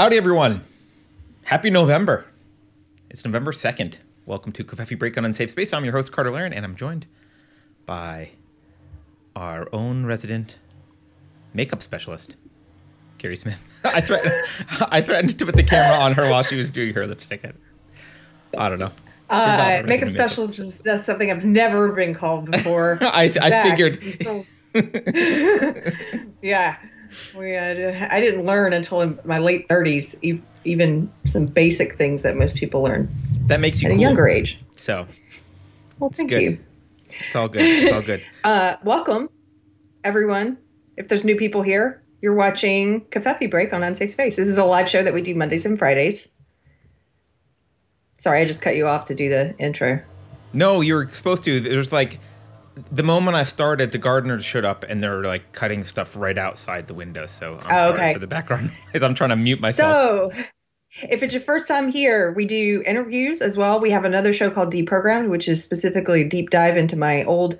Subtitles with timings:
[0.00, 0.64] Howdy, everyone.
[1.42, 2.24] Happy November.
[3.10, 3.98] It's November 2nd.
[4.24, 5.74] Welcome to Covfefe Break on Unsafe Space.
[5.74, 7.04] I'm your host, Carter Laren, and I'm joined
[7.84, 8.30] by
[9.36, 10.58] our own resident
[11.52, 12.36] makeup specialist,
[13.18, 13.60] Keri Smith.
[13.84, 14.32] I, threatened,
[14.90, 17.44] I threatened to put the camera on her while she was doing her lipstick.
[18.56, 18.92] I don't know.
[19.28, 22.96] Uh, makeup specialist is that's something I've never been called before.
[23.02, 24.02] I, I figured.
[24.14, 24.46] Still...
[26.40, 26.78] yeah,
[27.36, 32.56] we I didn't learn until in my late 30s, even some basic things that most
[32.56, 33.08] people learn.
[33.46, 33.98] That makes you at cool.
[33.98, 34.58] a younger age.
[34.76, 35.06] So,
[35.98, 36.42] well, thank good.
[36.42, 36.58] you.
[37.04, 37.62] It's all good.
[37.62, 38.22] It's all good.
[38.44, 39.28] uh, welcome,
[40.04, 40.58] everyone.
[40.96, 44.36] If there's new people here, you're watching Covfefe Break on Unsafe Space.
[44.36, 46.28] This is a live show that we do Mondays and Fridays.
[48.18, 50.02] Sorry, I just cut you off to do the intro.
[50.52, 51.60] No, you were supposed to.
[51.60, 52.18] There's like
[52.90, 56.86] the moment I started, the gardeners showed up and they're like cutting stuff right outside
[56.86, 57.26] the window.
[57.26, 58.12] So I'm Oh, sorry okay.
[58.14, 59.02] for the background noise.
[59.02, 59.92] I'm trying to mute myself.
[60.34, 60.42] So,
[61.02, 63.80] if it's your first time here, we do interviews as well.
[63.80, 67.58] We have another show called Deprogrammed, which is specifically a deep dive into my old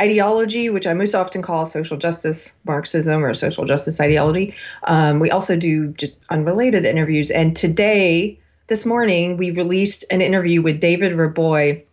[0.00, 4.54] ideology, which I most often call social justice Marxism or social justice ideology.
[4.84, 7.30] Um, we also do just unrelated interviews.
[7.30, 11.84] And today, this morning, we released an interview with David Reaboi.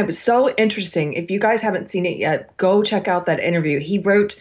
[0.00, 1.12] It was so interesting.
[1.12, 3.78] If you guys haven't seen it yet, go check out that interview.
[3.80, 4.36] He wrote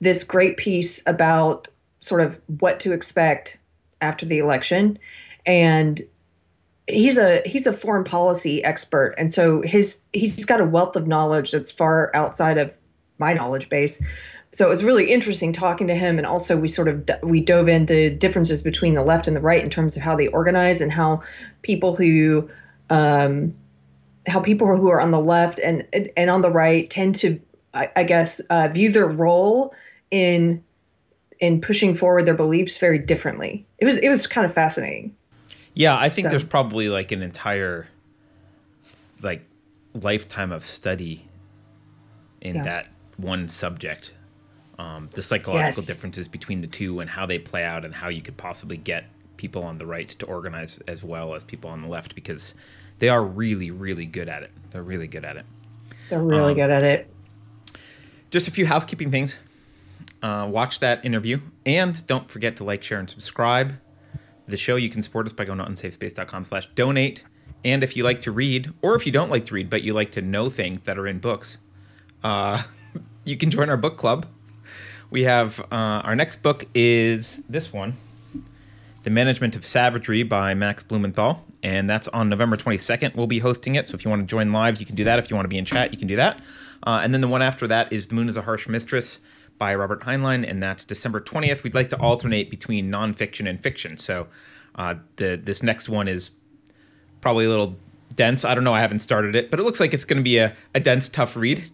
[0.00, 1.68] this great piece about
[2.00, 3.58] sort of what to expect
[4.00, 4.98] after the election
[5.46, 6.02] and
[6.86, 11.06] he's a he's a foreign policy expert and so his he's got a wealth of
[11.06, 12.76] knowledge that's far outside of
[13.16, 14.02] my knowledge base
[14.52, 17.68] so it was really interesting talking to him and also we sort of we dove
[17.68, 20.92] into differences between the left and the right in terms of how they organize and
[20.92, 21.22] how
[21.62, 22.50] people who
[22.90, 23.54] um,
[24.26, 25.86] how people who are on the left and
[26.16, 27.40] and on the right tend to
[27.74, 29.74] i, I guess uh, view their role
[30.10, 30.62] in
[31.40, 35.14] in pushing forward their beliefs very differently it was it was kind of fascinating
[35.74, 37.88] Yeah, I think So- there's probably like an entire
[39.22, 39.42] like
[39.94, 41.26] lifetime of study
[42.40, 42.62] in Yeah.
[42.64, 42.86] that
[43.16, 44.12] one subject.
[44.78, 45.86] Um, the psychological Yes.
[45.86, 49.04] differences between the two and how they play out and how you could possibly get
[49.36, 52.54] people on the right to organize as well as people on the left because
[52.98, 54.50] they are really, really good at it.
[54.70, 55.44] They're really good at it.
[56.08, 57.10] they're really Um, good at it
[58.30, 59.38] Just a few housekeeping things.
[60.22, 63.74] Uh, watch that interview and don't forget to like, share, and subscribe.
[64.46, 67.22] The show you can support us by going to unsafespace.com slash donate.
[67.64, 69.92] And if you like to read, or if you don't like to read, but you
[69.94, 71.58] like to know things that are in books,
[72.22, 72.62] uh,
[73.24, 74.26] you can join our book club.
[75.10, 77.94] We have uh, our next book is this one,
[79.02, 81.44] The Management of Savagery by Max Blumenthal.
[81.64, 83.16] And that's on November 22nd.
[83.16, 83.88] We'll be hosting it.
[83.88, 85.18] So if you want to join live, you can do that.
[85.18, 86.38] If you want to be in chat, you can do that.
[86.86, 89.18] Uh, and then the one after that is The Moon is a Harsh Mistress
[89.58, 90.48] by Robert Heinlein.
[90.48, 91.62] And that's December 20th.
[91.62, 93.96] We'd like to alternate between nonfiction and fiction.
[93.96, 94.26] So
[94.74, 96.30] uh, the this next one is
[97.22, 97.74] probably a little
[98.14, 98.44] dense.
[98.44, 98.74] I don't know.
[98.74, 101.08] I haven't started it, but it looks like it's going to be a, a dense,
[101.08, 101.66] tough read.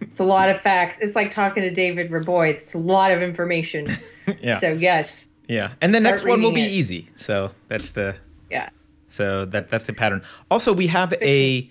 [0.00, 3.20] it's a lot of facts it's like talking to david reaboi it's a lot of
[3.20, 3.86] information
[4.40, 4.56] Yeah.
[4.56, 5.72] so yes yeah.
[5.80, 6.70] And the Start next one will be it.
[6.70, 7.08] easy.
[7.16, 8.14] So that's the
[8.52, 8.68] yeah
[9.10, 10.22] So that that's the pattern.
[10.50, 11.70] Also, we have a.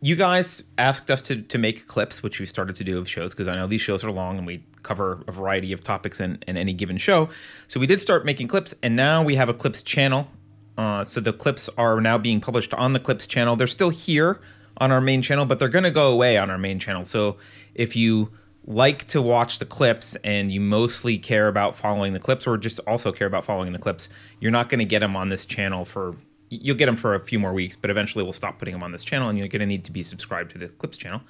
[0.00, 3.32] You guys asked us to to make clips, which we started to do of shows
[3.32, 6.38] because I know these shows are long and we cover a variety of topics in,
[6.46, 7.30] in any given show.
[7.68, 10.28] So we did start making clips, and now we have a clips channel.
[10.76, 13.56] Uh, so the clips are now being published on the clips channel.
[13.56, 14.40] They're still here
[14.78, 17.04] on our main channel, but they're going to go away on our main channel.
[17.04, 17.36] So
[17.74, 18.30] if you
[18.66, 22.80] like to watch the clips and you mostly care about following the clips or just
[22.86, 24.08] also care about following the clips,
[24.40, 26.16] you're not going to get them on this channel for
[26.50, 28.92] you'll get them for a few more weeks, but eventually we'll stop putting them on
[28.92, 31.20] this channel and you're going to need to be subscribed to the clips channel.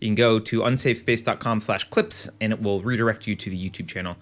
[0.00, 3.88] You can go to unsafespace.com slash clips and it will redirect you to the YouTube
[3.88, 4.16] channel,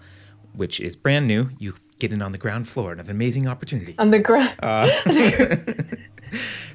[0.53, 1.49] which is brand new.
[1.59, 3.95] You get in on the ground floor and have an amazing opportunity.
[3.99, 4.87] on the ground Uh,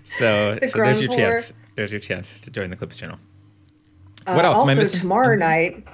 [0.05, 1.31] so, The so there's your floor.
[1.32, 1.52] chance.
[1.76, 3.19] There's your chance to join the clips channel.
[4.26, 4.69] Uh, What else?
[4.69, 5.85] Am I Also, tomorrow night.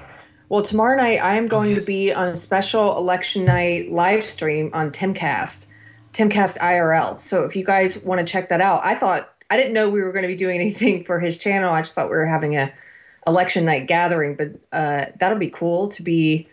[0.48, 1.80] Well, tomorrow night I am going yes.
[1.80, 5.68] to be on a special election night live stream on Timcast,
[6.12, 7.20] Timcast IRL.
[7.20, 10.02] So if you guys want to check that out, I thought I didn't know we
[10.02, 11.72] were going to be doing anything for his channel.
[11.72, 12.72] I just thought we were having a
[13.26, 16.48] election night gathering, but uh, that'll be cool to be.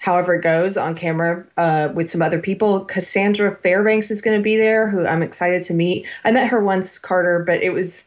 [0.00, 2.84] However it goes on camera uh, with some other people.
[2.84, 6.06] Cassandra Fairbanks is going to be there, who I'm excited to meet.
[6.24, 8.04] I met her once, Carter, but it was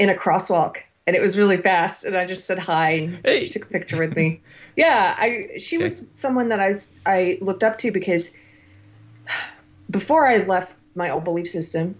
[0.00, 0.78] in a crosswalk
[1.08, 3.44] and it was really fast and i just said hi and Hey.
[3.44, 4.42] she took a picture with me
[4.76, 6.74] yeah i she was someone that I
[7.06, 8.30] I looked up to because
[9.90, 11.96] before i left my old belief system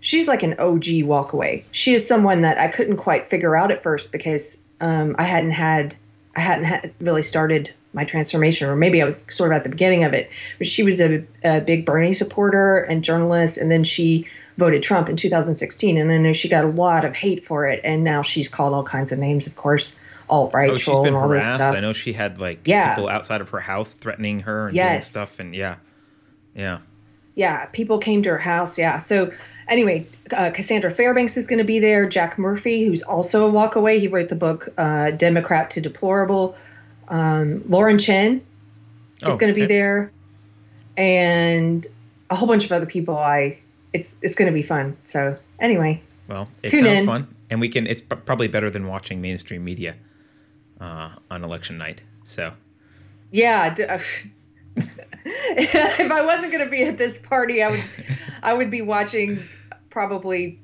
[0.00, 3.84] she's like an og walkaway she is someone that i couldn't quite figure out at
[3.84, 5.94] first because um, i hadn't had
[6.34, 9.70] i hadn't had really started my transformation, or maybe I was sort of at the
[9.70, 10.28] beginning of it.
[10.58, 15.08] But she was a, a big Bernie supporter and journalist, and then she voted Trump
[15.08, 18.22] in 2016, and I know she got a lot of hate for it, and now
[18.22, 19.96] she's called all kinds of names, of course,
[20.28, 21.74] alt right Oh, troll and all this stuff.
[21.74, 22.94] I know she had like Yeah.
[22.94, 24.90] people outside of her house threatening her and Yes.
[25.12, 25.76] doing stuff, and yeah,
[26.54, 26.78] yeah.
[27.34, 28.78] yeah, people came to her house.
[28.78, 28.98] Yeah.
[28.98, 29.32] So
[29.68, 32.08] anyway, uh, Cassandra Fairbanks is going to be there.
[32.08, 36.56] Jack Murphy, who's also a walk away, he wrote the book uh, Democrat to Deplorable.
[37.08, 39.74] Um, Lauren Chen is Oh, going to be okay.
[39.74, 40.12] there,
[40.96, 41.86] and
[42.30, 43.16] a whole bunch of other people.
[43.18, 43.58] I
[43.94, 44.96] it's it's going to be fun.
[45.04, 47.06] So anyway, Well, it sounds in.
[47.06, 47.86] fun, and we can.
[47.86, 49.94] It's p- probably better than watching mainstream media
[50.80, 52.02] uh, on election night.
[52.24, 52.52] So
[53.30, 53.72] yeah.
[53.72, 53.84] d-
[54.76, 57.84] if I wasn't going to be at this party, I would
[58.42, 59.38] I would be watching
[59.90, 60.58] probably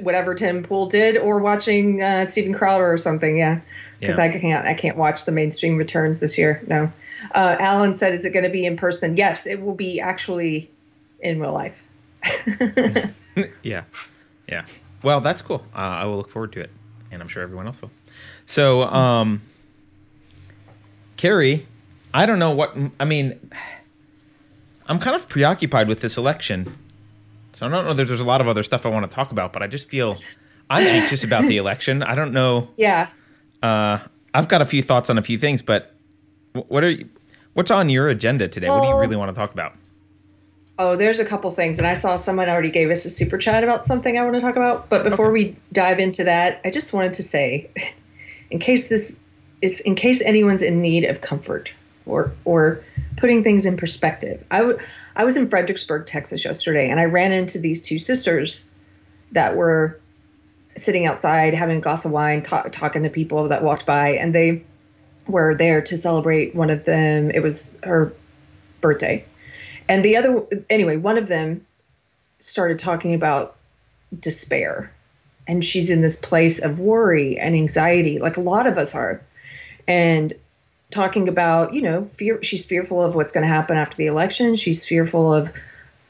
[0.00, 3.36] whatever Tim Pool did, or watching uh, Steven Crowder or something.
[3.38, 3.60] Yeah,
[4.00, 4.24] because Yeah.
[4.24, 6.62] I can't I can't watch the mainstream returns this year.
[6.66, 6.92] No.
[7.32, 10.70] Uh, Alan said, "Is it going to be in person?" Yes, it will be actually
[11.20, 11.80] in real life.
[13.62, 13.84] yeah,
[14.48, 14.66] yeah.
[15.02, 15.64] Well, that's cool.
[15.74, 16.70] Uh, I will look forward to it,
[17.10, 17.90] and I'm sure everyone else will.
[18.46, 19.42] So, um,
[21.16, 21.66] Keri,
[22.14, 23.50] I don't know what I mean.
[24.86, 26.76] I'm kind of preoccupied with this election,
[27.52, 29.32] so I don't know that there's a lot of other stuff I want to talk
[29.32, 30.18] about, but I just feel
[30.68, 32.02] I'm anxious about the election.
[32.02, 32.68] I don't know.
[32.76, 33.08] yeah.
[33.62, 34.00] Uh,
[34.34, 35.94] I've got a few thoughts on a few things, but
[36.52, 37.08] what are you,
[37.52, 38.68] what's on your agenda today?
[38.68, 39.74] what do you really want to talk about?
[40.78, 43.62] Oh, there's a couple things, and I saw someone already gave us a super chat
[43.62, 44.88] about something I want to talk about.
[44.88, 47.70] But before we dive into that, I just wanted to say,
[48.50, 49.18] in case this
[49.60, 51.72] is, in case anyone's in need of comfort
[52.06, 52.82] or or
[53.18, 54.78] putting things in perspective, I w-
[55.14, 58.64] I was in Fredericksburg, Texas yesterday, and I ran into these two sisters
[59.32, 60.00] that were
[60.74, 64.34] sitting outside having a glass of wine, ta- talking to people that walked by, and
[64.34, 64.64] they
[65.28, 67.30] were there to celebrate one of them.
[67.30, 68.14] It was her
[68.80, 69.26] birthday
[69.92, 71.66] and the other anyway one of them
[72.40, 73.56] started talking about
[74.18, 74.92] despair.
[75.46, 79.22] And she's in this place of worry and anxiety like a lot of us are.
[79.86, 80.32] And
[80.90, 84.56] talking about you know fear she's fearful of what's going to happen after the election.
[84.56, 85.52] She's fearful of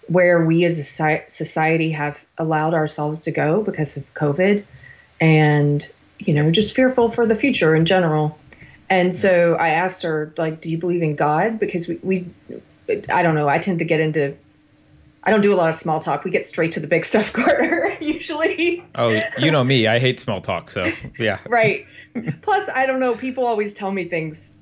[0.07, 4.65] where we as a society have allowed ourselves to go because of covid.
[5.21, 5.91] And
[6.21, 8.39] you know just fearful for the future in general.
[8.91, 11.59] And so i asked her like do you believe in god?
[11.59, 12.27] Because we, we
[12.89, 13.49] I don't know.
[13.49, 14.37] I tend to get into.
[15.25, 16.25] I don't do a lot of small talk.
[16.25, 17.97] We get straight to the big stuff, Carter.
[18.01, 19.87] Usually, Oh, you know me.
[19.87, 20.71] I hate small talk.
[20.71, 20.85] So
[21.19, 21.39] yeah.
[21.49, 21.87] right.
[22.43, 23.15] Plus, I don't know.
[23.15, 24.61] People always tell me things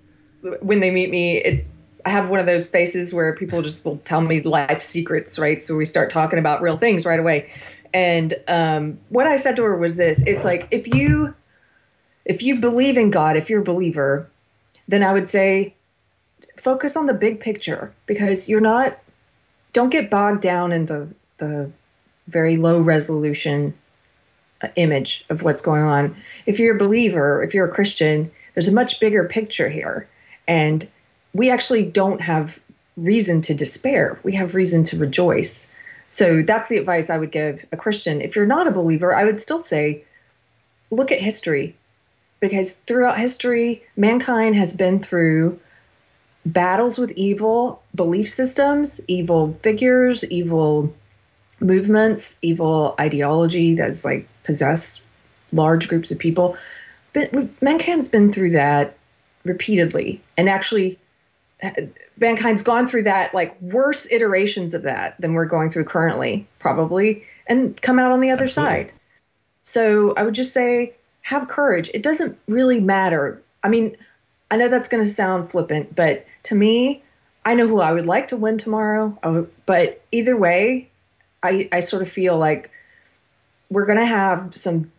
[0.60, 1.38] when they meet me.
[1.38, 1.66] It,
[2.04, 5.62] I have one of those faces where people just will tell me life secrets, right?
[5.62, 7.50] So we start talking about real things right away.
[7.92, 11.34] And um, what I said to her was this: It's like if you,
[12.24, 14.30] if you believe in God, if you're a believer,
[14.88, 15.74] then I would say
[16.60, 18.98] focus on the big picture because you're not
[19.72, 21.08] don't get bogged down in the
[21.38, 21.70] the
[22.28, 23.74] very low resolution
[24.62, 26.16] uh, image of what's going on.
[26.46, 30.08] If you're a believer if you're a christian there's a much bigger picture here.
[30.46, 30.86] And
[31.32, 32.58] we actually don't have
[32.96, 34.18] reason to despair.
[34.22, 35.70] We have reason to rejoice.
[36.08, 38.20] So that's the advice i would give a christian.
[38.20, 40.04] If you're not a believer i would still say
[40.90, 41.76] look at history
[42.40, 45.60] because throughout history mankind has been through
[46.44, 50.94] battles with evil belief systems, evil figures, evil
[51.60, 55.00] movements, evil ideology that's like possess
[55.52, 56.56] large groups of people.
[57.12, 57.32] But
[57.62, 58.96] mankind's been through that
[59.44, 60.98] repeatedly, and actually,
[62.16, 67.24] mankind's gone through that like worse iterations of that than we're going through currently, probably,
[67.46, 68.74] and come out on the other Absolutely.
[68.74, 68.92] side.
[69.64, 71.90] So I would just say, have courage.
[71.92, 73.42] It doesn't really matter.
[73.62, 73.96] I mean,
[74.50, 77.02] I know that's going to sound flippant, but to me,
[77.44, 79.48] I know who I would like to win tomorrow.
[79.64, 80.90] But either way,
[81.42, 82.70] I, I sort of feel like
[83.70, 84.90] we're going to have some,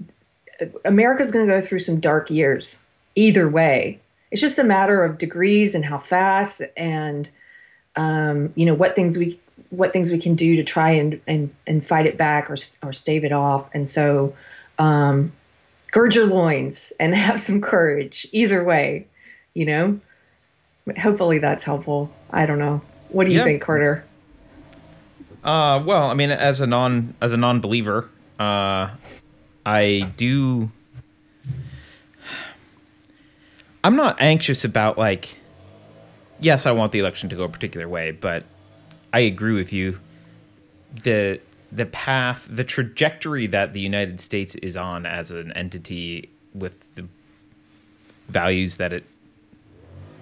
[0.86, 2.82] America's going to go through some dark years.
[3.16, 4.00] Either way,
[4.32, 7.30] it's just a matter of degrees and how fast and,
[7.96, 9.40] um, you know, what things we,
[9.70, 12.94] what things we can do to try and, and, and fight it back or, or
[12.94, 13.70] stave it off.
[13.74, 14.36] And so,
[14.80, 15.34] um,
[15.92, 19.08] gird your loins and have some courage either way
[19.54, 20.00] you know
[21.00, 23.44] hopefully that's helpful i don't know what do you Yeah.
[23.44, 24.06] think carter
[25.44, 28.92] Uh, well, I mean, as a non as a non believer, uh,
[29.66, 30.72] I do.
[33.84, 35.38] I'm not anxious about like.
[36.40, 38.44] Yes, I want the election to go a particular way, but
[39.14, 40.00] I agree with you.
[41.04, 41.40] the
[41.72, 47.06] The path, the trajectory that the United States is on as an entity with the
[48.30, 49.06] values that it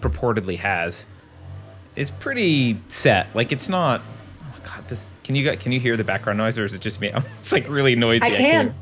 [0.01, 1.06] purportedly has
[1.96, 3.34] is pretty set.
[3.36, 4.01] Like it's not.
[4.44, 7.01] Oh God, this can you can you hear the background noise or is it just
[7.01, 7.12] me?
[7.39, 8.24] It's like really noisy.
[8.24, 8.75] I can.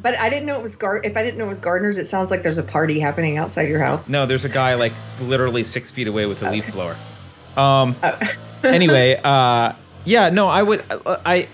[0.00, 1.00] But I didn't know it was gar.
[1.04, 3.68] If I didn't know it was gardeners, it sounds like there's a party happening outside
[3.68, 4.08] your house.
[4.08, 6.96] No, there's a guy like literally six feet away with a leaf blower.
[7.56, 7.94] Um.
[8.02, 8.18] Oh.
[8.64, 9.74] anyway, uh,
[10.04, 11.48] yeah, no, I would, I,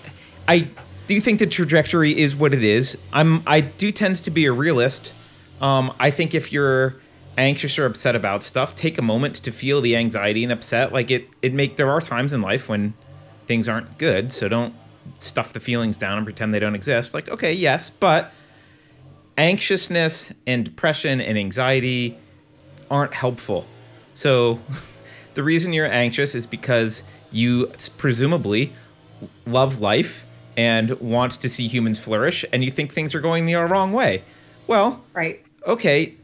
[0.47, 0.67] I
[1.07, 2.97] do think the trajectory is what it is.
[3.13, 5.13] I'm, I do tend to be a realist.
[5.61, 6.95] Um, I think if you're
[7.39, 10.91] anxious or upset about stuff, take a moment to feel the anxiety and upset.
[10.91, 12.93] Like it, it make there are times in life when
[13.47, 14.75] things aren't good, so don't
[15.17, 17.13] stuff the feelings down and pretend they don't exist.
[17.13, 18.31] Like, okay, yes, but
[19.37, 22.17] anxiousness and depression and anxiety
[22.91, 23.65] aren't helpful.
[24.13, 24.59] So
[25.33, 28.73] the reason you're anxious is because you presumably
[29.45, 30.25] love life
[30.57, 34.23] and want to see humans flourish and you think things are going the wrong way.
[34.67, 35.43] Well, right.
[35.65, 36.15] Okay,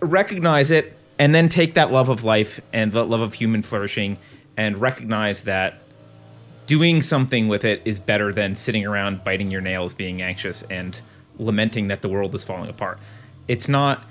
[0.00, 4.18] recognize it and then take that love of life and the love of human flourishing
[4.56, 5.82] and recognize that
[6.66, 11.02] doing something with it is better than sitting around biting your nails being anxious and
[11.38, 12.98] lamenting that the world is falling apart.
[13.48, 14.04] It's not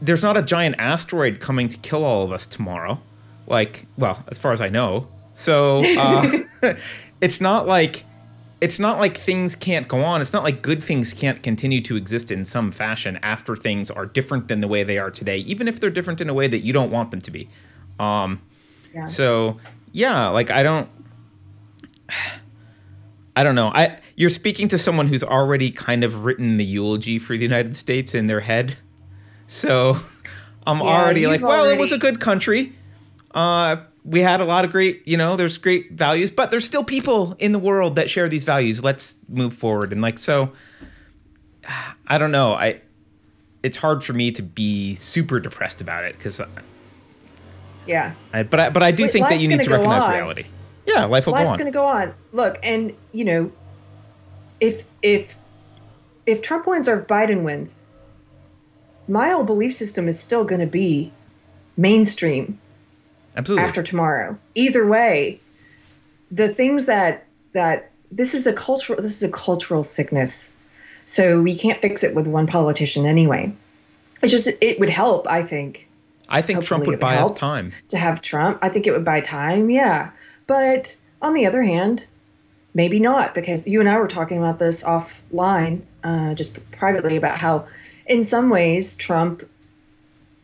[0.00, 3.00] there's not a giant asteroid coming to kill all of us tomorrow.
[3.46, 5.08] Like, well, as far as I know.
[5.34, 6.38] So, uh,
[7.20, 8.05] it's not like
[8.60, 10.22] it's not like things can't go on.
[10.22, 14.06] It's not like good things can't continue to exist in some fashion after things are
[14.06, 16.60] different than the way they are today, even if they're different in a way that
[16.60, 17.48] you don't want them to be.
[17.98, 18.40] Um,
[18.94, 19.04] yeah.
[19.04, 19.58] So
[19.92, 20.88] yeah, like I don't,
[23.36, 23.68] I don't know.
[23.74, 27.76] I you're speaking to someone who's already kind of written the eulogy for the United
[27.76, 28.78] States in their head,
[29.46, 29.98] so
[30.66, 32.72] I'm yeah, already like, well, it was a good country.
[33.34, 36.84] Uh, we had a lot of great, you know, there's great values, but there's still
[36.84, 38.82] people in the world that share these values.
[38.82, 39.92] Let's move forward.
[39.92, 40.52] And like, so
[42.06, 42.52] I don't know.
[42.52, 42.80] I,
[43.62, 46.46] it's hard for me to be super depressed about it because, uh,
[47.86, 48.14] yeah.
[48.32, 50.12] I, but I, but I do Wait, think that you need to recognize on.
[50.12, 50.44] reality.
[50.86, 51.58] Yeah, life will life's go on.
[51.58, 52.14] going to go on.
[52.32, 53.52] Look, and you know,
[54.60, 55.34] if if
[56.26, 57.74] if Trump wins or if Biden wins,
[59.08, 61.12] my old belief system is still going to be
[61.76, 62.60] mainstream
[63.36, 63.64] Absolutely.
[63.64, 64.38] after tomorrow.
[64.54, 65.40] Either way,
[66.30, 70.52] the things that that this is a cultural this is a cultural sickness.
[71.04, 73.52] So we can't fix it with one politician anyway.
[74.22, 75.88] It's just it would help, I think.
[76.28, 78.58] I think Hopefully Trump would, would buy us time to have Trump.
[78.62, 80.10] I think it would buy time, yeah.
[80.46, 82.06] But on the other hand,
[82.74, 87.38] maybe not because you and I were talking about this offline, uh, just privately about
[87.38, 87.66] how,
[88.06, 89.48] in some ways, Trump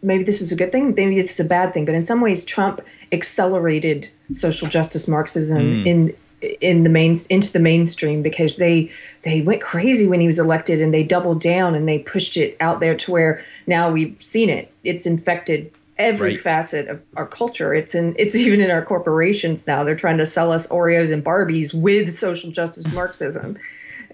[0.02, 2.20] maybe this is a good thing, maybe this is a bad thing, but in some
[2.20, 2.80] ways, Trump
[3.10, 5.86] accelerated social justice Marxism mm.
[5.86, 6.16] in
[6.60, 8.90] in the main into the mainstream because they
[9.22, 12.56] they went crazy when he was elected and they doubled down and they pushed it
[12.60, 14.72] out there to where now we've seen it.
[14.82, 16.38] It's infected every right.
[16.38, 17.72] facet of our culture.
[17.72, 19.84] It's in it's even in our corporations now.
[19.84, 23.56] They're trying to sell us Oreos and Barbies with social justice Marxism.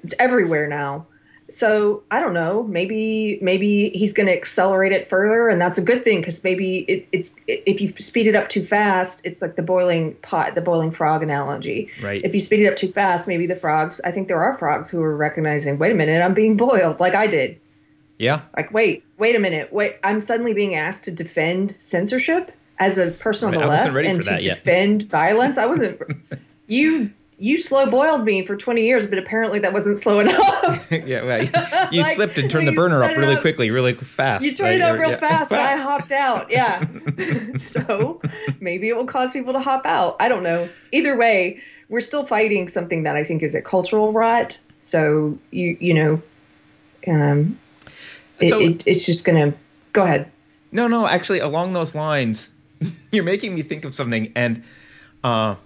[0.03, 1.07] It's everywhere now
[1.51, 2.63] so I don't know.
[2.63, 6.79] Maybe maybe he's going to accelerate it further, and that's a good thing because maybe
[6.81, 10.61] it, it's if you speed it up too fast, it's like the boiling pot, the
[10.61, 11.91] boiling frog analogy.
[12.03, 12.23] Right.
[12.23, 14.01] If you speed it up too fast, maybe the frogs.
[14.05, 15.79] I think there are frogs who are recognizing.
[15.79, 17.61] Wait a minute, I'm being boiled, like I did.
[18.19, 18.43] Yeah.
[18.57, 19.97] Like wait, wait a minute, wait.
[20.05, 24.43] I'm suddenly being asked to defend censorship as a person on the left and to
[24.43, 25.57] defend violence.
[25.57, 26.03] I wasn't.
[26.67, 30.91] you you slow boiled me for 20 years, but apparently that wasn't slow enough.
[30.91, 31.51] yeah, well, you,
[31.93, 34.45] you like, slipped and turned the burner up really up, quickly, really fast.
[34.45, 34.81] You turned right?
[34.81, 35.19] it up real yeah.
[35.19, 36.51] fast, and I hopped out.
[36.51, 36.85] Yeah.
[37.57, 38.21] so
[38.61, 40.17] maybe it will cause people to hop out.
[40.19, 40.69] I don't know.
[40.91, 44.59] Either way, we're still fighting something that I think is a cultural rot.
[44.81, 46.23] So you you know,
[47.07, 47.57] um,
[48.41, 49.55] it, so, it, it's just gonna
[49.93, 50.31] go ahead.
[50.73, 52.51] No, no, actually, along those lines,
[53.13, 54.65] you're making me think of something, and.
[55.23, 55.57] Uh,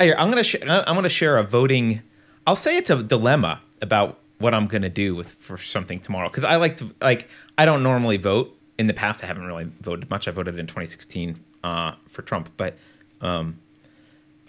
[0.00, 2.02] I'm gonna sh- I'm gonna share a voting.
[2.46, 6.44] I'll say it's a dilemma about what I'm gonna do with for something tomorrow because
[6.44, 7.28] I like to like
[7.58, 8.56] I don't normally vote.
[8.78, 10.26] In the past, I haven't really voted much.
[10.26, 12.78] I voted in 2016 uh, for Trump, but
[13.20, 13.58] um,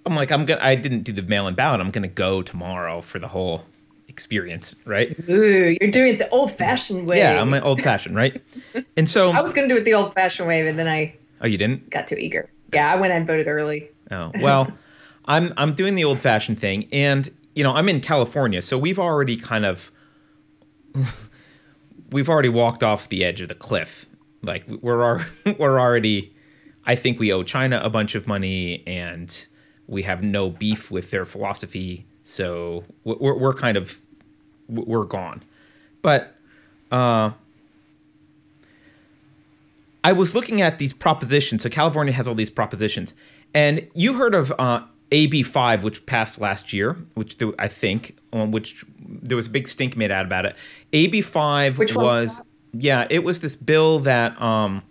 [0.06, 0.62] I'm like I'm gonna.
[0.64, 1.82] I didn't do the mail-in ballot.
[1.82, 3.66] I'm gonna go tomorrow for the whole
[4.08, 5.18] experience, right?
[5.30, 7.18] Ooh, you're doing it the old-fashioned way.
[7.18, 8.42] Yeah, I'm an old-fashioned, right?
[8.96, 11.14] And so I was gonna do it the old-fashioned way, but then I.
[11.42, 11.90] Oh, you didn't?
[11.90, 12.50] Got too eager.
[12.72, 13.90] Yeah, I went and voted early.
[14.12, 14.72] Oh well.
[15.26, 19.00] I'm I'm doing the old fashioned thing, and you know I'm in California, so we've
[19.00, 19.92] already kind of
[22.12, 24.06] we've already walked off the edge of the cliff.
[24.42, 25.24] Like we're
[25.60, 26.34] we're already.
[26.86, 29.48] I think we owe China a bunch of money, and
[29.88, 32.06] we have no beef with their philosophy.
[32.24, 34.02] So we're we're kind of
[34.68, 35.44] we're gone.
[36.02, 36.36] But
[36.92, 37.32] uh,
[40.04, 41.62] I was looking at these propositions.
[41.64, 43.14] So California has all these propositions,
[43.54, 48.18] and you heard of uh, AB five, which passed last year, which th- I think,
[48.34, 50.56] um, which there was a big stink made out about it.
[50.94, 52.42] AB five Which was was
[52.74, 54.82] yeah, it was this bill that um,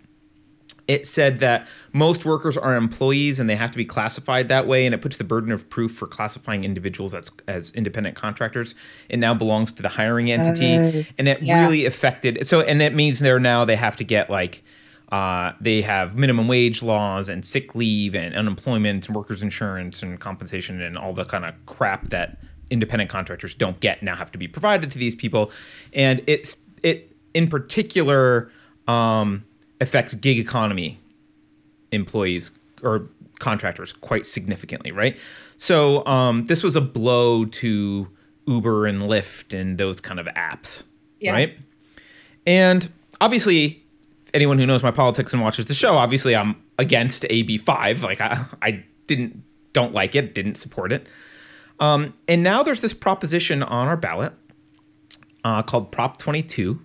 [0.87, 4.85] it said that most workers are employees and they have to be classified that way,
[4.85, 8.75] and it puts the burden of proof for classifying individuals as as independent contractors.
[9.09, 11.63] It now belongs to the hiring entity, Oh, and it yeah.
[11.63, 12.45] really affected.
[12.45, 14.63] So, and it means they're now they have to get like.
[15.11, 20.19] Uh, they have minimum wage laws and sick leave and unemployment and workers insurance and
[20.19, 22.37] compensation and all the kind of crap that
[22.69, 25.51] independent contractors don't get now have to be provided to these people
[25.91, 28.49] and it's it in particular
[28.87, 29.43] um,
[29.81, 30.97] affects gig economy
[31.91, 32.51] employees
[32.81, 35.17] or contractors quite significantly, right?
[35.57, 38.07] So um, this was a blow to
[38.47, 40.85] Uber and Lyft and those kind of apps,
[41.19, 41.31] Yeah.
[41.33, 41.57] right?
[42.47, 42.89] And
[43.19, 43.80] obviously,
[44.33, 48.03] anyone who knows my politics and watches the show, obviously, I'm against AB five.
[48.03, 51.07] Like I, I didn't don't like it, didn't support it.
[51.79, 54.33] Um, and now there's this proposition on our ballot
[55.43, 56.79] uh, called Prop 22,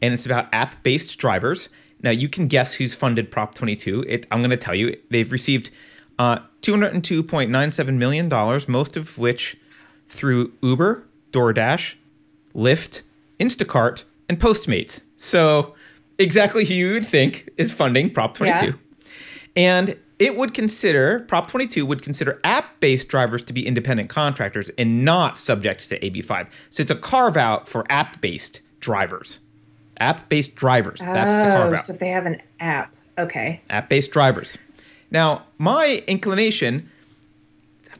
[0.00, 1.68] and it's about app based drivers.
[2.02, 4.04] Now, you can guess who's funded Prop 22.
[4.08, 5.70] It, I'm going to tell you, they've received
[6.18, 8.28] uh, $202.97 million,
[8.68, 9.56] most of which
[10.08, 11.96] through Uber, DoorDash,
[12.54, 13.02] Lyft,
[13.38, 15.02] Instacart, and Postmates.
[15.16, 15.74] So,
[16.20, 18.66] exactly who you would think is funding Prop 22.
[18.66, 18.72] Yeah.
[19.56, 24.68] And it would consider, Prop 22 would consider app based drivers to be independent contractors
[24.78, 26.48] and not subject to AB5.
[26.68, 29.40] So it's a carve out for app based drivers.
[29.98, 31.00] App based drivers.
[31.00, 33.60] That's the carve Oh, out so if they have an app, okay.
[33.70, 34.56] app based drivers.
[35.10, 36.88] Now, my inclination,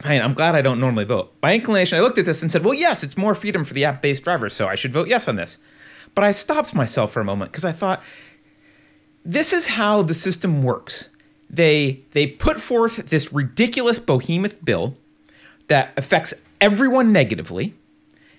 [0.03, 1.33] man, I'm glad I don't normally vote.
[1.41, 3.83] My inclination, I looked at this and said, well, yes, it's more freedom for the
[3.85, 5.57] app based drivers, so I should vote yes on this.
[6.15, 8.03] But I stopped myself for a moment because I thought,
[9.23, 11.09] this is how the system works.
[11.49, 14.97] They they put forth this ridiculous behemoth bill
[15.67, 17.75] that affects everyone negatively.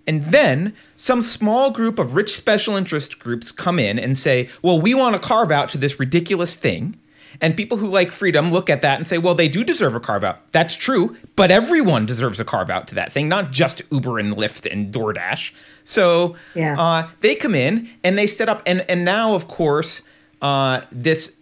[0.07, 4.81] And then some small group of rich special interest groups come in and say, well,
[4.81, 6.99] we want to carve out to this ridiculous thing.
[7.43, 10.01] And people who like freedom look at that and say, well, they do deserve a
[10.01, 10.47] carve out.
[10.53, 14.35] That's true, but everyone deserves a carve out to that thing, not just Uber and
[14.37, 15.53] Lyft and DoorDash.
[15.83, 16.81] So Yeah.
[16.81, 20.03] uh, they come in and they set up, and, and now, of course,
[20.41, 21.37] uh, this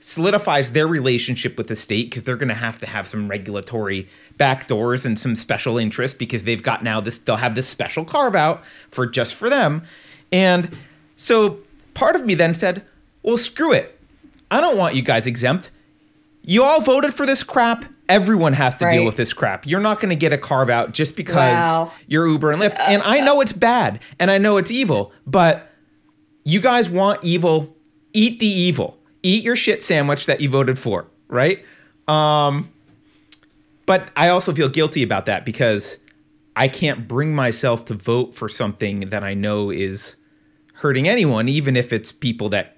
[0.00, 4.06] solidifies their relationship with the state because they're going to have to have some regulatory
[4.38, 8.36] backdoors and some special interest because they've got now this they'll have this special carve
[8.36, 9.82] out for just for them
[10.30, 10.76] and
[11.16, 11.58] so
[11.94, 12.84] part of me then said
[13.24, 13.95] well screw it
[14.50, 15.70] i don't want you guys exempt.
[16.48, 17.84] You all voted for this crap.
[18.08, 19.66] Everyone has to deal with this crap.
[19.66, 21.90] You're not going to get a carve out just because Wow.
[22.06, 22.78] you're uber and lyft.
[22.78, 25.68] And i know it's bad and i know it's evil but
[26.44, 27.74] you guys want evil.
[28.12, 28.96] Eat the evil.
[29.24, 31.64] Eat your shit sandwich that you voted for right?
[32.06, 32.70] Um
[33.86, 35.98] but i also feel guilty about that because
[36.54, 40.16] i can't bring myself to vote for something that i know is
[40.74, 42.75] hurting anyone even if it's people that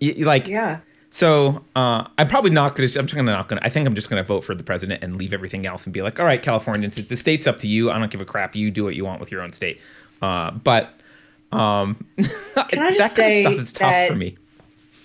[0.00, 0.78] y- y- like Yeah.
[1.10, 2.98] so uh, I'm probably not going to.
[2.98, 3.66] I'm just gonna not going to.
[3.66, 5.92] I think I'm just going to vote for the president and leave everything else and
[5.92, 7.90] be like, all right, Californians, the state's up to you.
[7.90, 8.54] I don't give a crap.
[8.56, 9.80] You do what you want with your own state.
[10.22, 10.94] Uh, but
[11.52, 12.04] um,
[12.68, 14.36] Can I just that kind of stuff is tough for me.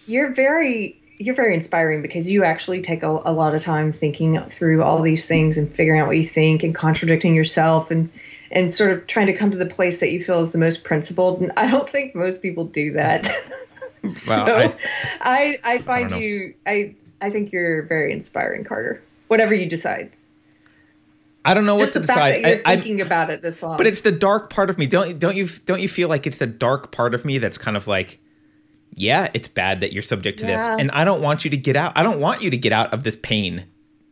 [0.07, 4.41] You're very you're very inspiring because you actually take a, a lot of time thinking
[4.45, 8.09] through all these things and figuring out what you think and contradicting yourself and
[8.49, 10.83] and sort of trying to come to the place that you feel is the most
[10.83, 11.39] principled.
[11.41, 13.29] And I don't think most people do that.
[14.09, 14.75] so I-
[15.21, 16.17] I, I find know.
[16.17, 19.01] you I I think you're very inspiring, Carter.
[19.27, 20.15] Whatever you decide.
[21.43, 22.43] I don't know Just what the to fact decide.
[22.43, 23.77] that you're I, I, thinking about it this long.
[23.77, 24.85] but it's the dark part of me.
[24.85, 27.75] Don't don't you don't you feel like it's the dark part of me that's kind
[27.77, 28.19] of like,
[28.93, 30.57] yeah, it's bad that you're subject to Yeah.
[30.57, 31.93] this, and I don't want you to get out.
[31.95, 33.65] I don't want you to get out of this pain.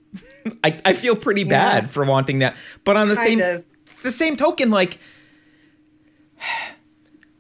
[0.64, 1.50] I, I feel pretty Yeah.
[1.82, 3.66] bad for wanting that, but on the kind same of
[4.02, 4.98] the same token, like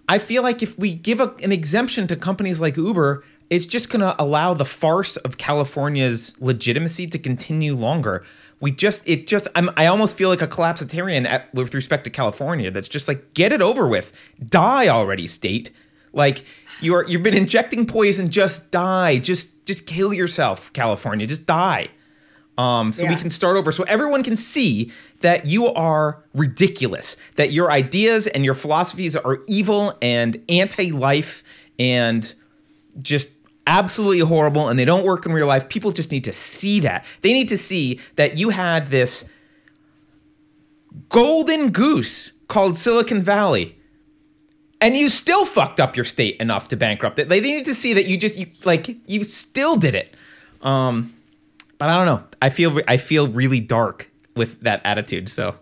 [0.10, 3.90] I feel like if we give a, an exemption to companies like Uber, it's just
[3.90, 8.24] going to allow the farce of California's legitimacy to continue longer.
[8.60, 12.10] We just, it just, I'm, I almost feel like a collapsitarian at, with respect to
[12.10, 12.72] California.
[12.72, 14.12] That's just like, get it over with,
[14.44, 15.70] die already, state.
[16.12, 16.44] Like
[16.82, 21.90] you are, you've been injecting poison, just die, just, just kill yourself, California, just die
[22.60, 24.92] um, so we can start over so everyone can see
[25.22, 31.44] that you are ridiculous that your ideas and your philosophies are evil and anti-life
[31.78, 32.36] and
[33.00, 33.30] just
[33.66, 37.06] absolutely horrible and they don't work in real life people just need to see that
[37.22, 39.24] they need to see that you had this
[41.08, 43.80] golden goose called silicon valley
[44.82, 47.28] and you still fucked up your state enough to bankrupt it.
[47.28, 50.16] They need to see that you just you like you still did it.
[50.62, 51.14] Um,
[51.80, 52.24] but I don't know.
[52.42, 55.28] I feel I feel really dark with that attitude.
[55.30, 55.56] So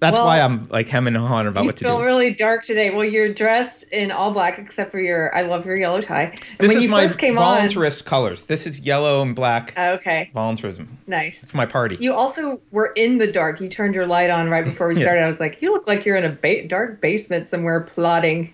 [0.00, 2.04] that's Well, why I'm like hemming and hawing about You what to feel do.
[2.04, 2.90] really dark today.
[2.90, 5.34] Well, you're dressed in all black except for your.
[5.34, 6.24] I love your yellow tie.
[6.24, 8.42] And this when is you my first came voluntarist colors.
[8.42, 10.98] This is yellow and black on, okay, voluntarism.
[11.06, 11.42] nice.
[11.42, 11.96] It's my party.
[12.00, 13.60] You also were in the dark.
[13.62, 15.02] You turned your light on right before we Yes.
[15.04, 15.22] started.
[15.22, 18.52] I was like, you look like you're in a ba- dark basement somewhere plotting.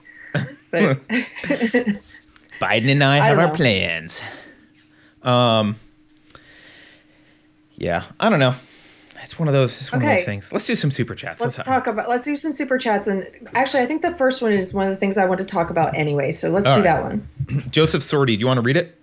[0.71, 0.99] But
[2.61, 4.23] Biden and I I have our plans.
[5.23, 5.77] Um.
[7.81, 8.55] Yeah, I don't know.
[9.23, 9.81] It's one of those.
[9.81, 10.17] It's one of Okay.
[10.19, 10.53] those things.
[10.53, 11.41] Let's do some super chats.
[11.41, 12.09] let's talk about.
[12.09, 13.07] Let's do some super chats.
[13.07, 15.45] And actually, I think the first one is one of the things I want to
[15.45, 16.31] talk about anyway.
[16.31, 16.85] So let's All do right.
[16.85, 17.29] that one.
[17.71, 18.27] Joseph Sordy.
[18.29, 18.97] Do you want to read it?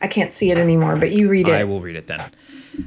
[0.00, 1.54] I can't see it anymore, but you read it.
[1.54, 2.30] I will read it then.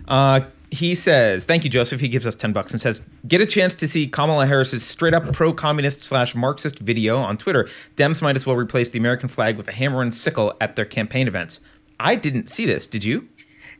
[0.08, 3.46] Uh, he says, "Thank you, Joseph." He gives us ten bucks and says, "Get a
[3.46, 7.68] chance to see Kamala Harris's straight up pro communist slash Marxist video on Twitter.
[7.96, 10.86] Dems might as well replace the American flag with a hammer and sickle at their
[10.86, 11.60] campaign events."
[12.04, 12.88] I didn't see this.
[12.88, 13.28] Did you?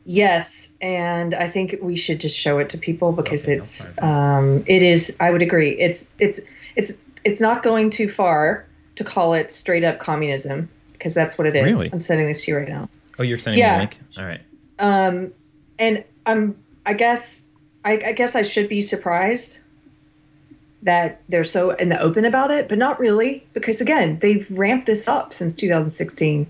[0.04, 4.64] Yes, and I think we should just show it to people because Okay, it's um,
[4.66, 5.18] it is.
[5.20, 5.72] I would agree.
[5.72, 6.40] It's it's
[6.76, 11.48] it's it's not going too far to call it straight up communism because that's what
[11.48, 11.64] it is.
[11.64, 11.90] Really?
[11.94, 12.90] I'm sending this to you right now.
[13.20, 13.74] Oh, you're sending Yeah.
[13.74, 14.00] me a link.
[14.18, 14.42] All right.
[14.80, 15.34] Um,
[15.78, 17.44] and I'm I guess
[17.86, 19.60] I, I guess I should be surprised
[20.84, 24.88] that they're so in the open about it, but not really because again they've ramped
[24.88, 26.48] this up since 2016.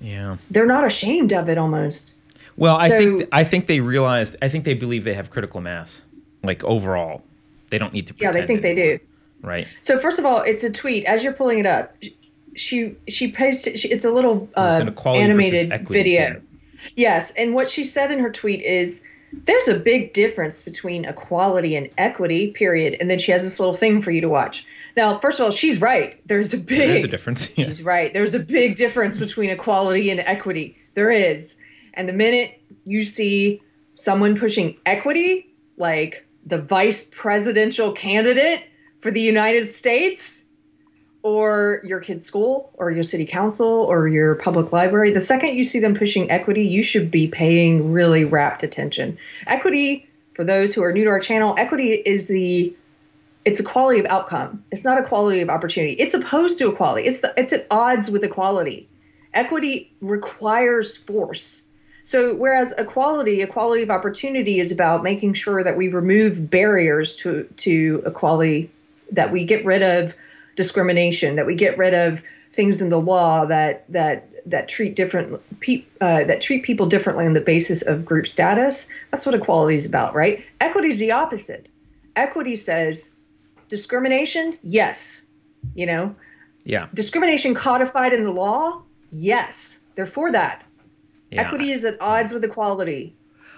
[0.00, 0.38] Yeah.
[0.50, 2.14] They're not ashamed of it almost.
[2.56, 4.36] Well, I So- think I think they realized.
[4.42, 6.04] I think they believe they have critical mass,
[6.42, 7.22] like overall.
[7.70, 8.14] They don't need to.
[8.18, 8.98] Yeah, they think they do.
[9.42, 9.66] Right.
[9.80, 11.04] So first of all, it's a tweet.
[11.06, 11.94] As you're pulling it up,
[12.54, 13.78] she she pasted.
[13.78, 16.20] She, it's a little It's uh, an animated video.
[16.20, 16.42] here.
[16.96, 21.76] Yes, and what she said in her tweet is, "There's a big difference between equality
[21.76, 22.96] and equity." Period.
[23.00, 24.66] And then she has this little thing for you to watch.
[24.96, 26.20] Now, first of all, she's right.
[26.26, 26.78] There's a big.
[26.88, 27.50] There's a difference.
[27.56, 27.66] Yeah.
[27.66, 28.12] She's right.
[28.12, 30.76] There's a big difference between equality and equity.
[30.94, 31.56] There is.
[32.00, 33.60] And the minute you see
[33.94, 38.66] someone pushing equity, like the vice presidential candidate
[39.00, 40.42] for the United States,
[41.22, 45.62] or your kid's school, or your city council, or your public library, the second you
[45.62, 49.18] see them pushing equity, you should be paying really rapt attention.
[49.46, 52.74] Equity, for those who are new to our channel, equity is the
[53.44, 54.64] it's equality of outcome.
[54.70, 55.92] It's not a quality of opportunity.
[55.92, 57.06] It's opposed to equality.
[57.06, 58.88] It's the, it's at odds with equality.
[59.34, 61.64] Equity requires force.
[62.02, 67.44] So whereas equality, equality of opportunity is about making sure that we remove barriers to
[67.58, 68.70] to equality,
[69.12, 70.14] that we get rid of
[70.56, 75.40] discrimination, that we get rid of things in the law that that that treat different
[75.60, 78.86] pe- uh, that treat people differently on the basis of group status.
[79.10, 80.44] That's what equality is about, right?
[80.60, 81.68] Equity is the opposite.
[82.16, 83.10] Equity says
[83.68, 85.26] discrimination, yes.
[85.74, 86.14] You know,
[86.64, 86.86] Yeah.
[86.94, 89.78] discrimination codified in the law, yes.
[89.94, 90.64] They're for that.
[91.30, 91.42] Yeah.
[91.42, 93.14] Equity is at odds with equality.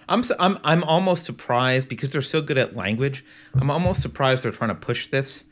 [0.09, 3.25] I'm s- I'm I'm almost surprised because they're so good at language.
[3.55, 5.45] I'm almost surprised they're trying to push this,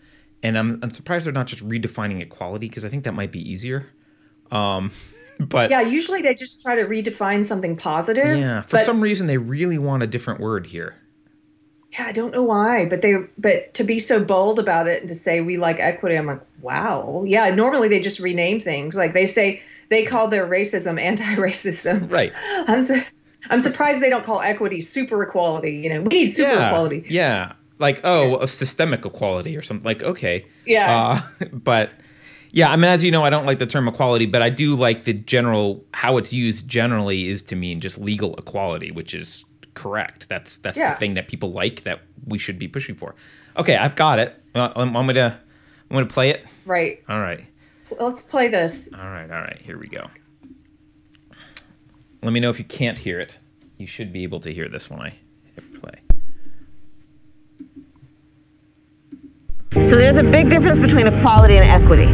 [0.42, 3.40] and I'm I'm surprised they're not just redefining equality because I think that might be
[3.48, 3.86] easier.
[4.50, 4.90] Um,
[5.38, 8.38] but Yeah, usually they just try to redefine something positive.
[8.38, 10.96] yeah, for but, some reason they really want a different word here.
[11.92, 15.08] Yeah, I don't know why, but they but to be so bold about it and
[15.08, 17.24] to say we like equity, I'm like, wow.
[17.26, 18.96] Yeah, normally they just rename things.
[18.96, 22.10] Like they say they call their racism anti-racism.
[22.10, 22.32] Right.
[22.68, 23.02] I'm su-
[23.48, 25.72] I'm surprised they don't call equity super equality.
[25.78, 26.68] You know, we need super yeah.
[26.68, 27.04] equality.
[27.08, 27.52] Yeah.
[27.80, 29.84] Like oh, a systemic equality or something.
[29.84, 30.46] Like okay.
[30.66, 31.22] Yeah.
[31.40, 31.90] Uh, but
[32.52, 34.76] yeah, I mean, as you know, I don't like the term equality, but I do
[34.76, 36.68] like the general how it's used.
[36.68, 40.28] Generally, is to mean just legal equality, which is correct.
[40.28, 40.90] That's that's Yeah.
[40.90, 43.14] the thing that people like that we should be pushing for.
[43.56, 44.40] Okay, I've got it.
[44.54, 45.40] Uh, I'm, I'm gonna
[45.90, 46.44] I'm gonna play it.
[46.66, 47.02] Right.
[47.08, 47.44] All right,
[47.98, 48.88] Let's play this.
[48.92, 49.60] all right, all right.
[49.62, 50.08] Here we go.
[52.22, 53.38] Let me know if you can't hear it.
[53.78, 55.14] You should be able to hear this when I
[55.54, 56.00] hit play.
[59.72, 62.10] So there's a big difference between equality and equity.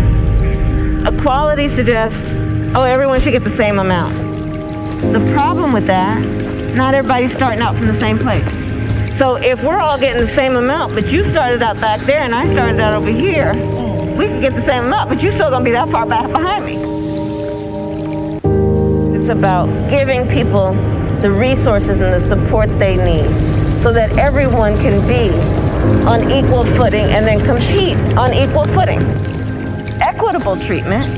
[1.17, 2.35] Equality suggests,
[2.77, 4.15] oh, everyone should get the same amount.
[5.13, 6.23] The problem with that,
[6.77, 8.45] not everybody's starting out from the same place.
[9.17, 12.35] So if we're all getting the same amount, but you started out back there and
[12.35, 13.55] I started out over here,
[14.15, 16.67] we can get the same amount, but you're still gonna be that far back behind
[16.67, 16.77] me.
[19.19, 20.75] It's about giving people
[21.23, 23.29] the resources and the support they need
[23.81, 25.31] so that everyone can be
[26.07, 29.01] on equal footing and then compete on equal footing.
[30.03, 31.09] Equitable treatment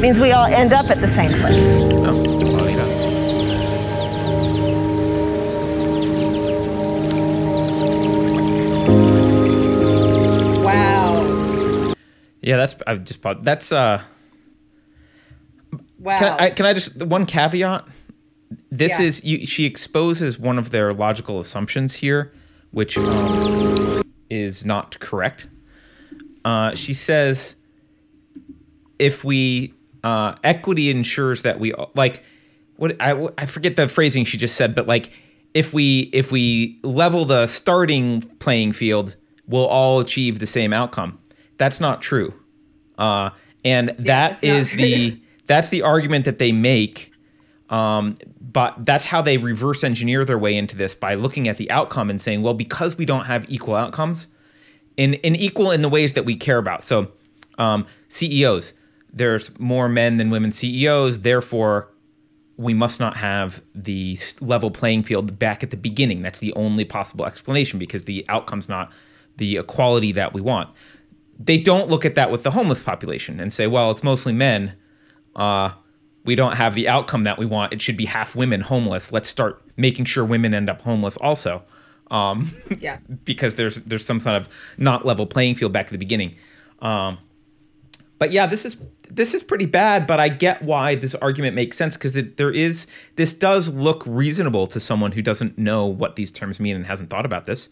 [0.00, 2.31] means we all end up at the same place.
[12.42, 14.02] Yeah, that's I just paused that's uh.
[15.98, 16.18] Wow.
[16.18, 17.86] Can I, can I just one caveat?
[18.70, 19.06] This Yeah.
[19.06, 22.32] is you, she exposes one of their logical assumptions here,
[22.72, 25.46] which um, is not correct.
[26.44, 27.54] Uh, she says
[28.98, 32.22] if we uh, equity ensures that we like
[32.76, 35.10] what I, I forget the phrasing she just said, but like
[35.54, 41.18] if we if we level the starting playing field, we'll all achieve the same outcome.
[41.58, 42.34] That's not true,
[42.98, 43.30] uh,
[43.64, 47.12] and that that's is the that's the argument that they make.
[47.70, 51.70] Um, but that's how they reverse engineer their way into this by looking at the
[51.70, 54.28] outcome and saying, well, because we don't have equal outcomes,
[54.98, 56.82] in, in equal in the ways that we care about.
[56.82, 57.12] So,
[57.58, 58.74] um, CEOs,
[59.12, 61.20] there's more men than women CEOs.
[61.20, 61.88] Therefore,
[62.56, 66.22] we must not have the level playing field back at the beginning.
[66.22, 68.92] That's the only possible explanation because the outcome's not
[69.38, 70.70] the equality that we want.
[71.38, 74.74] They don't look at that with the homeless population and say, well, it's mostly men.
[75.34, 75.70] Uh,
[76.24, 77.72] we don't have the outcome that we want.
[77.72, 79.12] It should be half women homeless.
[79.12, 81.62] Let's start making sure women end up homeless also.
[82.10, 82.98] Um, Yeah.
[83.24, 86.36] because there's there's some sort of not level playing field back at the beginning.
[86.80, 87.18] Um,
[88.18, 88.76] but yeah, this is
[89.08, 90.06] this is pretty bad.
[90.06, 94.66] But I get why this argument makes sense because there is this does look reasonable
[94.68, 97.68] to someone who doesn't know what these terms mean and hasn't thought about this,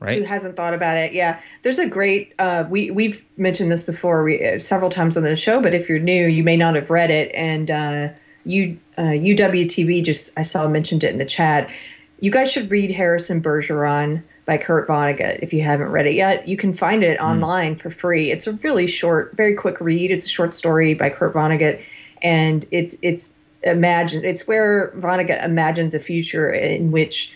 [0.00, 1.12] who hasn't thought about it?
[1.12, 1.40] Yeah.
[1.62, 5.34] There's a great uh, we we've mentioned this before we, uh, several times on the
[5.36, 7.32] show but if you're new you may not have read it.
[7.34, 8.08] And uh,
[8.44, 11.70] you uh, uwtv just i saw mentioned it in the chat.
[12.20, 16.48] You guys should read harrison bergeron by kurt vonnegut if you haven't read it yet.
[16.48, 18.30] You can find it online for free.
[18.30, 20.10] It's a really short very quick read.
[20.10, 21.82] It's a short story by kurt vonnegut.
[22.22, 23.30] And it's it's
[23.64, 27.32] imagine it's where vonnegut imagines a future in which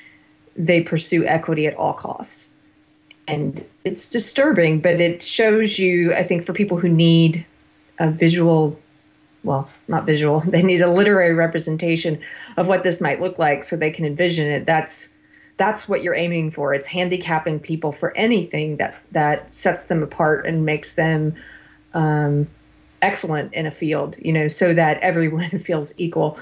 [0.55, 2.49] they pursue equity at all costs
[3.29, 7.47] and it's disturbing, but it shows you, I think, for people who need
[7.99, 8.79] a visual,
[9.45, 12.21] well, not visual, they need a literary representation
[12.57, 14.67] of what this might look like so they can envision it.
[14.67, 15.09] That's
[15.59, 16.75] that's what you're aiming for.
[16.75, 21.35] It's handicapping people for anything that that sets them apart and makes them
[21.95, 22.49] um,
[23.03, 26.39] excellent in a field, you know, so that everyone feels equal.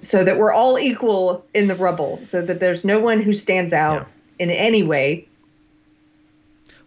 [0.00, 3.72] So that we're all equal in the rubble, so that there's no one who stands
[3.72, 4.06] out
[4.38, 5.26] in any way.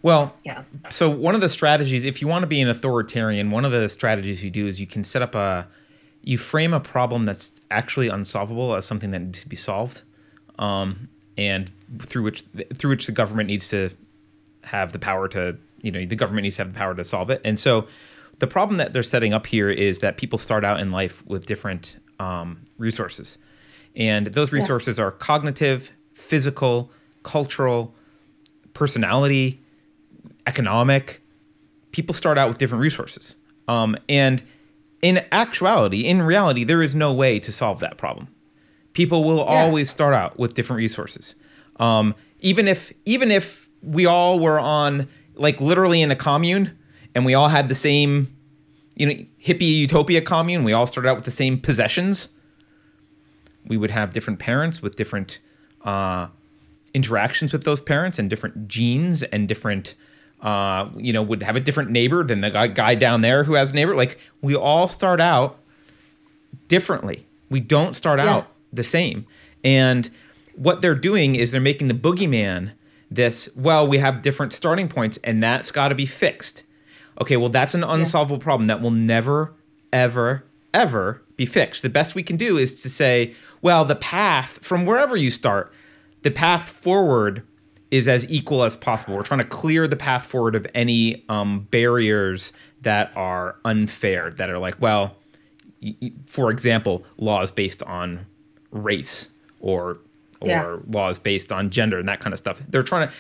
[0.02, 0.64] Well, Yeah.
[0.90, 3.90] so one of the strategies, if you want to be an authoritarian, one of the
[3.90, 5.68] strategies you do is you can set up a,
[6.24, 10.02] you frame a problem that's actually unsolvable as something that needs to be solved,
[10.60, 11.08] um,
[11.38, 12.44] and through which
[12.76, 13.90] through which the government needs to
[14.64, 17.30] have the power to, you know, the government needs to have the power to solve
[17.30, 17.42] it.
[17.46, 17.88] And so,
[18.40, 21.46] the problem that they're setting up here is that people start out in life with
[21.46, 23.38] different um, resources,
[23.96, 26.92] and those resources are cognitive, physical,
[27.24, 27.96] cultural,
[28.74, 29.62] personality
[30.48, 31.22] economic.
[31.92, 33.36] People start out with different resources.
[33.68, 34.42] Um, and
[35.02, 38.28] in actuality, in reality, there is no way to solve that problem.
[38.94, 41.36] People will always start out with different resources.
[41.80, 46.76] Um, even if even if we all were on like literally in a commune
[47.14, 48.36] and we all had the same,
[48.96, 52.30] you know, hippie utopia commune, we all started out with the same possessions.
[53.68, 55.40] We would have different parents with different
[55.84, 56.28] uh,
[56.94, 59.94] interactions with those parents and different genes and different
[60.42, 63.54] uh, you know would have a different neighbor than the guy, guy down there who
[63.54, 63.96] has a neighbor.
[63.96, 65.60] Like we all start out
[66.68, 67.26] differently.
[67.50, 68.30] We don't start Yeah.
[68.36, 69.26] out the same.
[69.64, 70.10] And
[70.56, 72.72] what they're doing is they're making the boogeyman
[73.10, 76.64] this well we have different starting points and that's got to be fixed.
[77.22, 79.54] Okay well that's an unsolvable problem that will never
[79.94, 81.82] ever ever be fixed.
[81.82, 85.72] The best we can do is to say well the path from wherever you start
[86.24, 87.44] the path forward
[87.92, 91.62] is as equal as possible we're trying to clear the path forward of any um,
[91.72, 95.16] barriers that are unfair that are like well
[96.26, 98.26] for example laws based on
[98.72, 100.00] race or
[100.40, 100.78] or Yeah.
[100.92, 102.62] laws based on gender and that kind of stuff.
[102.70, 103.14] They're trying to.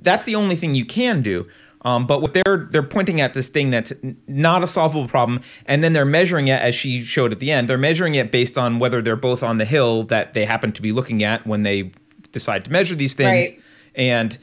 [0.00, 1.46] That's the only thing you can do.
[1.82, 3.92] Um, but what they're they're pointing at this thing that's
[4.26, 7.68] not a solvable problem, and then they're measuring it as she showed at the end.
[7.68, 10.80] They're measuring it based on whether they're both on the hill that they happen to
[10.80, 11.90] be looking at when they
[12.30, 13.50] decide to measure these things.
[13.50, 13.60] Right.
[13.94, 14.36] And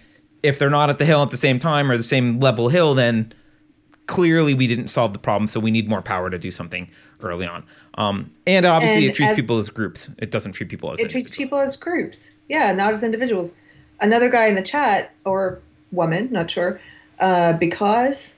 [0.44, 2.96] if they're not at the hill at the same time or the same level hill,
[2.96, 3.34] then
[4.06, 5.48] clearly we didn't solve the problem.
[5.48, 6.90] So we need more power to do something
[7.22, 7.64] early on.
[7.96, 10.10] Um, and obviously, And it treats as- people as groups.
[10.18, 13.54] It doesn't treat people as it treats people as groups yeah not as individuals
[14.02, 15.60] another guy in the chat or
[15.92, 16.82] woman not sure
[17.20, 18.36] uh, because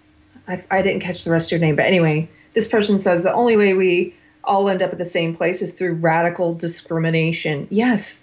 [0.48, 3.34] I, I didn't catch the rest of your name but anyway this person says the
[3.34, 8.20] only way we all end up at the same place is through radical discrimination yes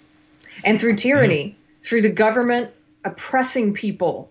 [0.63, 2.71] and through tyranny through the government
[3.05, 4.29] oppressing people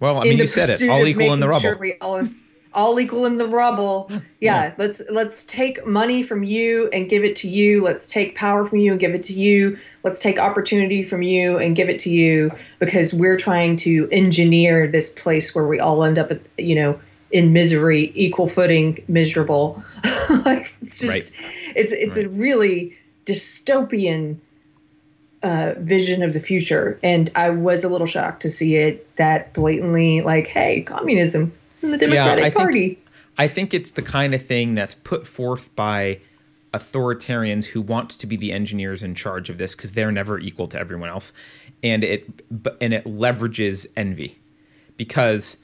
[0.00, 0.88] Well, I mean, you said it.
[0.88, 1.60] All equal in the rubble.
[1.60, 2.28] sure all-
[2.74, 4.08] all equal in the rubble.
[4.10, 4.18] Yeah,
[4.66, 4.72] Yeah.
[4.76, 7.82] let's let's take money from you and give it to you.
[7.82, 9.78] Let's take power from you and give it to you.
[10.04, 14.86] Let's take opportunity from you and give it to you because we're trying to engineer
[14.86, 17.00] this place where we all end up at you know
[17.32, 19.82] in misery, equal footing, miserable.
[20.44, 21.32] like it's just
[21.74, 24.36] it's it's a really dystopian
[25.42, 29.54] uh, vision of the future, and I was a little shocked to see it that
[29.54, 32.98] blatantly like, hey, communism in the Democratic I think- Party.
[33.40, 36.20] I think it's the kind of thing that's put forth by
[36.74, 40.66] authoritarians who want to be the engineers in charge of this because they're never equal
[40.68, 41.32] to everyone else,
[41.82, 42.28] and it
[42.80, 44.38] and it leverages envy.
[44.96, 45.56] Because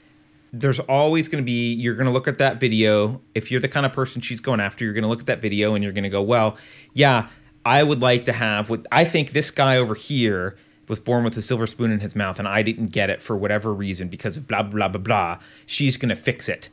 [0.53, 3.19] there's always going to be you're going to look at that video.
[3.33, 5.41] If you're the kind of person she's going after you're going to look at that
[5.41, 6.55] video and you're going to go well
[6.93, 7.27] yeah
[7.65, 10.55] i would like to have what i think this guy over here
[10.87, 13.35] was born with a silver spoon in his mouth and i didn't get it for
[13.35, 16.69] whatever reason because of blah blah blah blah she's going to fix it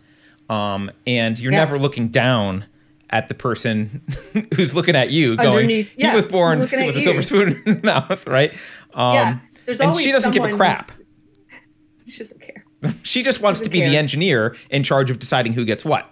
[0.50, 1.59] um, and you're Yeah.
[1.61, 2.66] never looking down
[3.11, 4.02] at the person
[4.55, 7.83] who's looking at you going Underneath- he was born with a silver spoon in his
[7.83, 8.52] mouth right
[8.94, 10.85] um, yeah, there's and always she doesn't give a crap
[12.07, 12.64] She doesn't care.
[13.05, 16.12] she just wants to be the engineer in charge of deciding who gets what.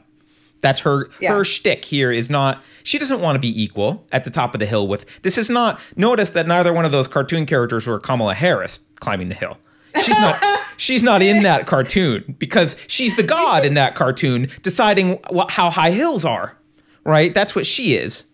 [0.60, 1.34] That's her Yeah.
[1.34, 4.58] her shtick here is not she doesn't want to be equal at the top of
[4.60, 7.98] the hill with this is not notice that neither one of those cartoon characters were
[7.98, 9.56] Kamala Harris climbing the hill.
[10.02, 10.44] She's not
[10.76, 15.70] she's not in that cartoon because she's the god in that cartoon deciding what how
[15.70, 16.56] high hills are.
[17.04, 17.32] Right?
[17.34, 18.26] That's what she is.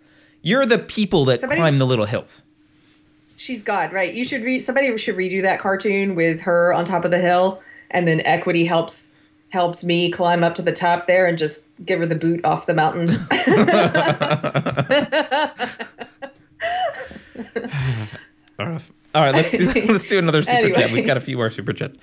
[0.42, 2.42] You're the people that Somebody climb sh- the little hills.
[3.36, 4.12] She's God, right?
[4.12, 4.60] You should read.
[4.60, 8.64] Somebody should redo that cartoon with her on top of the hill, and then Equity
[8.64, 9.08] helps
[9.56, 12.66] helps me climb up to the top there and just give her the boot off
[12.66, 13.08] the mountain.
[19.14, 20.92] All right, let's do let's do another super chat.
[20.92, 21.96] We've got a few more super chats.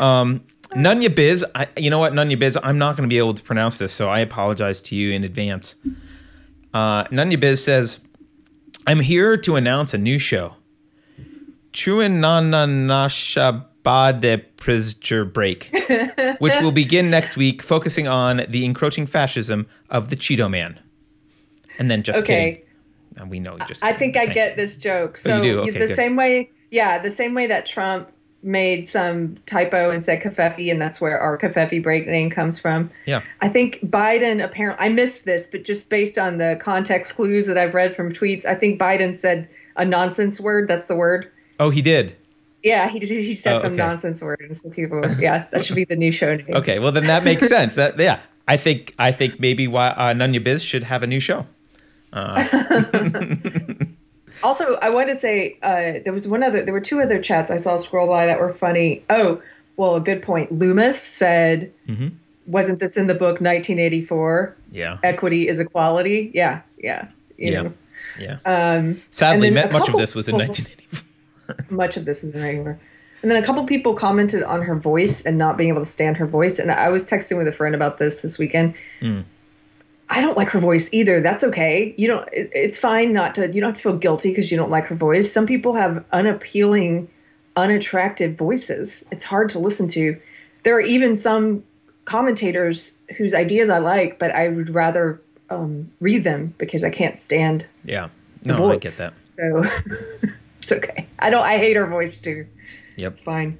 [0.00, 0.42] Um,
[0.74, 3.42] Nunya Biz, I, you know what, Nunya Biz, I'm not going to be able to
[3.44, 5.76] pronounce this, so I apologize to you in advance.
[6.74, 8.00] Uh, Nunya Biz says,
[8.84, 10.56] "I'm here to announce a new show,
[11.72, 13.66] Chuananashabade
[14.56, 15.70] Prisoner Break,
[16.38, 20.78] which will begin next week, focusing on the encroaching fascism of the Cheeto Man."
[21.78, 22.50] And then just Okay.
[22.50, 22.62] kidding.
[23.18, 23.84] And we know just.
[23.84, 23.98] I kidding.
[24.12, 24.56] think I Thank get you.
[24.56, 25.12] this joke.
[25.12, 25.60] Oh, So you do?
[25.60, 25.94] Okay, the good.
[25.94, 28.10] same way, yeah, the same way that Trump
[28.42, 32.90] made some typo and said Covfefe, and that's where our Covfefe break name comes from.
[33.06, 33.22] Yeah.
[33.40, 37.56] I think Biden apparently I missed this, but just based on the context clues that
[37.58, 40.68] I've read from tweets, I think Biden said a nonsense word.
[40.68, 41.28] That's the word.
[41.58, 42.14] Oh, he did.
[42.66, 45.84] Yeah, he he said Oh, some nonsense word, and so people, yeah, that should be
[45.84, 46.50] the new show name.
[46.50, 47.76] Okay, well then that makes sense.
[47.76, 51.20] That yeah, I think I think maybe why uh, Nunya Biz should have a new
[51.20, 51.46] show.
[54.42, 56.62] Also, I wanted to say uh, there was one other.
[56.62, 59.02] There were two other chats I saw scroll by that were funny.
[59.08, 59.40] Oh,
[59.76, 60.52] well, a good point.
[60.52, 62.08] Loomis said, Mm-hmm.
[62.46, 64.54] "Wasn't this in the book 1984?
[64.72, 67.08] Yeah, Equity is equality." Yeah, yeah.
[67.38, 67.72] You yeah, know,
[68.18, 68.38] yeah.
[68.44, 71.05] um, Sadly, much of this was in 1984.
[71.70, 72.78] Much of this is irregular.
[73.22, 76.18] And then a couple people commented on her voice and not being able to stand
[76.18, 76.58] her voice.
[76.58, 78.74] And I was texting with a friend about this this weekend.
[79.00, 79.24] Mm.
[80.08, 81.20] I don't like her voice either.
[81.20, 81.94] That's okay.
[81.96, 82.28] You don't.
[82.32, 83.52] It, it's fine not to.
[83.52, 85.32] You don't have to feel guilty because you don't like her voice.
[85.32, 87.08] Some people have unappealing,
[87.56, 89.04] unattractive voices.
[89.10, 90.20] It's hard to listen to.
[90.62, 91.64] There are even some
[92.04, 97.18] commentators whose ideas I like, but I would rather um, read them because I can't
[97.18, 98.08] stand Yeah,
[98.42, 99.00] the no, voice.
[99.00, 99.14] I get
[99.72, 100.22] that.
[100.22, 100.28] So
[100.66, 101.06] it's okay.
[101.20, 101.44] I don't.
[101.44, 102.46] I hate her voice too.
[102.96, 103.12] Yep.
[103.12, 103.56] It's fine.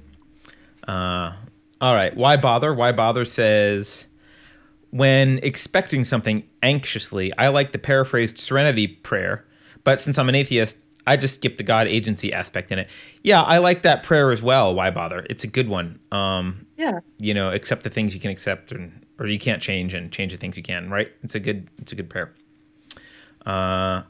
[0.87, 1.33] Uh,
[1.79, 2.15] all right.
[2.15, 2.73] Why bother?
[2.73, 4.07] Why bother says,
[4.91, 9.45] when expecting something anxiously, I like the paraphrased serenity prayer,
[9.83, 12.89] but since I'm an atheist, I just skip the God agency aspect in it.
[13.23, 14.75] Yeah, I like that prayer as well.
[14.75, 15.25] Why bother?
[15.29, 15.99] It's a good one.
[16.11, 16.99] Um, Yeah.
[17.19, 20.31] you know, accept the things you can accept, and or you can't change, and change
[20.33, 20.89] the things you can.
[20.89, 21.09] Right?
[21.23, 21.69] It's a good.
[21.79, 22.33] It's a good prayer.
[23.45, 24.01] Uh,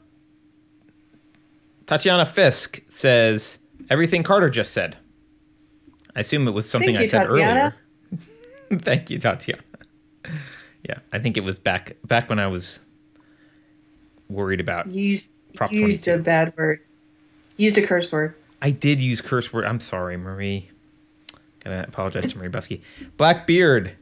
[1.88, 3.58] Tatiana Fisk says
[3.90, 4.96] everything Carter just said.
[6.14, 7.74] I assume it was something Thank I you, said Tatiana.
[8.70, 8.80] earlier.
[8.82, 9.62] Thank you, Tatiana.
[10.88, 12.80] Yeah, I think it was back back when I was
[14.28, 14.86] worried about.
[14.86, 16.20] Used Prop used 22.
[16.20, 16.80] a bad word.
[17.56, 18.34] Used a curse word.
[18.62, 19.64] I did use curse word.
[19.64, 20.70] I'm sorry, Marie.
[21.64, 22.80] Gotta apologize to Marie Busky.
[23.16, 23.96] Blackbeard.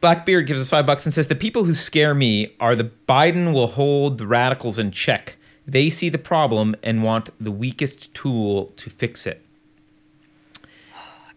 [0.00, 3.54] Blackbeard gives us five bucks and says the people who scare me are the Biden
[3.54, 5.36] will hold the radicals in check.
[5.66, 9.44] They see the problem and want the weakest tool to fix it.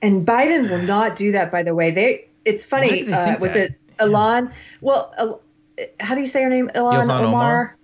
[0.01, 1.51] And Biden will not do that.
[1.51, 2.27] By the way, they.
[2.43, 3.11] It's funny.
[3.11, 3.71] Uh, was that?
[3.71, 4.51] it Ilhan?
[4.81, 5.41] Well, El-
[5.99, 6.69] how do you say her name?
[6.75, 7.25] Ilhan Omar.
[7.25, 7.77] Omar?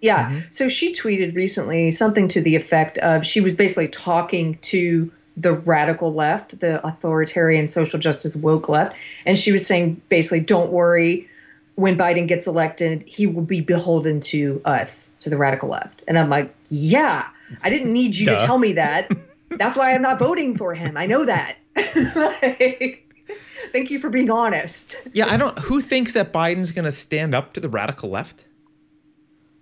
[0.00, 0.28] Yeah.
[0.28, 0.38] Mm-hmm.
[0.50, 5.54] So she tweeted recently something to the effect of she was basically talking to the
[5.54, 8.96] radical left, the authoritarian social justice woke left.
[9.26, 11.28] And she was saying basically, don't worry,
[11.76, 16.02] when Biden gets elected, he will be beholden to us, to the radical left.
[16.06, 17.26] And I'm like, yeah,
[17.62, 18.38] I didn't need you Duh.
[18.38, 19.10] to tell me that.
[19.50, 20.96] That's why I'm not voting for him.
[20.96, 21.56] I know that.
[21.76, 23.12] like,
[23.72, 24.96] thank you for being honest.
[25.12, 25.58] Yeah, I don't.
[25.60, 28.46] Who thinks that Biden's going to stand up to the radical left?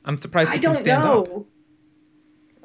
[0.05, 1.29] I'm surprised he I can don't stand up.
[1.29, 1.47] know.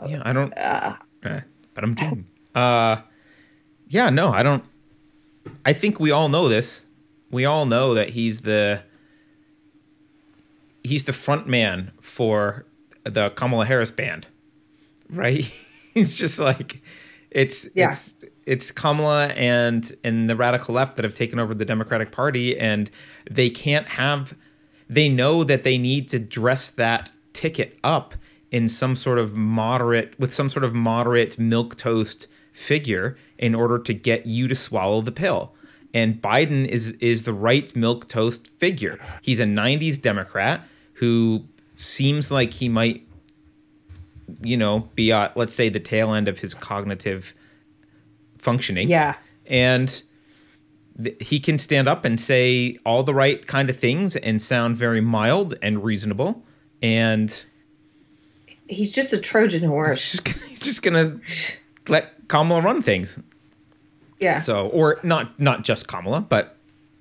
[0.08, 0.58] Yeah, I don't.
[0.58, 1.42] Uh, eh,
[1.74, 2.28] but I'm doing.
[2.54, 2.98] Uh,
[3.88, 4.64] yeah, no, I don't.
[5.66, 6.86] I think we all know this.
[7.32, 8.84] We all know that he's the
[10.88, 12.66] he's the front man for
[13.04, 14.28] the Kamala Harris band,
[15.10, 15.52] right?
[15.96, 16.82] it's just like
[17.32, 17.90] it's Yeah.
[17.90, 18.16] it's
[18.46, 22.90] it's Kamala and and the radical left that have taken over the Democratic Party, and
[23.30, 24.34] they can't have.
[24.90, 28.16] They know that they need to dress that ticket up
[28.52, 33.78] in some sort of moderate with some sort of moderate milk toast figure in order
[33.78, 35.54] to get you to swallow the pill.
[35.94, 38.98] And Biden is is the right milk toast figure.
[39.22, 40.66] He's a 90s Democrat
[40.98, 41.44] who
[41.74, 43.04] seems like he might
[44.42, 47.34] you know be at let's say the tail end of his cognitive
[48.40, 49.16] functioning yeah.
[49.46, 50.04] and
[51.02, 54.76] th- he can stand up and say all the right kind of things and sound
[54.76, 56.44] very mild and reasonable
[56.82, 57.46] and
[58.70, 60.12] He's just a Trojan he's horse.
[60.12, 61.20] just gonna, he's just gonna
[61.88, 63.18] let Kamala run things
[64.20, 64.38] Yeah.
[64.40, 66.56] so or not not just Kamala but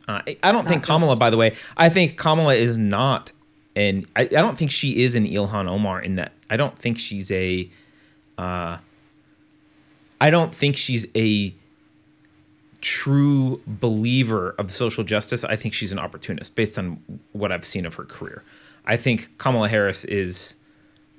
[0.07, 3.33] uh, I- don't think just- Kamala by the way I think Kamala is not
[3.77, 6.99] and I, I don't think she is an Ilhan Omar in that I don't think
[6.99, 7.71] she's a
[8.39, 8.79] uh,
[10.21, 11.55] I don't think she's a
[12.81, 15.45] true believer of social justice.
[15.45, 17.01] I think she's an opportunist based on
[17.33, 18.43] what I've seen of her career.
[18.85, 20.55] I think Kamala Harris is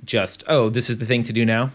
[0.06, 1.72] just, oh, this is the thing to do now.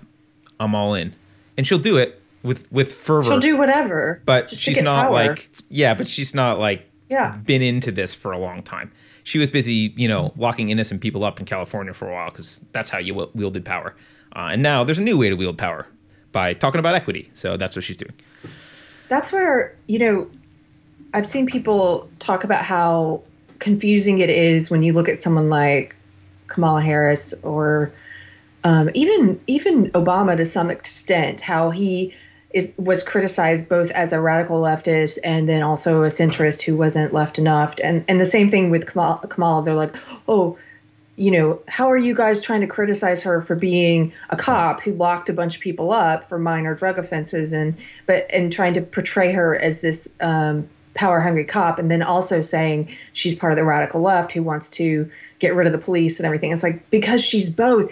[0.58, 1.14] I'm all in.
[1.56, 3.24] And she'll do it with with fervor.
[3.28, 4.22] She'll do whatever.
[4.24, 5.12] but she's not power.
[5.12, 7.36] like yeah, but she's not like Yeah.
[7.36, 8.90] been into this for a long time.
[9.24, 12.60] She was busy, you know, locking innocent people up in California for a while because
[12.72, 13.94] that's how you wi- wielded power.
[14.34, 15.86] Uh, and now there's a new way to wield power
[16.32, 17.30] by talking about equity.
[17.34, 18.14] So that's what she's doing.
[19.08, 20.26] that's where you know
[21.12, 23.20] i've seen people talk about how
[23.58, 25.94] confusing it is when you look at someone like
[26.46, 27.92] kamala harris or
[28.64, 32.14] um, even even obama to some extent how he
[32.55, 37.12] is was criticized both as a radical leftist and then also a centrist who wasn't
[37.12, 37.74] left enough.
[37.82, 39.94] And and the same thing with kamala, kamala they're like
[40.28, 40.59] oh
[41.14, 44.92] you know, how are you guys trying to criticize her for being a cop who
[44.94, 47.76] locked a bunch of people up for minor drug offenses and
[48.07, 52.43] but and trying to portray her as this um, power hungry cop and then also
[52.43, 56.20] saying she's part of the radical left who wants to get rid of the police
[56.20, 56.53] and everything.
[56.53, 57.90] It's like because she's both.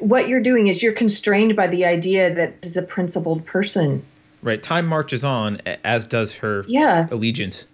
[0.00, 4.04] What you're doing is you're constrained by the idea that is a principled person.
[4.42, 4.62] Right.
[4.62, 7.06] Time marches on, as does her Yeah.
[7.10, 7.66] allegiance.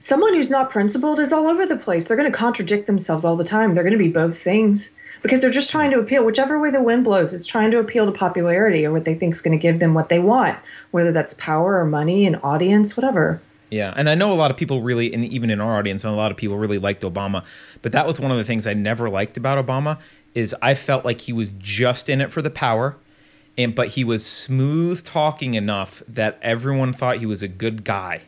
[0.00, 2.04] someone who's not principled is all over the place.
[2.04, 3.70] They're going to contradict themselves all the time.
[3.70, 4.90] They're going to be both things
[5.22, 6.24] because they're just trying to appeal.
[6.26, 9.32] Whichever way the wind blows, it's trying to appeal to popularity or what they think
[9.34, 10.58] is going to give them what they want,
[10.90, 13.40] whether that's power or money, an audience, whatever.
[13.74, 16.10] Yeah, and I know a lot of people really, and even in our audience, a
[16.12, 17.44] lot of people really liked Obama.
[17.82, 19.98] But that was one of the things I never liked about Obama
[20.32, 22.96] is I felt like he was just in it for the power,
[23.58, 28.22] and but he was smooth talking enough that everyone thought he was a good guy.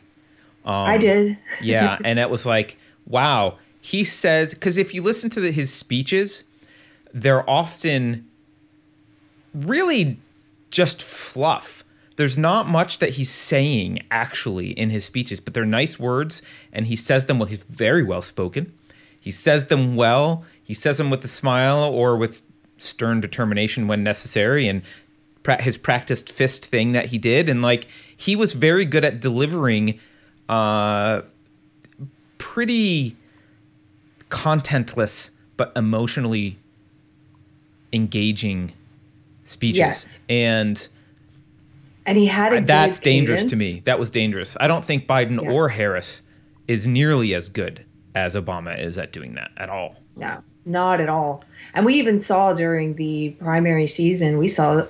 [0.65, 1.37] I um, did.
[1.61, 5.71] Yeah, and it was like, wow, he says because if you listen to the, his
[5.71, 6.43] speeches,
[7.13, 8.27] they're often
[9.53, 10.19] really
[10.71, 11.76] just fluff.
[12.17, 16.41] There's not much that he's saying actually in his speeches, but they're nice words,
[16.73, 17.47] and he says them well.
[17.47, 18.73] He's very well spoken.
[19.21, 20.43] He says them well.
[20.63, 22.41] He says them with a smile or with
[22.79, 24.81] stern determination when necessary, and
[25.43, 29.19] pra- his practiced fist thing that he did, and like he was very good at
[29.21, 29.99] delivering
[30.49, 31.21] uh,
[32.39, 33.15] pretty
[34.29, 36.57] contentless but emotionally
[37.93, 38.71] engaging
[39.43, 39.77] speeches.
[39.77, 40.21] Yes.
[40.29, 40.87] And
[42.07, 43.81] And he had a that's dangerous to me.
[43.85, 44.55] That was dangerous.
[44.59, 45.51] I don't think Biden Yeah.
[45.51, 46.21] or Harris
[46.67, 47.85] is nearly as good
[48.15, 49.97] as Obama is at doing that at all.
[50.15, 51.43] No, not at all.
[51.75, 54.85] And we even saw during the primary season, we saw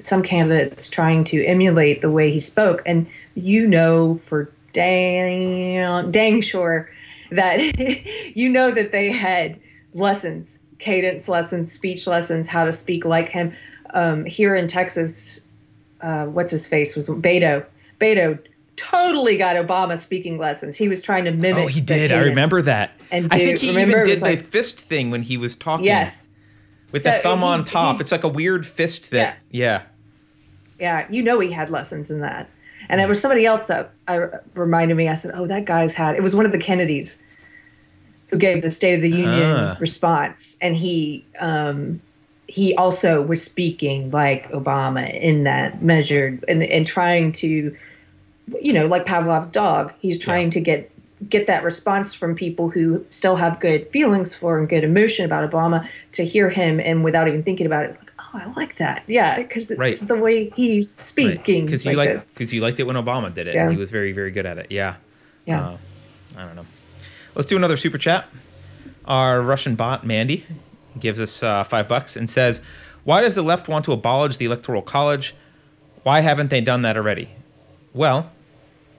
[0.00, 2.82] some candidates trying to emulate the way he spoke.
[2.84, 6.90] And you know for dang, dang sure
[7.30, 7.60] that
[8.36, 9.58] you know that they had
[9.94, 13.52] lessons, cadence lessons, speech lessons, how to speak like him.
[13.94, 15.47] Um, here in Texas,
[16.00, 17.64] uh, what's his face was Beto.
[18.00, 18.38] Beto
[18.76, 20.76] totally got Obama speaking lessons.
[20.76, 21.64] He was trying to mimic.
[21.64, 22.12] Oh, he did.
[22.12, 22.92] I remember that.
[23.10, 25.84] And I think he even did the like- fist thing when he was talking.
[25.86, 26.28] Yes.
[26.92, 27.96] With So the thumb he- on top.
[27.96, 29.82] he- it's like a weird fist that, yeah.
[30.78, 31.00] yeah.
[31.00, 31.06] yeah.
[31.10, 32.48] You know he had lessons in that.
[32.88, 35.08] And there was somebody else that I reminded me.
[35.08, 37.18] I said, "Oh, that guy's had." It was one of the Kennedys
[38.28, 39.76] who gave the State of the Union Ah.
[39.80, 42.00] response, and he um,
[42.48, 47.76] he also was speaking like Obama in that measured and and trying to,
[48.60, 49.92] you know, like Pavlov's dog.
[50.00, 50.90] He's trying to get
[51.28, 55.48] get that response from people who still have good feelings for and good emotion about
[55.50, 59.02] Obama to hear him and without even thinking about it, like, oh, I like that,
[59.08, 59.92] yeah, because Right.
[59.92, 61.66] it's the way he's speaking.
[61.66, 63.54] because you like like because you liked it when Obama did it.
[63.56, 63.70] Yeah.
[63.70, 64.68] He was very very good at it.
[64.70, 64.94] Yeah.
[65.44, 65.60] yeah.
[65.70, 65.76] Uh,
[66.36, 66.66] I don't know.
[67.34, 68.26] Let's do another super chat.
[69.04, 70.44] Our Russian bot Mandy
[70.98, 72.60] gives us uh, five bucks and says,
[73.04, 75.34] "Why does the left want to abolish the electoral college?
[76.02, 77.30] Why haven't they done that already?"
[77.94, 78.30] Well,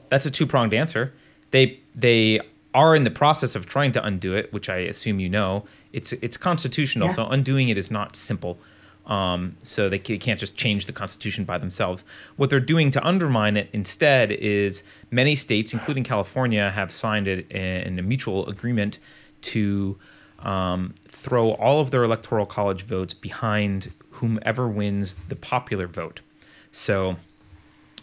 [0.10, 1.14] that's a two pronged answer.
[1.52, 2.40] They they
[2.74, 5.66] are in the process of trying to undo it, which I assume you know.
[5.94, 7.16] It's it's constitutional, Yeah.
[7.16, 8.60] so undoing it is not simple.
[9.08, 12.06] Um, so they, can't just change the Constitution by themselves.
[12.36, 17.50] What they're doing to undermine it instead is many states, including California, have signed it
[17.52, 19.00] in a mutual agreement
[19.42, 19.98] to
[20.40, 26.22] um, throw all of their electoral college votes behind whomever wins the popular vote.
[26.72, 27.18] So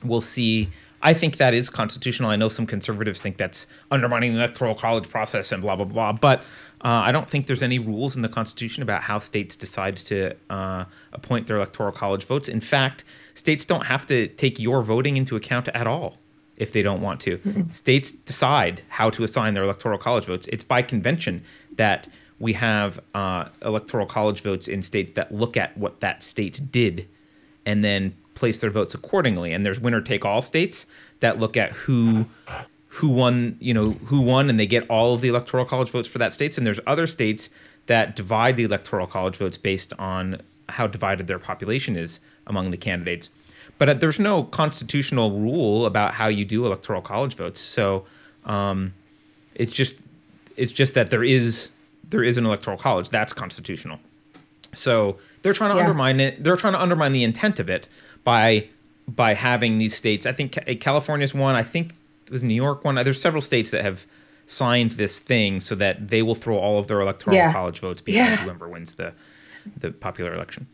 [0.03, 0.71] we'll see.
[1.03, 2.31] I think that is constitutional.
[2.31, 6.13] I know some conservatives think that's undermining the electoral college process and blah blah blah.
[6.13, 6.41] But
[6.83, 10.35] uh, I don't think there's any rules in the Constitution about how states decide to
[10.51, 12.49] uh, appoint their electoral college votes.
[12.49, 16.19] In fact, states don't have to take your voting into account at all
[16.59, 17.39] if they don't want to.
[17.73, 20.47] States decide how to assign their electoral college votes.
[20.47, 21.43] It's by convention
[21.77, 22.09] that
[22.39, 27.09] we have uh, electoral college votes in states that look at what that state did
[27.65, 29.53] and then place their votes accordingly.
[29.53, 30.87] And there's winner take all states
[31.21, 32.27] that look at who
[32.89, 36.09] who won, you know, who won and they get all of the electoral college votes
[36.09, 36.57] for that states.
[36.57, 37.51] And there's other states
[37.87, 42.79] that divide the electoral college votes based on how divided their population is among the
[42.79, 43.29] candidates.
[43.79, 47.61] But uh, there's no constitutional rule about how you do electoral college votes.
[47.61, 48.07] So
[48.47, 48.95] um,
[49.55, 49.97] it's just
[50.57, 51.71] it's just that there is
[52.11, 53.99] there is an electoral college that's constitutional.
[54.73, 55.83] So they're trying to Yeah.
[55.83, 56.43] undermine it.
[56.45, 57.89] They're trying to undermine the intent of it
[58.25, 58.67] by
[59.09, 60.27] by having these states.
[60.27, 61.55] I think Ca- California's one.
[61.55, 61.93] I think
[62.27, 62.97] it was New York one.
[62.97, 64.05] There's several states that have
[64.47, 67.53] signed this thing so that they will throw all of their electoral Yeah.
[67.53, 68.37] college votes behind Yeah.
[68.39, 69.13] whoever wins the
[69.81, 70.67] the popular election.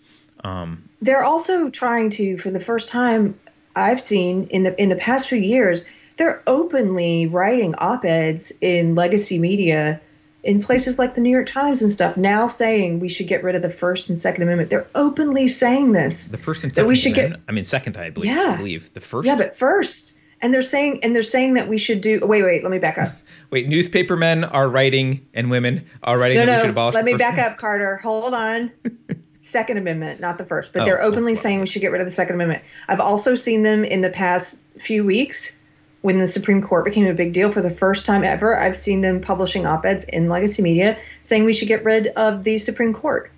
[0.44, 3.34] Um, they're also trying to for the first time
[3.76, 5.84] i've seen in the in the past few years
[6.18, 9.98] they're openly writing op-eds in legacy media
[10.42, 13.54] in places like the new york times and stuff now saying we should get rid
[13.54, 16.88] of the first and second amendment they're openly saying this the first and That second.
[16.88, 17.96] we should get- I mean, second.
[17.96, 18.30] I believe.
[18.34, 18.52] Yeah.
[18.54, 19.26] I believe the first.
[19.26, 22.62] yeah but first and they're saying and they're saying that we should do wait wait
[22.62, 23.12] let me back up
[23.50, 26.94] Wait, newspaper men are writing and women are writing no that we should no abolish.
[26.94, 28.72] let me back up carter hold on
[29.40, 32.00] second amendment not the first but Oh, they're openly oh, saying we should get rid
[32.00, 35.58] of the second amendment i've also seen them in the past few weeks
[36.02, 39.00] when the supreme court became a big deal for the first time ever i've seen
[39.00, 43.30] them publishing op-eds in legacy media saying we should get rid of the supreme court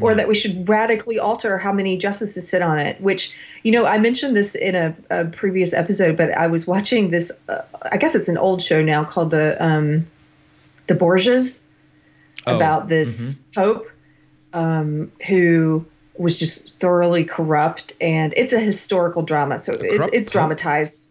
[0.00, 3.86] or that we should radically alter how many justices sit on it which you know
[3.86, 7.62] i mentioned this in a, a previous episode but i was watching this uh,
[7.92, 10.06] i guess it's an old show now called the um,
[10.88, 11.64] the borgias
[12.46, 13.86] Oh, about this pope
[14.52, 20.32] um, who was just thoroughly corrupt and it's a historical drama so it, it's pope?
[20.32, 21.10] dramatized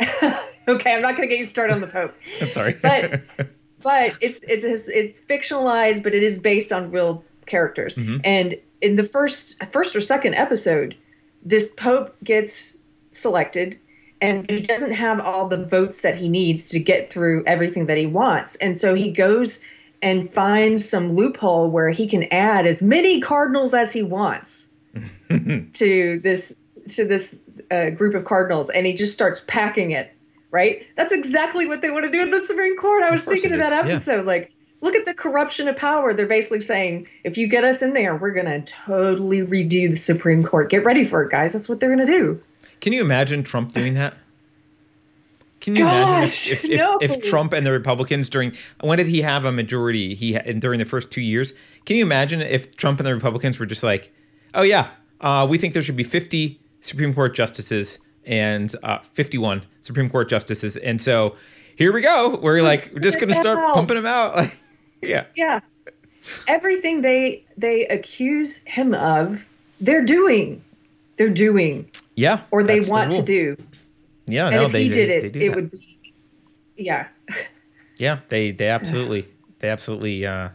[0.68, 2.74] okay i'm not going to get you started on the pope I'm sorry.
[2.74, 3.22] but
[3.86, 7.94] but it's it's it's fictionalized, but it is based on real characters.
[7.94, 8.18] Mm-hmm.
[8.24, 10.96] And in the first first or second episode,
[11.42, 12.76] this pope gets
[13.10, 13.78] selected,
[14.20, 17.96] and he doesn't have all the votes that he needs to get through everything that
[17.96, 19.60] he wants, and so he goes
[20.02, 24.68] and finds some loophole where he can add as many cardinals as he wants
[25.28, 26.54] to this
[26.88, 27.38] to this
[27.70, 30.12] uh, group of cardinals, and he just starts packing it.
[30.52, 30.86] Right?
[30.96, 33.02] That's exactly what they want to do in the Supreme Court.
[33.02, 33.94] I was course thinking of that is, yeah.
[33.94, 34.26] episode.
[34.26, 36.14] Like, look at the corruption of power.
[36.14, 39.96] They're basically saying, if you get us in there, we're going to totally redo the
[39.96, 40.70] Supreme Court.
[40.70, 41.52] Get ready for it, guys.
[41.52, 42.40] That's what they're going to do.
[42.80, 44.14] Can you imagine Trump doing that?
[45.60, 46.98] Can you Gosh, imagine if, if, no.
[47.02, 50.14] if, if Trump and the Republicans during when did he have a majority?
[50.14, 51.52] He during the first two years.
[51.84, 54.12] Can you imagine if Trump and the Republicans were just like,
[54.54, 59.62] oh yeah, uh, we think there should be fifty Supreme Court justices and uh, fifty-one
[59.80, 61.36] Supreme Court justices, and so
[61.76, 62.38] here we go.
[62.42, 64.34] We're like we're just going to start pumping them out.
[65.02, 65.60] Like, yeah, Yeah.
[66.48, 69.44] Everything they they accuse him of,
[69.80, 70.64] they're doing.
[71.16, 71.88] They're doing.
[72.16, 73.56] yeah, Or they that's the want to do.
[74.26, 75.54] Yeah, And no, if they he did they it, do it that.
[75.56, 75.98] would be
[76.76, 77.08] yeah.
[77.98, 79.28] Yeah, they they absolutely
[79.60, 80.26] they absolutely.
[80.26, 80.48] Uh,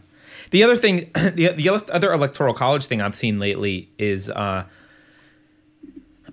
[0.50, 4.64] the other thing, the the other electoral college thing I've seen lately is uh,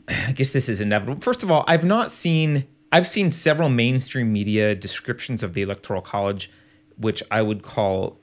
[0.09, 1.21] I guess this is inevitable.
[1.21, 6.01] First of all, I've not seen I've seen several mainstream media descriptions of the Electoral
[6.01, 6.49] College,
[6.97, 8.19] which I would call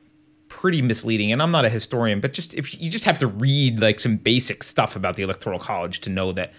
[0.49, 1.30] pretty misleading.
[1.32, 4.16] And I'm not a historian, but just if you just have to read like some
[4.16, 6.53] basic stuff about the Electoral College to know that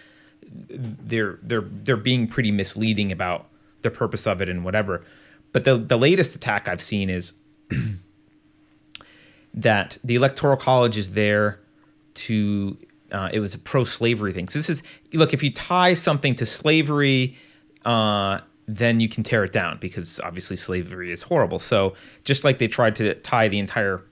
[0.50, 3.50] they're they're they're being pretty misleading about
[3.82, 5.04] the purpose of it and whatever.
[5.52, 7.34] But the the latest attack I've seen is
[9.54, 11.60] that the Electoral College is there
[12.14, 12.78] to
[13.12, 14.48] uh, it was a pro-slavery thing.
[14.48, 14.84] So this is
[15.14, 17.38] look if you tie something to slavery,
[17.86, 21.60] uh, then you can tear it down because obviously slavery is horrible.
[21.60, 21.94] So
[22.24, 24.04] just like they tried to tie the entire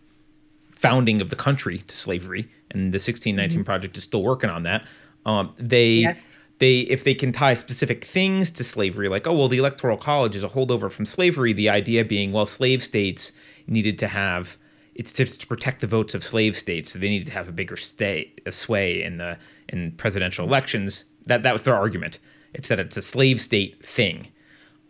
[0.72, 3.66] founding of the country to slavery, and the 1619 mm-hmm.
[3.66, 4.86] Project is still working on that.
[5.26, 6.40] Um, they yes.
[6.60, 10.36] they if they can tie specific things to slavery, like oh well, the Electoral College
[10.36, 11.54] is a holdover from slavery.
[11.54, 13.34] The idea being well, slave states
[13.68, 14.58] needed to have
[14.96, 17.52] it's to, to, protect the votes of slave states, so they needed to have a
[17.52, 19.38] bigger stay, a sway in the
[19.70, 21.06] in presidential elections.
[21.26, 22.20] That that was their argument.
[22.54, 24.28] It's that it's a slave state thing,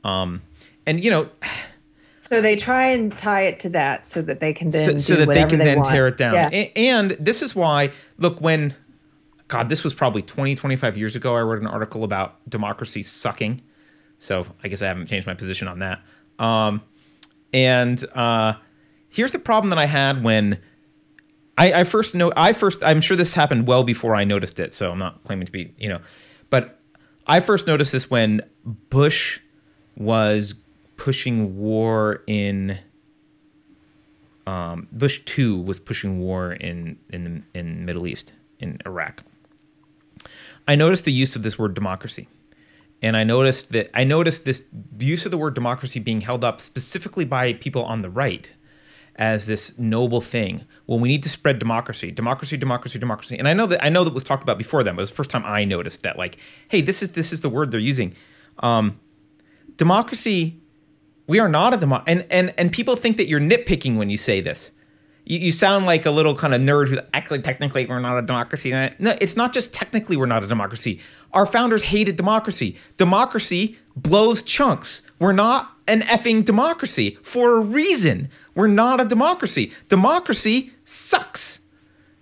[0.04, 0.42] um,
[0.86, 1.30] and you know.
[2.20, 5.20] So they try and tie it to that, so that they can then so, so
[5.20, 5.90] that they can they then want.
[5.90, 6.34] tear it down.
[6.34, 6.50] Yeah.
[6.50, 8.74] And, and this is why, look, when
[9.48, 11.36] God, this was probably 20, 25 years ago.
[11.36, 13.62] I wrote an article about democracy sucking.
[14.18, 16.02] So I guess I haven't changed my position on that.
[16.40, 16.82] Um,
[17.54, 18.54] and uh,
[19.16, 20.60] Here's the problem that I had when
[21.58, 22.34] I, I first know.
[22.36, 22.84] I first.
[22.84, 24.74] I'm sure this happened well before I noticed it.
[24.74, 26.02] So I'm not claiming to be, you know,
[26.50, 26.80] but
[27.26, 29.40] I first noticed this when Bush
[29.96, 30.56] was
[30.98, 32.78] pushing war in.
[34.48, 39.24] Um, Bush two was pushing war in in the in Middle East in Iraq.
[40.68, 42.28] I noticed the use of this word democracy
[43.02, 44.64] and I noticed that I noticed this
[44.98, 48.54] use of the word democracy being held up specifically by people on the right
[49.18, 50.66] as this noble thing.
[50.88, 53.38] Well, we need to spread democracy, democracy, democracy, democracy.
[53.38, 55.12] And I know that I know that was talked about before then, but it was
[55.12, 56.18] the first time I noticed that.
[56.18, 56.38] Like,
[56.70, 58.14] hey, this is this is the word they're using.
[58.60, 59.00] Um,
[59.78, 60.62] democracy.
[61.28, 64.18] We are not a demo, and and and people think that you're nitpicking when you
[64.18, 64.72] say this.
[65.26, 68.22] You, you sound like a little kind of nerd who actually technically we're not a
[68.22, 68.72] democracy.
[68.72, 71.00] No, it's not just technically we're not a democracy.
[71.34, 72.78] Our founders hated democracy.
[72.98, 75.02] Democracy blows chunks.
[75.20, 78.30] We're not an effing democracy for a reason.
[78.56, 79.72] We're not a democracy.
[79.90, 81.60] Democracy sucks.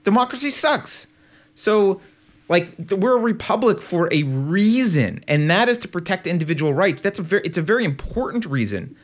[0.03, 1.07] Democracy sucks.
[1.55, 2.01] So,
[2.49, 7.01] like, we're a republic for a reason, and that is to protect individual rights.
[7.01, 8.95] That's a very, it's a very important reason.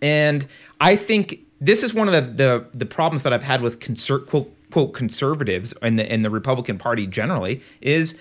[0.00, 0.46] And
[0.80, 3.80] I think this is one of the the, the problems that I've had with
[4.26, 8.18] quote quote conservatives and the and the Republican Party generally is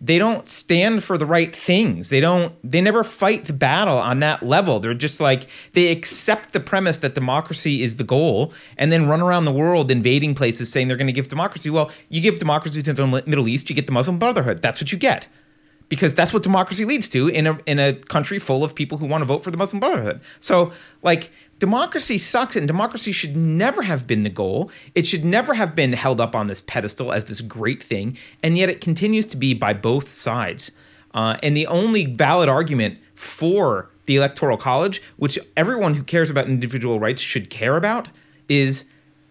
[0.00, 2.08] they don't stand for the right things.
[2.08, 4.80] They don't they never fight the battle on that level.
[4.80, 9.20] They're just like they accept the premise that democracy is the goal and then run
[9.20, 11.70] around the world invading places saying they're going to give democracy.
[11.70, 14.62] Well, you give democracy to the Middle East, you get the Muslim Brotherhood.
[14.62, 15.28] That's what you get.
[15.90, 19.06] Because that's what democracy leads to in a in a country full of people who
[19.06, 20.20] want to vote for the Muslim Brotherhood.
[20.40, 20.72] So,
[21.02, 21.30] like
[21.64, 24.70] democracy sucks and democracy should never have been the goal.
[24.94, 28.18] It should never have been held up on this pedestal as this great thing.
[28.42, 30.72] And yet it continues to be by both sides.
[31.14, 36.48] Uh, and the only valid argument for the Electoral College, which everyone who cares about
[36.48, 38.10] individual rights should care about,
[38.46, 38.84] is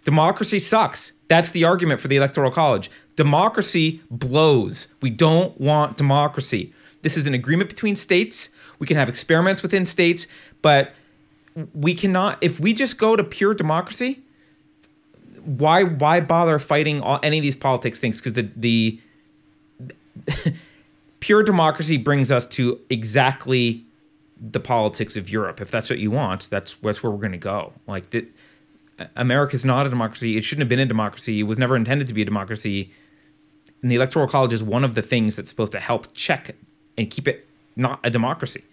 [0.03, 1.11] democracy sucks.
[1.27, 2.89] That's the argument for the Electoral College.
[3.15, 4.87] Democracy blows.
[5.03, 6.73] We don't want democracy.
[7.03, 8.49] This is an agreement between states.
[8.79, 10.25] We can have experiments within states,
[10.63, 10.93] but
[11.73, 14.23] we cannot if we just go to pure democracy
[15.43, 18.19] why why bother fighting all, any of these politics things?
[18.19, 18.99] Because the the
[21.19, 23.85] pure democracy brings us to exactly
[24.39, 25.61] the politics of Europe.
[25.61, 27.73] If that's what you want that's that's where we're going to go.
[27.87, 28.25] Like that
[29.15, 30.37] America's not a democracy.
[30.37, 31.41] It shouldn't have been a democracy.
[31.41, 32.91] It was never intended to be a democracy.
[33.81, 36.55] And the electoral college is one of the things that's supposed to help check
[36.97, 38.63] and keep it not a democracy.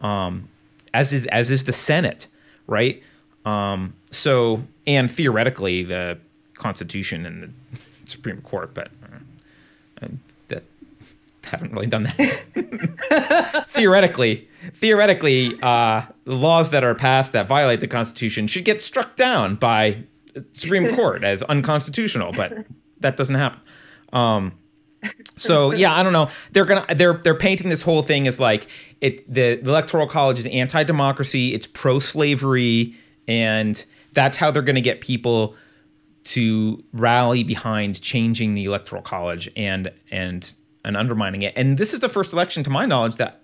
[0.00, 0.48] Um,
[0.94, 2.28] as is as is the Senate,
[2.66, 3.02] right?
[3.44, 6.18] Um, so and theoretically the
[6.54, 7.50] Constitution and the
[8.04, 8.90] Supreme Court, but
[10.02, 10.08] uh,
[10.48, 10.62] that
[11.44, 13.66] haven't really done that.
[13.68, 19.56] theoretically, theoretically, uh, laws that are passed that violate the Constitution should get struck down
[19.56, 20.04] by
[20.52, 22.66] Supreme Court as unconstitutional, but
[23.00, 23.60] that doesn't happen.
[24.12, 24.52] Um,
[25.36, 26.28] so yeah, I don't know.
[26.52, 28.68] They're gonna they're they're painting this whole thing as like
[29.02, 32.94] it the, the electoral college is anti-democracy, it's pro-slavery,
[33.28, 33.84] and
[34.14, 35.54] that's how they're gonna get people
[36.24, 41.52] to rally behind changing the electoral college and and and undermining it.
[41.56, 43.42] And this is the first election, to my knowledge, that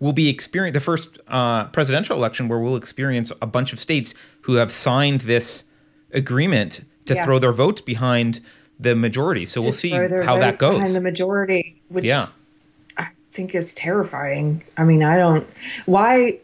[0.00, 4.14] will be experience the first uh, presidential election where we'll experience a bunch of states
[4.42, 5.64] who have signed this
[6.12, 7.24] agreement to yeah.
[7.24, 8.40] throw their votes behind
[8.78, 9.44] the majority.
[9.44, 10.78] So we'll see how that goes.
[10.78, 12.28] Behind the majority, which yeah.
[13.30, 14.62] Think is terrifying.
[14.76, 15.46] I mean, I don't
[15.86, 16.38] why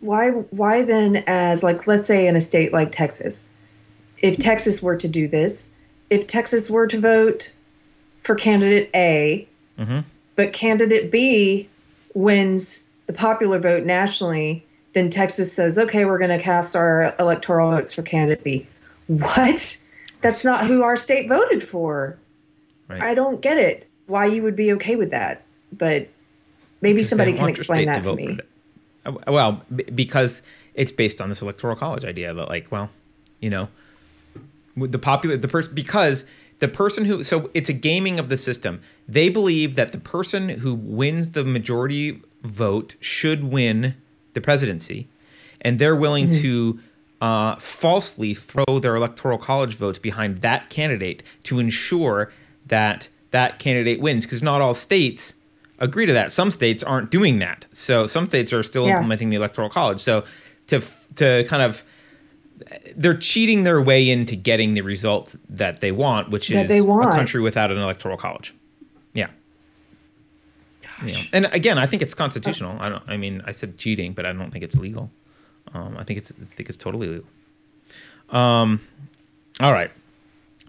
[0.00, 3.44] why why then as like let's say in a state like Texas,
[4.18, 5.74] if Texas were to do this,
[6.10, 7.52] if Texas were to vote
[8.22, 9.48] for candidate A,
[9.78, 10.00] Mm-hmm.
[10.36, 11.68] but candidate B
[12.14, 17.72] wins the popular vote nationally, then Texas says, okay, we're going to cast our electoral
[17.72, 18.66] votes for candidate B.
[19.08, 19.76] What?
[20.20, 22.16] That's not who our state voted for.
[22.88, 23.02] Right.
[23.02, 23.86] I don't get it.
[24.06, 25.43] Why you would be okay with that?
[25.78, 26.08] But
[26.80, 28.38] maybe somebody can explain that to to me.
[29.06, 30.42] Uh, Well, b- because
[30.74, 32.90] it's based on this electoral college idea that, like, well,
[33.40, 33.68] you know,
[34.76, 36.24] the popular the person because
[36.58, 38.80] the person who so it's a gaming of the system.
[39.08, 43.94] They believe that the person who wins the majority vote should win
[44.34, 45.08] the presidency,
[45.60, 46.42] and they're willing Mm-hmm.
[46.42, 46.80] to
[47.20, 52.32] uh, falsely throw their electoral college votes behind that candidate to ensure
[52.66, 54.24] that that candidate wins.
[54.26, 55.34] Because not all states
[55.78, 56.32] agree to that.
[56.32, 57.66] Some states aren't doing that.
[57.72, 58.94] So some states are still Yeah.
[58.94, 60.00] implementing the electoral college.
[60.00, 60.24] So
[60.68, 60.80] to
[61.16, 61.82] to kind of
[62.96, 67.08] they're cheating their way into getting the result that they want, which That is want.
[67.08, 68.54] a country without an electoral college.
[69.12, 69.26] Yeah.
[71.04, 71.16] Yeah.
[71.32, 72.76] And again, I think it's constitutional.
[72.80, 73.02] I don't.
[73.08, 75.10] I mean, I said cheating, but I don't think it's legal.
[75.72, 76.32] Um, I think it's.
[76.40, 77.26] I think it's totally legal.
[78.30, 78.80] Um,
[79.60, 79.90] all right.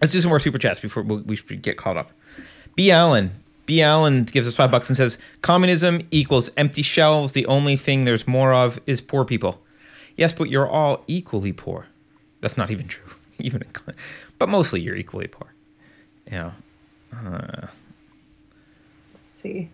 [0.02, 2.10] Let's do some more super chats before we we should get caught up.
[2.74, 2.90] B.
[2.90, 3.30] Allen.
[3.66, 3.82] B.
[3.82, 7.32] Allen gives us five bucks and says, "Communism equals empty shelves.
[7.32, 9.60] The only thing there's more of is poor people."
[10.16, 11.86] Yes, but you're all equally poor.
[12.40, 13.12] That's not even true.
[13.38, 13.94] Even, in-
[14.38, 15.52] but mostly you're equally poor.
[16.26, 16.52] Yeah.
[17.14, 17.66] Uh,
[19.14, 19.70] Let's see.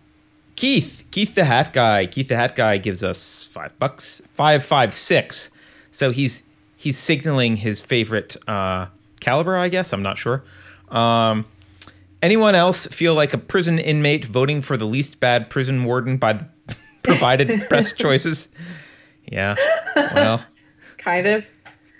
[0.55, 4.93] Keith, Keith the Hat Guy, Keith the Hat Guy gives us five bucks, five five
[4.93, 5.49] six.
[5.91, 6.43] So he's
[6.75, 8.87] he's signaling his favorite uh,
[9.19, 9.93] caliber, I guess.
[9.93, 10.43] I'm not sure.
[10.89, 11.45] Um,
[12.23, 16.33] anyone else feel like a prison inmate voting for the least bad prison warden by
[16.33, 16.47] the
[17.03, 18.47] provided press choices?
[19.31, 19.53] Yeah.
[19.95, 20.43] Well,
[20.97, 21.45] Kind of.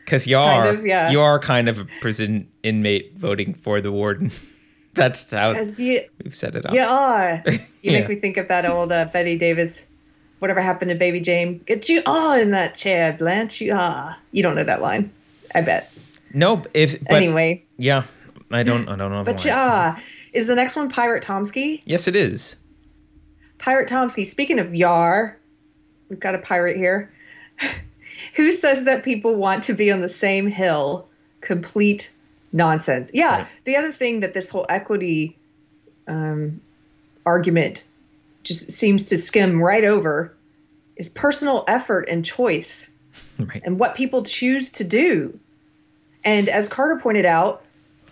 [0.06, 1.12] because you are Kind of, yeah.
[1.12, 4.32] you are kind of a prison inmate voting for the warden.
[4.96, 6.74] That's how you, we've set it up.
[6.74, 7.42] you are.
[7.48, 8.00] You Yeah.
[8.00, 9.86] make me think of that old uh, Bette Davis.
[10.40, 11.60] Whatever happened to Baby Jane?
[11.66, 13.60] Get you all in that chair, Blanche.
[13.62, 14.16] You are.
[14.34, 15.12] You don't know that line.
[15.56, 15.90] I bet.
[16.34, 18.04] No, if but anyway, yeah,
[18.54, 19.24] I don't I don't know.
[19.24, 19.98] but are.
[20.32, 21.82] Is the next one Pirate Tomsky?
[21.86, 22.56] Yes, it is.
[23.58, 24.26] Pirate Tomsky.
[24.26, 25.38] Speaking of Yar,
[26.10, 27.12] we've got a pirate here.
[28.36, 31.08] Who says that people want to be on the same hill?
[31.42, 32.12] Complete
[32.52, 33.12] nonsense.
[33.14, 33.38] Yeah.
[33.40, 33.48] Right.
[33.66, 35.38] The other thing that this whole equity
[36.08, 36.62] um,
[37.26, 37.84] argument
[38.44, 40.36] just seems to skim right over
[40.96, 42.92] is personal effort and choice
[43.40, 43.62] Right.
[43.66, 45.40] and what people choose to do.
[46.24, 47.64] And as Carter pointed out,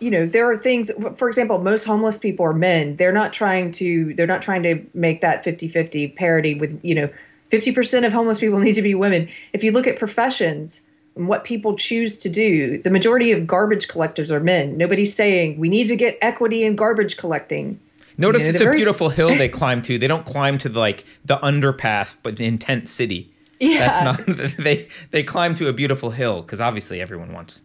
[0.02, 2.95] you know, there are things for example, most homeless people are men.
[2.97, 7.10] They're not trying to they're not trying to make that 50-50 parity with, you know,
[7.52, 9.30] 50% of homeless people need to be women.
[9.54, 10.82] If you look at professions
[11.16, 14.78] and what people choose to do, the majority of garbage collectors are men.
[14.78, 17.80] Nobody's saying we need to get equity in garbage collecting.
[18.18, 19.97] Notice You know, it's a very- beautiful hill they climb to.
[19.97, 23.32] They don't climb to the, like the underpass, but the tent city.
[23.60, 23.88] Yeah.
[23.88, 27.62] That's not they they climb to a beautiful hill because obviously everyone wants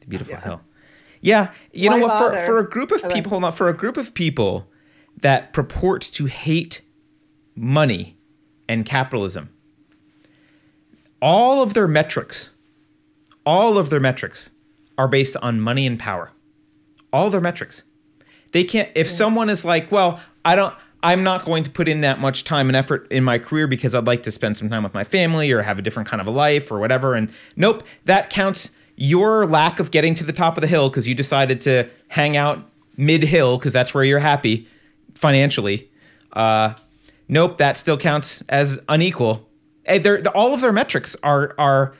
[0.00, 0.44] the beautiful Yeah.
[0.44, 0.60] hill.
[1.20, 2.34] Yeah, you Why know what?
[2.34, 3.14] For for a group of Okay.
[3.14, 4.68] people, hold on, for a group of people
[5.20, 6.82] that purport to hate
[7.56, 8.16] money
[8.68, 9.50] and capitalism,
[11.20, 12.52] all of their metrics,
[13.44, 14.50] all of their metrics
[14.96, 16.32] are based on money and power.
[17.12, 17.84] All their metrics.
[18.52, 22.00] They can't if someone is like, well, I don't I'm not going to put in
[22.00, 24.82] that much time and effort in my career because I'd like to spend some time
[24.82, 27.84] with my family or have a different kind of a life or whatever and nope,
[28.04, 31.60] that counts your lack of getting to the top of the hill because you decided
[31.60, 34.66] to hang out mid-hill because that's where you're happy
[35.14, 35.88] financially.
[36.32, 36.74] Uh
[37.28, 39.48] nope, that still counts as unequal.
[39.86, 41.94] Eh, they're- all of their metrics are are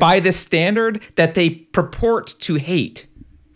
[0.00, 3.06] by the standard that they purport to hate,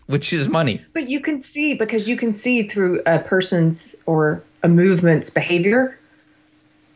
[0.05, 0.79] which is money.
[0.93, 5.99] But you can see because you can see through a person's or a movement's behavior,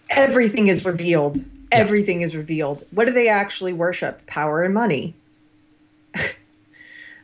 [0.10, 1.44] everything is revealed.
[1.72, 2.84] Everything is revealed.
[2.92, 4.26] What do they actually worship?
[4.26, 5.14] Power and money.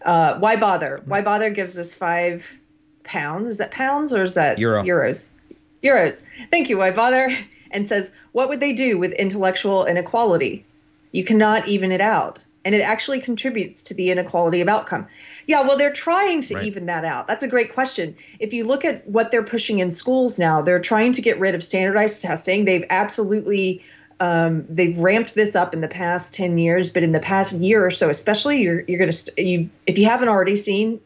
[0.05, 1.01] Uh, why bother?
[1.05, 2.59] Why bother gives us five
[3.03, 3.47] pounds.
[3.47, 4.83] Is that pounds or is that Euro.
[4.83, 5.29] euros?
[5.83, 6.21] Euros.
[6.51, 6.77] Thank you.
[6.77, 7.29] Why bother?
[7.71, 10.63] And says, what would they do with intellectual inequality?
[11.11, 12.45] You cannot even it out.
[12.63, 15.07] And it actually contributes to the inequality of outcome.
[15.45, 16.63] Yeah, well, they're trying to Right.
[16.63, 17.27] even that out.
[17.27, 18.15] That's a great question.
[18.39, 21.53] If you look at what they're pushing in schools now, they're trying to get rid
[21.53, 22.63] of standardized testing.
[22.63, 23.83] They've absolutely
[24.19, 27.85] um, they've ramped this up in the past 10 years, but in the past year
[27.85, 31.01] or so, especially, you're, you're going to, st- you, if you haven't already seen,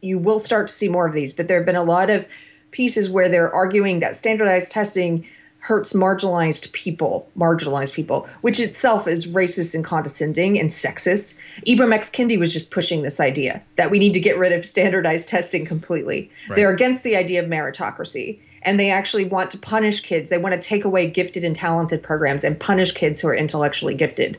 [0.00, 1.32] you will start to see more of these.
[1.32, 2.26] But there have been a lot of
[2.70, 5.26] pieces where they're arguing that standardized testing
[5.64, 11.38] hurts marginalized people, marginalized people, which itself is racist and condescending and sexist.
[11.66, 12.10] Ibram X.
[12.10, 15.64] Kendi was just pushing this idea that we need to get rid of standardized testing
[15.64, 16.30] completely.
[16.50, 16.56] Right.
[16.56, 20.30] They're against the idea of meritocracy and they actually want to punish kids.
[20.30, 23.94] They want to take away gifted and talented programs and punish kids who are intellectually
[23.94, 24.38] gifted.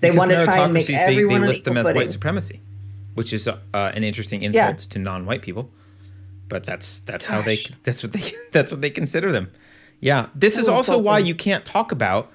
[0.00, 1.96] They because want to try and make everyone they, they list them as footing.
[1.96, 2.60] white supremacy,
[3.14, 4.90] which is uh, an interesting insult yeah.
[4.90, 5.70] to non-white people.
[6.48, 7.36] But that's that's Gosh.
[7.36, 9.50] how they that's what they that's what they consider them.
[10.00, 10.28] Yeah.
[10.34, 11.06] This so is also insulting.
[11.06, 12.30] why you can't talk about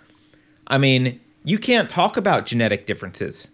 [0.70, 3.48] I mean, you can't talk about genetic differences.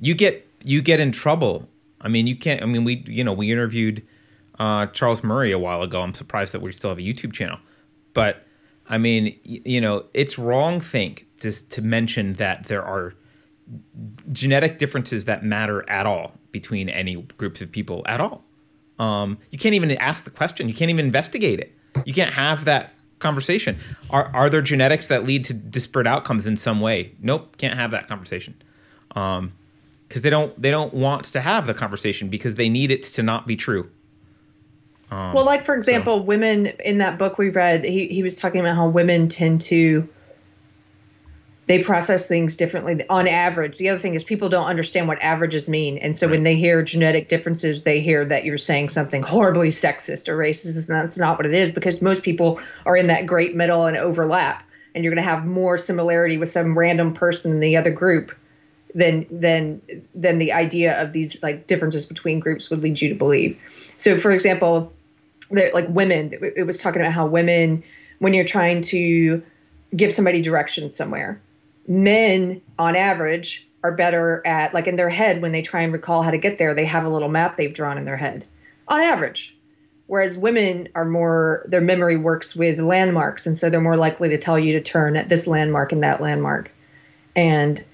[0.00, 1.68] You get you get in trouble.
[2.00, 4.06] I mean, you can't I mean we you know, we interviewed
[4.58, 6.02] uh, Charles Murray a while ago.
[6.02, 7.58] I'm surprised that we still have a YouTube channel.
[8.14, 8.46] But
[8.88, 13.14] I mean, you know, it's wrong think just to mention that there are
[14.32, 18.44] genetic differences that matter at all between any groups of people at all.
[18.98, 20.68] Um, you can't even ask the question.
[20.68, 21.76] You can't even investigate it.
[22.04, 23.78] You can't have that conversation.
[24.10, 27.12] Are are there genetics that lead to disparate outcomes in some way?
[27.20, 28.54] Nope, can't have that conversation.
[29.14, 29.52] Um,
[30.08, 33.22] because they don't they don't want to have the conversation because they need it to
[33.22, 33.90] not be true.
[35.10, 36.22] Um, well, like for example, so.
[36.22, 40.08] women in that book we read, he he was talking about how women tend to
[41.66, 43.78] they process things differently on average.
[43.78, 45.98] The other thing is people don't understand what averages mean.
[45.98, 46.34] And so right.
[46.34, 50.88] when they hear genetic differences, they hear that you're saying something horribly sexist or racist.
[50.88, 53.96] And that's not what it is because most people are in that great middle and
[53.96, 54.62] overlap.
[54.94, 58.32] And you're going to have more similarity with some random person in the other group
[58.94, 59.82] than than
[60.14, 63.60] than the idea of these like differences between groups would lead you to believe.
[63.96, 64.92] So for example,
[65.50, 67.84] like women, it was talking about how women,
[68.18, 69.42] when you're trying to
[69.94, 71.40] give somebody direction somewhere,
[71.86, 76.22] men on average are better at like in their head when they try and recall
[76.22, 78.46] how to get there they have a little map they've drawn in their head
[78.88, 79.56] on average.
[80.08, 84.38] Whereas women are more their memory works with landmarks and so they're more likely to
[84.38, 86.72] tell you to turn at this landmark and that landmark.
[87.34, 87.84] And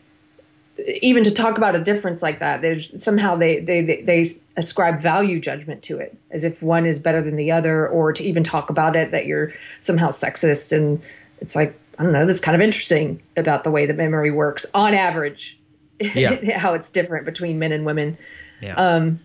[1.01, 4.27] even to talk about a difference like that there's somehow they they they
[4.57, 8.25] ascribe value judgment to it as if one is better than the other or to
[8.25, 11.03] even talk about it that you're somehow sexist and
[11.41, 14.67] it's like I don't know, that's kind of interesting about the way that memory works
[14.75, 15.59] on average.
[16.01, 16.59] Yeah.
[16.59, 18.19] how it's different between men and women.
[18.61, 18.75] Yeah.
[18.75, 19.21] Um,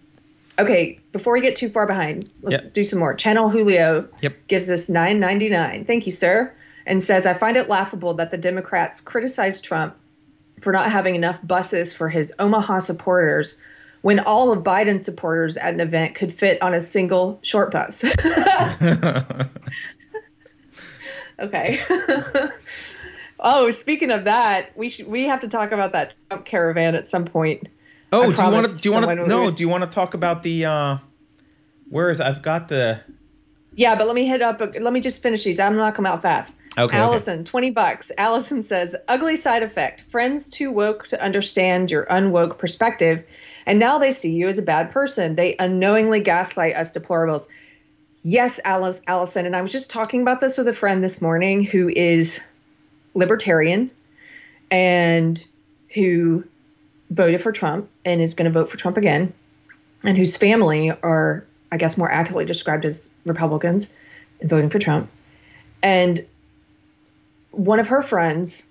[0.59, 2.73] okay, before we get too far behind, let's yep.
[2.73, 3.13] do some more.
[3.15, 4.47] Channel Julio yep.
[4.47, 5.87] gives us 9.99.
[5.87, 6.53] Thank you, sir.
[6.85, 9.97] And says, I find it laughable that the Democrats criticize Trump
[10.61, 13.59] for not having enough buses for his Omaha supporters
[14.01, 18.03] when all of Biden's supporters at an event could fit on a single short bus.
[21.39, 21.79] Okay.
[23.39, 27.07] oh, speaking of that, we should we have to talk about that Trump caravan at
[27.07, 27.69] some point.
[28.11, 28.75] Oh, do you want to?
[28.75, 29.27] Do you want to?
[29.27, 29.51] No.
[29.51, 30.65] Do you want to talk about the?
[30.65, 30.97] uh
[31.89, 32.19] Where is?
[32.19, 33.01] I've got the.
[33.77, 34.59] Yeah, but let me hit up.
[34.59, 35.59] Let me just finish these.
[35.59, 36.57] I'm gonna knock them out fast.
[36.75, 36.97] Okay.
[36.97, 37.43] Allison, okay.
[37.43, 38.11] twenty bucks.
[38.17, 40.01] Allison says, "Ugly side effect.
[40.01, 43.23] Friends too woke to understand your unwoke perspective,
[43.67, 45.35] and now they see you as a bad person.
[45.35, 47.47] They unknowingly gaslight us deplorables."
[48.23, 49.45] Yes, Alice, Allison.
[49.45, 52.41] And I was just talking about this with a friend this morning who is
[53.13, 53.91] libertarian
[54.71, 55.45] and
[55.93, 56.43] who
[57.11, 59.33] voted for Trump and is going to vote for Trump again,
[60.03, 63.93] and whose family are, I guess, more accurately described as Republicans
[64.39, 65.09] and voting for Trump.
[65.83, 66.25] And
[67.51, 68.67] one of her friends,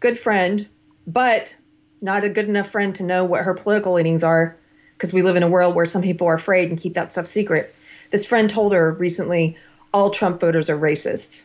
[0.00, 0.66] good friend,
[1.06, 1.56] but
[2.00, 4.56] not a good enough friend to know what her political leanings are,
[4.96, 7.26] because we live in a world where some people are afraid and keep that stuff
[7.26, 7.74] secret.
[8.10, 9.56] This friend told her recently
[9.92, 11.44] all Trump voters are racists,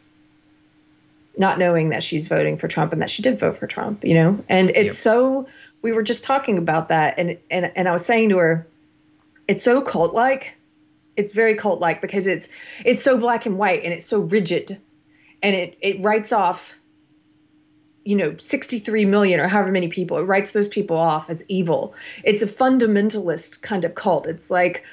[1.38, 4.14] not knowing that she's voting for Trump and that she did vote for Trump, you
[4.14, 4.44] know?
[4.48, 4.92] And it's yep.
[4.92, 5.48] so,
[5.82, 7.20] we were just talking about that.
[7.20, 8.68] And, and, and I was saying to her,
[9.48, 10.56] it's so cult like.
[11.16, 12.50] It's very cult like because it's,
[12.86, 14.80] it's so black and white and it's so rigid.
[15.42, 16.80] And it, it writes off
[18.06, 20.18] you know 63 million or however many people.
[20.18, 21.96] It writes those people off as evil.
[22.24, 24.28] It's a fundamentalist kind of cult.
[24.28, 24.84] It's like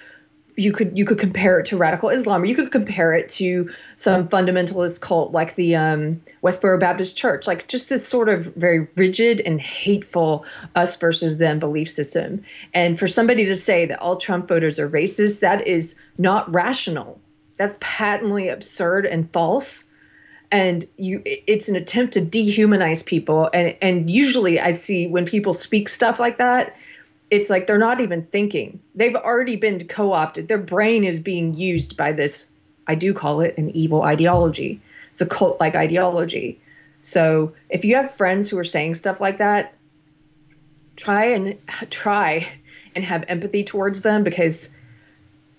[0.57, 3.71] you could you could compare it to radical Islam, or you could compare it to
[3.97, 8.89] some fundamentalist cult like the um, Westboro Baptist Church, like just this sort of very
[8.97, 10.45] rigid and hateful
[10.75, 12.43] us versus them belief system.
[12.75, 17.21] And for somebody to say that all Trump voters are racist, that is not rational.
[17.57, 19.85] That's patently absurd and false.
[20.53, 23.49] And you, it's an attempt to dehumanize people.
[23.55, 26.77] And and usually I see when people speak stuff like that,
[27.31, 28.81] it's like they're not even thinking.
[28.95, 30.49] They've already been co opted.
[30.49, 32.47] Their brain is being used by this,
[32.87, 34.81] I do call it an evil ideology.
[35.13, 36.61] It's a cult like ideology.
[37.01, 39.75] So if you have friends who are saying stuff like that,
[40.97, 41.59] try and
[41.91, 42.49] try
[42.95, 44.71] and have empathy towards them because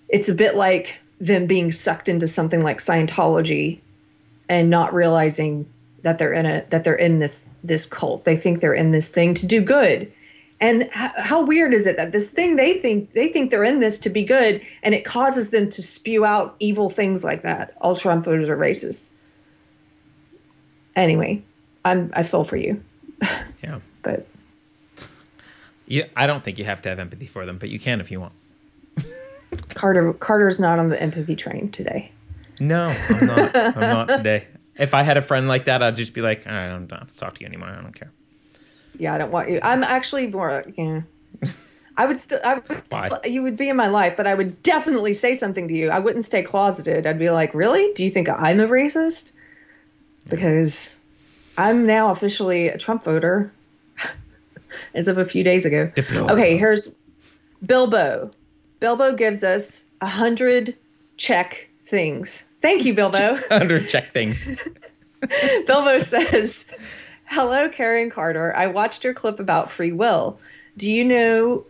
[0.08, 3.80] it's a bit like them being sucked into something like Scientology
[4.48, 5.66] and not realizing
[6.02, 8.24] that they're in a that they're in this this cult.
[8.24, 10.12] They think they're in this thing to do good.
[10.62, 13.80] And h- how weird is it that this thing they think they think they're in
[13.80, 17.74] this to be good, and it causes them to spew out evil things like that.
[17.80, 19.10] All Trump voters are racist.
[20.94, 21.42] Anyway,
[21.84, 22.82] I'm I feel for you,
[23.62, 23.80] Yeah.
[24.02, 24.26] but
[25.86, 28.10] Yeah, I don't think you have to have empathy for them, but you can if
[28.12, 28.32] you want.
[29.74, 32.12] Carter Carter's not on the empathy train today.
[32.60, 33.56] No, I'm not.
[33.56, 34.46] I'm not today.
[34.78, 36.90] If I had a friend like that, I'd just be like, all right I don't
[36.92, 37.68] have to talk to you anymore.
[37.68, 38.12] I don't care.
[38.98, 39.60] Yeah, I don't want you.
[39.62, 40.64] I'm actually more.
[40.76, 41.02] Yeah.
[41.96, 42.40] I would still.
[42.44, 42.84] I would.
[42.86, 45.90] Still, you would be in my life, but I would definitely say something to you.
[45.90, 47.06] I wouldn't stay closeted.
[47.06, 47.92] I'd be like, "Really?
[47.94, 49.32] Do you think I'm a racist?"
[50.28, 50.98] Because
[51.58, 53.52] I'm now officially a Trump voter,
[54.94, 55.90] as of a few days ago.
[55.94, 56.30] Diplo.
[56.30, 56.94] Okay, here's
[57.64, 58.30] Bilbo.
[58.80, 60.76] Bilbo gives us a hundred
[61.16, 62.44] check things.
[62.62, 63.38] Thank you, Bilbo.
[63.50, 64.58] Under check things.
[65.66, 66.64] Bilbo says,
[67.34, 68.54] Hello, Karen Carter.
[68.54, 70.38] I watched your clip about free will.
[70.76, 71.64] Do you know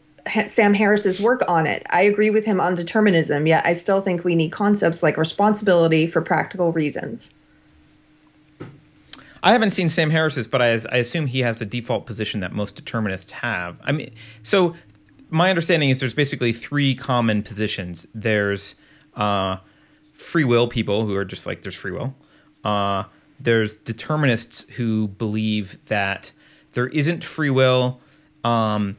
[0.47, 1.87] Sam Harris's work on it?
[1.89, 6.09] I agree with him on determinism, yet I still think we need concepts like responsibility
[6.09, 7.33] for practical reasons.
[9.45, 12.53] I haven't seen Sam Harris's, but I, I assume he has the default position that
[12.53, 13.81] most determinists have.
[13.85, 14.75] I mean, so
[15.31, 18.05] my understanding is there's basically three common positions.
[18.13, 18.75] There's
[19.15, 19.59] uh,
[20.13, 22.17] free will people who are just like there's free will.
[22.65, 23.05] Uh,
[23.43, 26.33] there's determinists who believe that
[26.73, 28.01] there isn't free will,
[28.45, 28.97] um,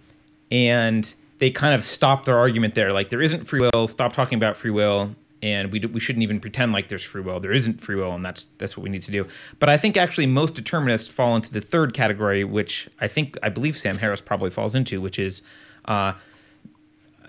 [0.51, 2.93] and they kind of stop their argument there.
[2.93, 3.87] Like there isn't free will.
[3.87, 7.21] Stop talking about free will and we, do, we shouldn't even pretend like there's free
[7.21, 7.41] will.
[7.41, 9.27] There isn't free will, and that's that's what we need to do.
[9.59, 13.49] But I think actually most determinists fall into the third category, which I think I
[13.49, 15.41] believe Sam Harris probably falls into, which is
[15.83, 16.13] uh,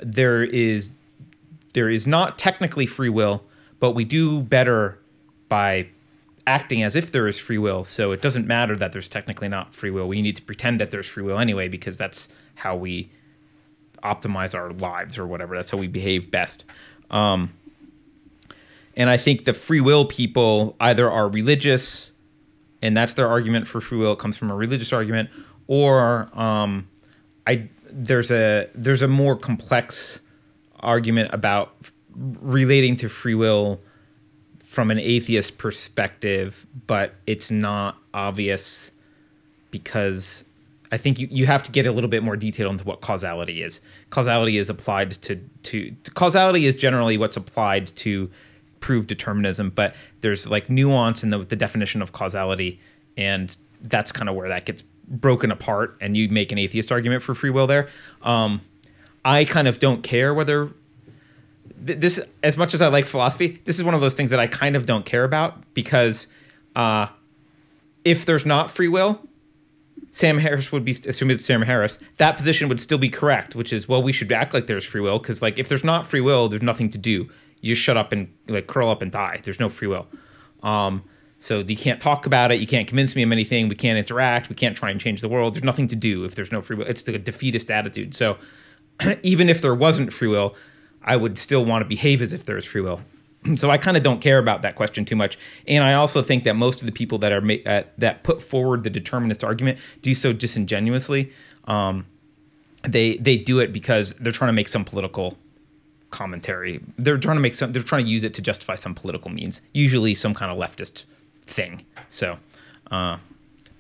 [0.01, 0.93] there is
[1.75, 3.43] there is not technically free will,
[3.81, 5.01] but we do better
[5.49, 5.89] by
[6.47, 7.85] acting as if there is free will.
[7.85, 10.09] So it doesn't matter that there's technically not free will.
[10.09, 13.11] We need to pretend that there's free will anyway because that's how we
[14.03, 15.57] optimize our lives or whatever.
[15.57, 16.65] That's how we behave best.
[17.11, 17.53] Um,
[18.97, 22.13] and I think the free will people either are religious,
[22.83, 24.13] and that's their argument for free will.
[24.13, 25.31] It comes from a religious argument,
[25.67, 26.89] or um,
[27.47, 30.21] I there's a there's a more complex
[30.81, 31.75] argument about
[32.15, 33.81] relating to free will
[34.75, 38.91] from an atheist perspective, but it's not obvious
[39.71, 40.45] because
[40.91, 43.63] I think you, you have to get a little bit more detail into what causality
[43.63, 43.81] is.
[44.11, 48.31] Causality is applied to, to causality is generally what's applied to
[48.81, 52.79] prove determinism, but there's like nuance in the, the definition of causality,
[53.17, 55.97] and that's kind of where that gets broken apart.
[56.01, 57.89] And you make an atheist argument for free will there.
[58.23, 58.61] Um,
[59.25, 60.71] I kind of don't care whether
[61.87, 64.41] th- this, as much as I like philosophy, this is one of those things that
[64.41, 66.27] I kind of don't care about because
[66.77, 67.07] uh,
[68.05, 69.21] if there's not free will,
[70.11, 71.99] Sam Harris would be assuming it's Sam Harris.
[72.19, 75.01] That position would still be correct, which is well, we should act like there's free
[75.01, 77.29] will because like if there's not free will, there's nothing to do.
[77.61, 79.41] You just shut up and like curl up and die.
[79.43, 80.07] There's no free will.
[80.63, 81.03] Um,
[81.41, 82.61] so you can't talk about it.
[82.61, 83.69] You can't convince me of anything.
[83.69, 84.49] We can't interact.
[84.49, 85.55] We can't try and change the world.
[85.55, 86.87] There's nothing to do if there's no free will.
[86.87, 88.15] It's the defeatist attitude.
[88.15, 88.39] So
[89.23, 90.55] even if there wasn't free will,
[91.05, 93.01] I would still want to behave as if there is free will.
[93.55, 95.39] so I kind of don't care about that question too much.
[95.69, 98.43] And I also think that most of the people that are ma- uh, that put
[98.43, 101.33] forward the determinist argument do so disingenuously.
[101.67, 102.07] Um,
[102.83, 105.39] they they do it because they're trying to make some political
[106.11, 106.81] commentary.
[106.99, 107.73] They're trying to make some.
[107.73, 111.05] They're trying to use it to justify some political means, usually some kind of leftist
[111.45, 111.85] thing.
[112.09, 112.39] So,
[112.91, 113.19] uh,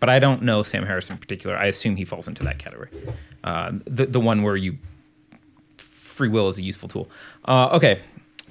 [0.01, 1.57] but I don't know Sam Harris in particular.
[1.57, 2.89] I assume he falls into that category,
[3.45, 4.79] uh, the the one where you
[6.15, 7.11] free will is a useful tool.
[7.45, 8.01] Uh, okay,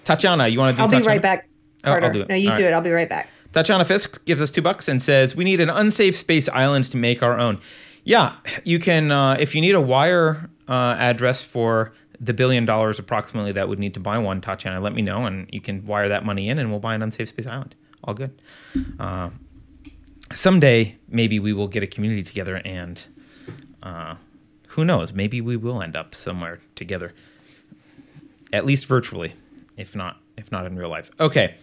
[0.03, 0.83] Tatiana, you want to do?
[0.95, 1.47] I'll be right back,
[1.85, 2.13] Oh, I'll Carter.
[2.13, 2.29] do it.
[2.29, 2.71] No, you All do right.
[2.71, 2.73] it.
[2.73, 3.29] I'll be right back.
[3.51, 6.97] Tatiana Fisk gives us two bucks and says, "We need an unsafe space island to
[6.97, 7.59] make our own."
[8.03, 8.33] Yeah,
[8.63, 9.11] you can.
[9.11, 13.79] Uh, if you need a wire uh, address for the billion dollars approximately that would
[13.79, 16.57] need to buy one, Tatiana, let me know, and you can wire that money in,
[16.57, 17.75] and we'll buy an unsafe space island.
[18.03, 18.31] All good.
[18.99, 19.29] Uh,
[20.33, 23.01] someday, maybe we will get a community together, and
[23.83, 24.15] uh,
[24.69, 25.13] who knows?
[25.13, 27.13] Maybe we will end up somewhere together,
[28.53, 29.33] at least virtually,
[29.75, 31.11] if not if not in real life.
[31.19, 31.55] Okay.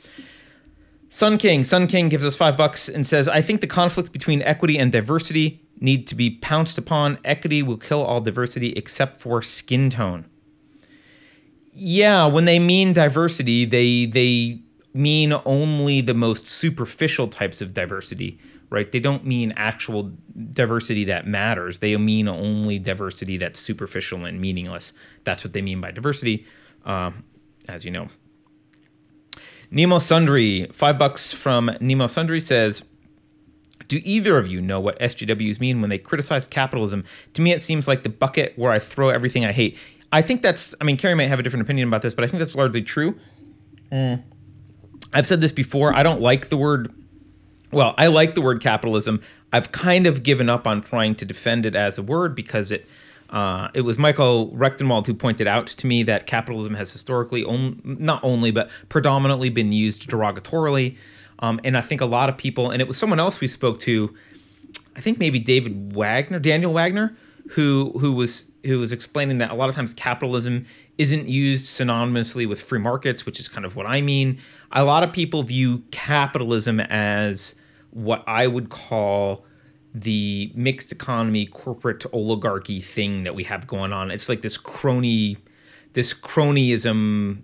[1.09, 1.65] Sun King.
[1.65, 4.93] Sun King gives us five bucks and says, I think the conflict between equity and
[4.93, 7.19] diversity need to be pounced upon.
[7.25, 10.27] Equity will kill all diversity except for skin tone.
[11.73, 14.61] Yeah, when they mean diversity, they they
[14.93, 18.39] mean only the most superficial types of diversity,
[18.71, 18.91] right?
[18.91, 20.13] They don't mean actual
[20.53, 21.79] diversity that matters.
[21.79, 24.93] They mean only diversity that's superficial and meaningless.
[25.25, 26.45] That's what they mean by diversity,
[26.85, 27.25] um,
[27.69, 28.09] as you know.
[29.71, 32.83] Nemo Sundry, five bucks from Nemo Sundry says,
[33.91, 37.05] do either of you know what SJWs mean when they criticize capitalism?
[37.35, 39.77] To me, it seems like the bucket where I throw everything I hate.
[40.13, 42.29] I think that's, I mean, Keri might have a different opinion about this, but I
[42.29, 43.19] think that's largely true.
[43.91, 44.23] Mm.
[45.13, 45.93] I've said this before.
[45.93, 46.93] I don't like the word,
[47.73, 49.23] well, I like the word capitalism.
[49.53, 52.89] I've kind of given up on trying to defend it as a word because it,
[53.31, 57.81] uh, it was Michael Rectenwald who pointed out to me that capitalism has historically, on,
[57.85, 60.97] not only, but predominantly been used derogatorily.
[61.39, 63.81] Um, and I think a lot of people, and it was someone else we spoke
[63.81, 64.15] to,
[64.97, 67.17] I think maybe David Wagner, Daniel Wagner,
[67.53, 70.67] who who was who was explaining that a lot of times capitalism
[70.99, 74.39] isn't used synonymously with free markets, which is kind of what I mean.
[74.73, 77.55] A lot of people view capitalism as
[77.91, 79.47] what I would call
[79.95, 84.11] the mixed economy corporate oligarchy thing that we have going on.
[84.11, 85.37] It's like this crony
[85.93, 87.43] this cronyism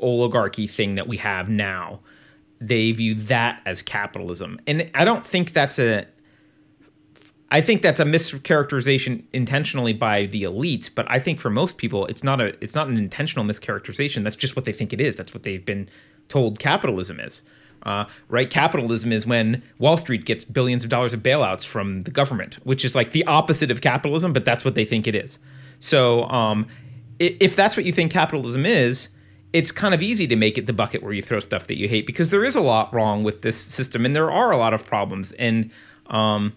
[0.00, 2.00] oligarchy thing that we have now
[2.60, 4.60] they view that as capitalism.
[4.66, 6.06] And I don't think that's a
[7.48, 12.06] I think that's a mischaracterization intentionally by the elites, but I think for most people
[12.06, 14.24] it's not a it's not an intentional mischaracterization.
[14.24, 15.16] That's just what they think it is.
[15.16, 15.88] That's what they've been
[16.28, 17.42] told capitalism is.
[17.86, 18.50] Uh, right?
[18.50, 22.84] Capitalism is when Wall Street gets billions of dollars of bailouts from the government, which
[22.84, 25.38] is like the opposite of capitalism, but that's what they think it is.
[25.78, 26.66] So, um,
[27.20, 29.08] if that's what you think capitalism is,
[29.52, 31.88] it's kind of easy to make it the bucket where you throw stuff that you
[31.88, 34.74] hate because there is a lot wrong with this system and there are a lot
[34.74, 35.70] of problems and
[36.08, 36.54] um,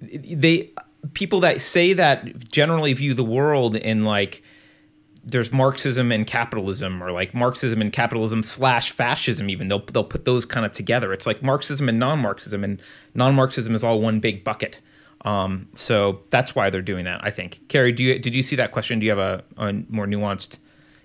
[0.00, 0.70] they
[1.12, 4.42] people that say that generally view the world in like
[5.28, 9.50] there's Marxism and capitalism, or like Marxism and capitalism slash fascism.
[9.50, 11.12] Even they'll they'll put those kind of together.
[11.12, 12.80] It's like Marxism and non-Marxism, and
[13.14, 14.80] non-Marxism is all one big bucket.
[15.22, 17.24] Um, so that's why they're doing that.
[17.24, 17.60] I think.
[17.68, 19.00] Keri, do you did you see that question?
[19.00, 20.58] Do you have a, a more nuanced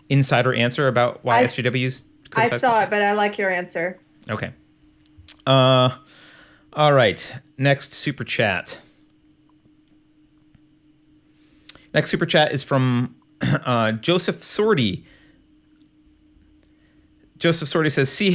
[0.08, 2.04] insider answer about why I, SJWs?
[2.34, 4.00] I saw it, but I like your answer.
[4.30, 4.52] Okay.
[5.48, 5.90] Uh,
[6.74, 7.36] all right.
[7.58, 8.80] Next super chat.
[11.94, 13.16] Next super chat is from
[13.66, 15.04] uh, Joseph Sordy.
[17.38, 18.34] Joseph Sordy says, "See,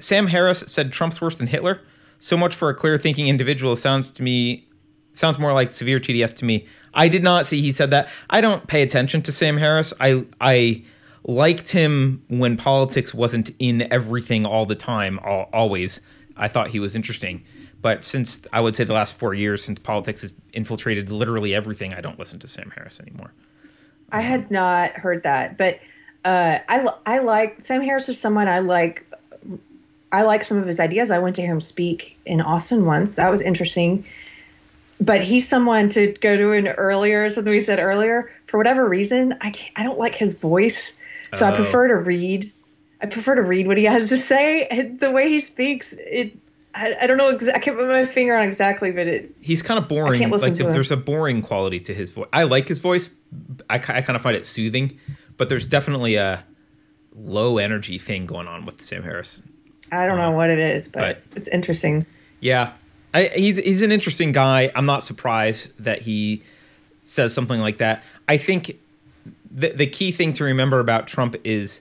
[0.00, 1.80] Sam Harris said Trump's worse than Hitler.
[2.18, 3.76] So much for a clear-thinking individual.
[3.76, 4.66] Sounds to me,
[5.12, 6.66] sounds more like severe TDS to me.
[6.94, 8.08] I did not see he said that.
[8.30, 9.92] I don't pay attention to Sam Harris.
[10.00, 10.84] I I
[11.24, 16.00] liked him when politics wasn't in everything all the time, all, always.
[16.36, 17.44] I thought he was interesting.
[17.82, 21.92] But since I would say the last four years, since politics has infiltrated literally everything,
[21.94, 23.32] I don't listen to Sam Harris anymore.
[24.10, 25.80] I had not heard that, but
[26.24, 29.06] uh, I I like Sam Harris is someone I like.
[30.12, 31.10] I like some of his ideas.
[31.10, 33.16] I went to hear him speak in Austin once.
[33.16, 34.06] That was interesting.
[35.00, 38.32] But he's someone to go to an earlier something we said earlier.
[38.46, 40.96] For whatever reason, I I don't like his voice.
[41.32, 42.52] So I prefer to read.
[43.02, 44.66] I prefer to read what he has to say.
[44.66, 46.38] And the way he speaks, it.
[46.76, 47.34] I, I don't know.
[47.34, 49.34] Exa- I can't put my finger on exactly, but it.
[49.40, 50.14] He's kind of boring.
[50.14, 52.28] I can't listen like to the, there's a boring quality to his voice.
[52.32, 53.08] I like his voice.
[53.70, 54.98] I, I kind of find it soothing,
[55.38, 56.44] but there's definitely a
[57.14, 59.42] low energy thing going on with Sam Harris.
[59.90, 62.04] I don't know uh, what it is, but, but it's interesting.
[62.40, 62.72] Yeah,
[63.14, 64.70] I, he's he's an interesting guy.
[64.74, 66.42] I'm not surprised that he
[67.04, 68.04] says something like that.
[68.28, 68.78] I think
[69.50, 71.80] the the key thing to remember about Trump is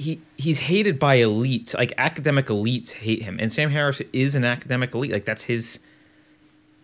[0.00, 4.44] he he's hated by elites, like academic elites hate him, and Sam Harris is an
[4.44, 5.12] academic elite.
[5.12, 5.78] Like that's his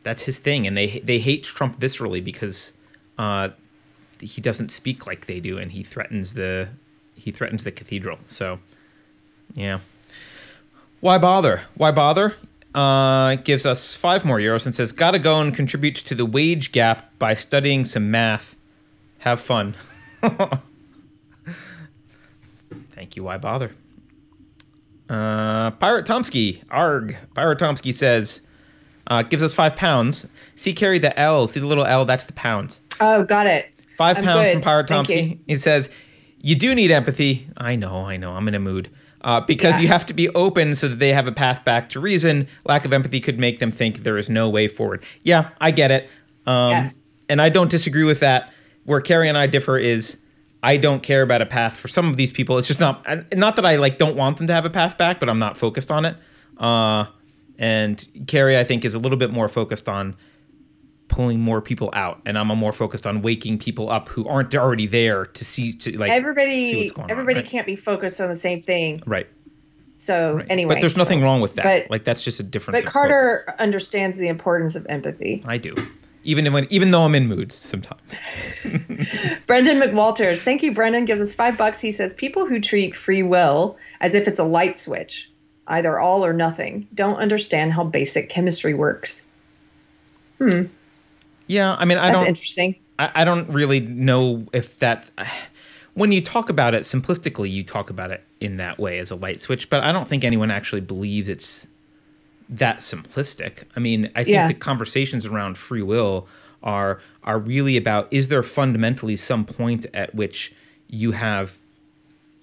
[0.03, 2.75] that's his thing, and they they hate Trump viscerally because
[3.17, 3.49] uh,
[4.21, 6.69] he doesn't speak like they do, and he threatens the
[7.15, 8.19] he threatens the cathedral.
[8.27, 8.59] So,
[9.55, 9.79] yeah,
[11.01, 11.63] why bother?
[11.75, 12.37] Why bother?
[12.75, 16.71] Uh, gives us five more euros and says, "Gotta go and contribute to the wage
[16.71, 18.57] gap by studying some math."
[19.21, 19.75] Have fun.
[22.97, 23.23] Thank you.
[23.23, 23.73] Why bother?
[25.09, 27.17] Uh, Pirate Tomsky, arg.
[27.35, 28.41] Pirate Tomsky says,
[29.07, 30.27] uh, gives us five pounds.
[30.57, 31.47] See, carry the L.
[31.47, 32.07] See the little L?
[32.07, 32.79] That's the pound.
[33.01, 33.73] Oh, got it.
[33.99, 34.53] 5 I'm pounds good.
[34.55, 35.39] from Pirate Tomsky.
[35.47, 35.91] He says,
[36.41, 37.47] you do need empathy.
[37.57, 38.33] I know, I know.
[38.33, 38.91] I'm in a mood.
[39.21, 39.83] Uh, because yeah.
[39.83, 42.49] you have to be open so that they have a path back to reason.
[42.65, 45.03] Lack of empathy could make them think there is no way forward.
[45.23, 46.09] Yeah, I get it.
[46.47, 47.17] Um, yes.
[47.29, 48.53] And I don't disagree with that
[48.85, 50.19] where Keri and I differ is
[50.67, 52.59] I don't care about a path for some of these people.
[52.59, 55.21] It's just not not that I like don't want them to have a path back,
[55.21, 56.17] but I'm not focused on it.
[56.59, 57.07] Uh,
[57.57, 60.17] and Keri, I think, is a little bit more focused on
[61.07, 64.89] pulling more people out, and I'm more focused on waking people up who aren't already
[64.89, 66.91] there to see to like everybody.
[67.09, 67.47] everybody on, right?
[67.47, 69.29] can't be focused on the same thing, right?
[69.95, 70.47] So right.
[70.51, 71.63] anyway, but there's nothing so, wrong with that.
[71.63, 72.83] But, like that's just a difference.
[72.83, 73.61] But Carter focus.
[73.61, 75.45] understands the importance of empathy.
[75.47, 75.77] I do.
[76.27, 78.01] Even when even though I'm in moods sometimes.
[79.47, 80.73] Brendan McWalters, thank you.
[80.73, 81.81] Brendan gives us five bucks.
[81.81, 85.31] He says people who treat free will as if it's a light switch,
[85.69, 89.25] either all or nothing, don't understand how basic chemistry works.
[90.39, 90.65] Hmm.
[91.47, 92.29] Yeah, I mean, I That's don't.
[92.29, 92.77] interesting.
[92.99, 95.11] I, I don't really know if that.
[95.95, 99.17] When you talk about it simplistically, you talk about it in that way as a
[99.17, 101.67] light switch, but I don't think anyone actually believes it's
[102.49, 103.65] that simplistic.
[103.77, 104.49] I mean, I think Yeah.
[104.49, 106.29] the conversations around free will
[106.63, 110.53] are are really about is there fundamentally some point at which
[110.89, 111.59] you have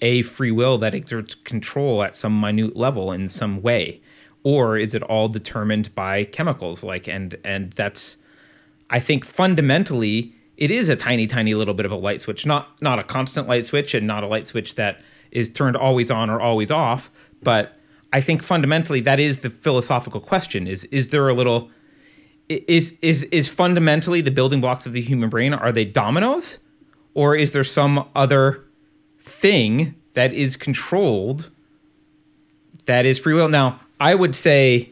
[0.01, 4.01] a free will that exerts control at some minute level in some way
[4.43, 8.17] or is it all determined by chemicals like and and that's
[8.89, 12.69] i think fundamentally it is a tiny tiny little bit of a light switch not
[12.81, 15.01] not a constant light switch and not a light switch that
[15.31, 17.09] is turned always on or always off
[17.41, 17.77] but
[18.13, 21.69] i think fundamentally that is the philosophical question is is there a little
[22.47, 26.59] is is is fundamentally the building blocks of the human brain are they dominoes
[27.13, 28.63] or is there some other
[29.21, 31.49] thing that is controlled
[32.85, 33.49] that is free will.
[33.49, 34.91] Now, I would say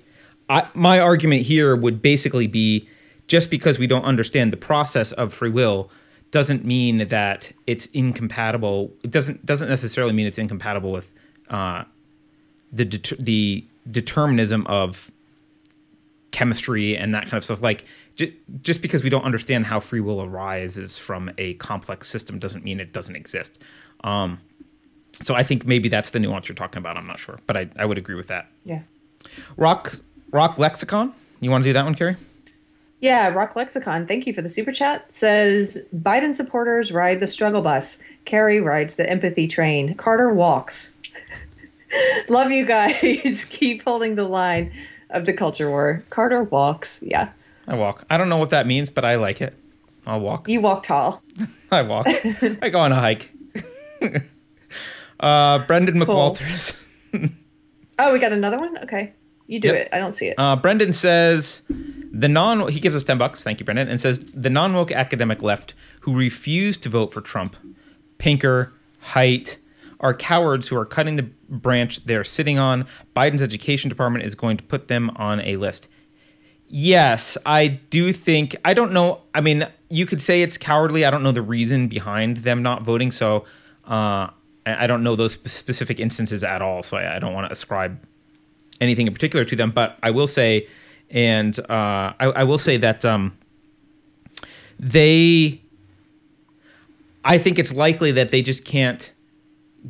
[0.50, 2.88] I, my argument here would basically be
[3.28, 5.90] just because we don't understand the process of free will
[6.32, 8.92] doesn't mean that it's incompatible.
[9.04, 11.12] It doesn't doesn't necessarily mean it's incompatible with
[11.50, 11.84] uh,
[12.72, 15.12] the det- the determinism of
[16.32, 17.62] chemistry and that kind of stuff.
[17.62, 17.86] Like
[18.16, 22.64] j- just because we don't understand how free will arises from a complex system doesn't
[22.64, 23.60] mean it doesn't exist.
[24.04, 24.40] Um,
[25.22, 26.98] so I think maybe that's the nuance you're talking about.
[26.98, 28.48] I'm not sure, but I, I would agree with that.
[28.64, 28.82] Yeah.
[29.58, 29.94] Rock
[30.32, 31.14] Rock Lexicon.
[31.42, 32.16] You want to do that one, Keri?
[33.02, 35.12] Yeah, Rock Lexicon, thank you for the super chat.
[35.12, 37.98] Says Biden supporters ride the struggle bus.
[38.26, 39.96] Keri rides the empathy train.
[39.96, 40.94] Carter walks.
[42.30, 43.46] Love you guys.
[43.50, 44.72] Keep holding the line
[45.10, 46.04] of the culture war.
[46.10, 47.00] Carter walks.
[47.04, 47.30] Yeah.
[47.68, 48.06] I walk.
[48.10, 49.54] I don't know what that means, but I like it.
[50.06, 50.50] I'll walk.
[50.50, 51.22] You walk tall.
[51.72, 52.08] I walk.
[52.62, 53.32] I go on a hike.
[55.20, 56.38] uh, Brendan Cool.
[58.00, 58.78] Oh, we got another one?
[58.80, 59.14] Okay.
[59.48, 59.76] You do Yep.
[59.78, 59.90] it.
[59.94, 60.36] I don't see it.
[60.38, 63.44] Uh, Brendan says the non he gives us ten bucks.
[63.44, 67.22] Thank you, Brendan, and says the non woke academic left who refuse to vote for
[67.22, 67.56] Trump,
[68.18, 68.74] Pinker,
[69.14, 69.58] Haidt,
[70.00, 72.88] are cowards who are cutting the branch they're sitting on.
[73.16, 75.88] Biden's education department is going to put them on a list.
[76.68, 79.22] Yes, I do think I don't know.
[79.36, 81.04] I mean, you could say it's cowardly.
[81.06, 83.12] I don't know the reason behind them not voting.
[83.12, 83.46] So
[83.86, 84.30] uh,
[84.66, 86.82] I don't know those specific instances at all.
[86.82, 88.00] So I, I don't want to ascribe
[88.80, 90.68] anything in particular to them, but I will say,
[91.10, 93.38] and uh, I, I will say that um,
[94.80, 95.62] they,
[97.24, 99.12] I think it's likely that they just can't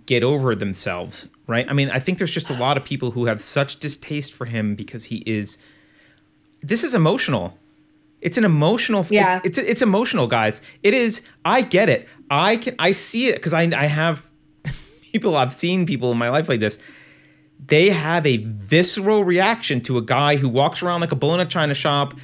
[0.05, 1.65] get over themselves, right?
[1.69, 4.45] I mean, I think there's just a lot of people who have such distaste for
[4.45, 5.57] him because he is.
[6.61, 7.57] This is emotional.
[8.21, 9.05] It's an emotional.
[9.09, 9.39] Yeah.
[9.43, 10.61] It's it's emotional, guys.
[10.83, 11.21] It is.
[11.43, 12.07] I get it.
[12.29, 12.75] I can.
[12.79, 14.29] I see it because I I have
[15.01, 15.35] people.
[15.35, 16.77] I've seen people in my life like this
[17.63, 21.39] they have a visceral reaction to a guy who walks around like a bull in
[21.39, 22.15] a china shop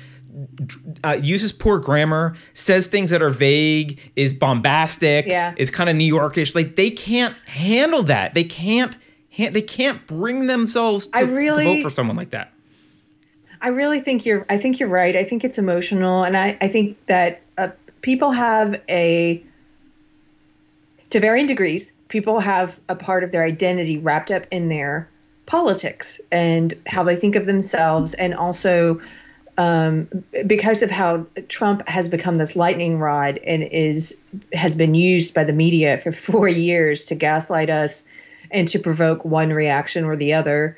[1.03, 5.53] uh, uses poor grammar says things that are vague is bombastic Yeah.
[5.56, 8.98] is kind of new yorkish like they can't handle that they can't
[9.38, 12.51] they can't bring themselves to, I to vote for someone like that
[13.61, 14.45] I really think you're.
[14.49, 15.15] I think you're right.
[15.15, 17.69] I think it's emotional, and I, I think that uh,
[18.01, 19.43] people have a,
[21.09, 25.09] to varying degrees, people have a part of their identity wrapped up in their
[25.45, 29.01] politics and how they think of themselves, and also
[29.57, 30.07] um,
[30.45, 34.18] because of how Trump has become this lightning rod and is
[34.53, 38.03] has been used by the media for four years to gaslight us
[38.52, 40.78] and to provoke one reaction or the other.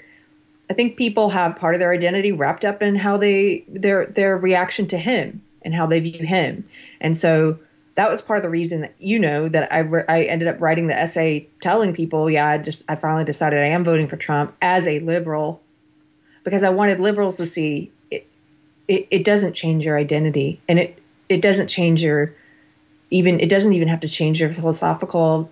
[0.70, 4.38] I think people have part of their identity wrapped up in how they their their
[4.38, 6.68] reaction to him and how they view him,
[7.02, 7.60] and so
[7.96, 10.62] that was part of the reason that you know that I re- I ended up
[10.62, 14.16] writing the essay telling people, yeah, I just I finally decided I am voting for
[14.16, 15.62] Trump as a liberal
[16.44, 18.28] because I wanted liberals to see it.
[18.88, 22.34] It, it doesn't change your identity, and it it doesn't change your
[23.10, 25.52] even it doesn't even have to change your philosophical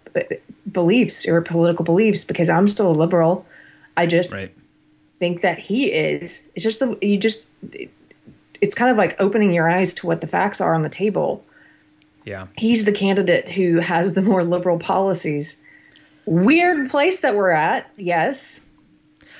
[0.78, 3.46] beliefs or political beliefs because I'm still a liberal.
[3.98, 4.52] I just right
[5.18, 6.48] think that he is.
[6.56, 7.92] It's just the you just it,
[8.62, 11.44] it's kind of like opening your eyes to what the facts are on the table.
[12.24, 15.58] yeah He's the candidate who has the more liberal policies.
[16.26, 18.60] Weird place that we're at, yes,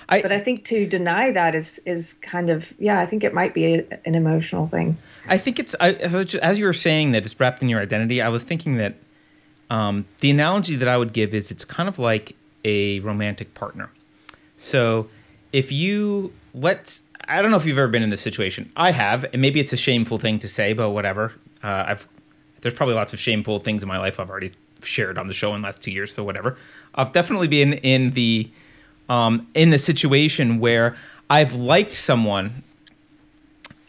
[0.08, 3.00] I, but I think to deny that is is kind of yeah.
[3.00, 4.98] I think it might be a, an emotional thing.
[5.28, 8.22] I think it's I, as you were saying that it's wrapped in your identity.
[8.22, 8.96] I was thinking that
[9.70, 13.92] um, the analogy that I would give is it's kind of like a romantic partner.
[14.56, 15.10] So
[15.52, 17.04] if you let's.
[17.30, 18.72] I don't know if you've ever been in this situation.
[18.78, 21.34] I have, and maybe it's a shameful thing to say, but whatever.
[21.62, 22.08] Uh, I've
[22.62, 25.54] there's probably lots of shameful things in my life I've already shared on the show
[25.54, 26.58] in the last two years, so whatever.
[26.96, 28.50] I've definitely been in the
[29.10, 30.96] um, in the situation where
[31.30, 32.64] I've liked someone,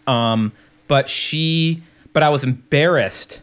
[0.07, 0.53] um,
[0.87, 1.83] but she,
[2.13, 3.43] but I was embarrassed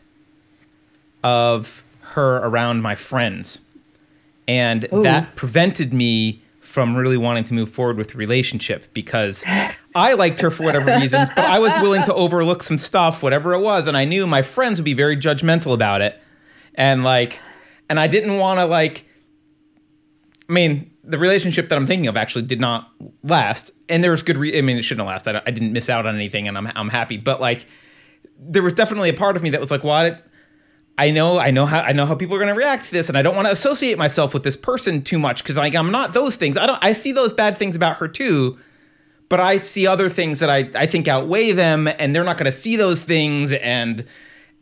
[1.24, 1.84] of
[2.16, 3.60] her around my friends,
[4.48, 5.04] and Ooh.
[5.04, 9.46] that prevented me from really wanting to move forward with the relationship because
[9.96, 13.54] I liked her for whatever reasons, but I was willing to overlook some stuff, whatever
[13.54, 16.20] it was, and I knew my friends would be very judgmental about it,
[16.74, 17.40] and like,
[17.90, 19.06] and I didn't want to like.
[20.48, 22.92] I mean, the relationship that I'm thinking of actually did not
[23.24, 24.38] last, and there was good.
[24.38, 25.36] Re- I mean, it shouldn't have lasted.
[25.38, 27.18] I, I didn't miss out on anything, and I'm I'm happy.
[27.18, 27.66] But like,
[28.40, 30.26] there was definitely a part of me that was like, "What?
[30.98, 33.10] I know, I know how I know how people are going to react to this,
[33.10, 35.92] and I don't want to associate myself with this person too much because like I'm
[35.92, 36.56] not those things.
[36.56, 36.80] I don't.
[36.82, 38.58] I see those bad things about her too,
[39.28, 42.46] but I see other things that I I think outweigh them, and they're not going
[42.46, 44.06] to see those things, and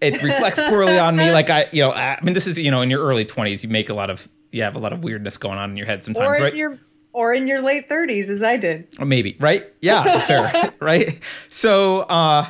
[0.02, 1.32] it reflects poorly on me.
[1.32, 3.70] Like I, you know, I mean, this is you know, in your early 20s, you
[3.70, 6.04] make a lot of you have a lot of weirdness going on in your head
[6.04, 6.56] sometimes, or in right?
[6.56, 6.80] your
[7.14, 8.88] or in your late 30s as I did.
[9.00, 9.72] Or maybe, right?
[9.82, 11.20] Yeah, fair, right?
[11.48, 12.50] So, uh,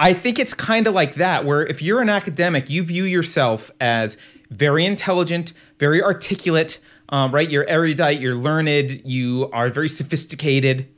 [0.00, 3.70] I think it's kind of like that, where if you're an academic, you view yourself
[3.80, 4.16] as
[4.50, 6.78] very intelligent, very articulate,
[7.10, 7.48] um, right?
[7.48, 10.88] You're erudite, you're learned, you are very sophisticated,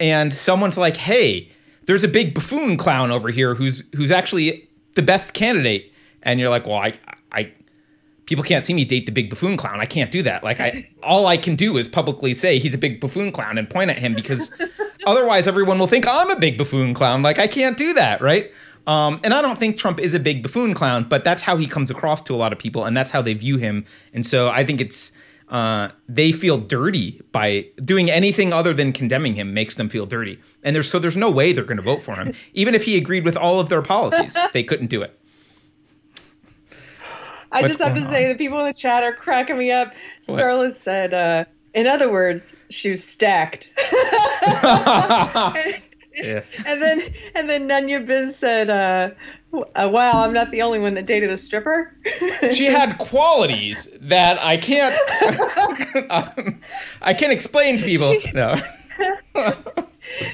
[0.00, 1.50] and someone's like, "Hey,
[1.86, 5.92] there's a big buffoon clown over here who's who's actually the best candidate,"
[6.22, 6.94] and you're like, "Well, I,
[7.30, 7.52] I."
[8.26, 9.80] People can't see me date the big buffoon clown.
[9.80, 10.44] I can't do that.
[10.44, 13.68] Like I, all I can do is publicly say he's a big buffoon clown and
[13.68, 14.52] point at him because
[15.06, 17.22] otherwise everyone will think I'm a big buffoon clown.
[17.22, 18.50] Like I can't do that, right?
[18.86, 21.66] Um, and I don't think Trump is a big buffoon clown, but that's how he
[21.66, 23.84] comes across to a lot of people, and that's how they view him.
[24.12, 25.12] And so I think it's
[25.48, 30.40] uh, they feel dirty by doing anything other than condemning him makes them feel dirty.
[30.62, 32.96] And there's so there's no way they're going to vote for him, even if he
[32.96, 34.36] agreed with all of their policies.
[34.52, 35.18] They couldn't do it.
[37.52, 39.70] I What's just have to going say the people in the chat are cracking me
[39.70, 39.92] up.
[40.26, 40.40] What?
[40.40, 41.44] Starla said, uh,
[41.74, 43.72] in other words, she was stacked.
[46.16, 46.42] Yeah.
[46.66, 47.00] And then
[47.34, 49.10] and then Nunya Biz said, uh,
[49.54, 51.94] uh, "Wow, I'm not the only one that dated a stripper."
[52.52, 54.94] she had qualities that I can't
[57.02, 58.14] I can't explain to people.
[58.34, 58.54] No.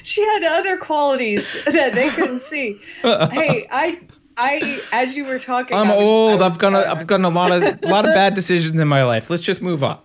[0.03, 2.81] she had other qualities that they couldn't see.
[3.03, 4.01] hey, I
[4.37, 6.43] I as you were talking, I'm was- old.
[6.43, 8.79] I've was, done a, uh, I've done a lot of a lot of bad decisions
[8.81, 9.31] in my life.
[9.31, 10.01] Let's just move on.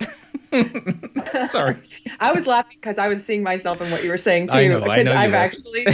[1.50, 1.76] Sorry.
[2.20, 4.58] I was laughing because I was seeing myself in what you were saying too.
[4.58, 5.88] I know, I because know I've actually.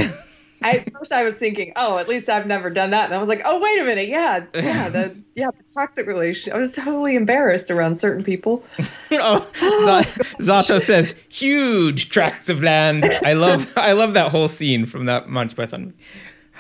[0.62, 3.20] I, at first, I was thinking, oh, at least I've never done that, and I
[3.20, 6.54] was like, oh, wait a minute, yeah, yeah, the yeah, the toxic relationship.
[6.54, 8.64] I was totally embarrassed around certain people.
[9.12, 13.06] oh, Z- Zato says huge tracts of land.
[13.24, 15.94] I love I love that whole scene from that Monty Python.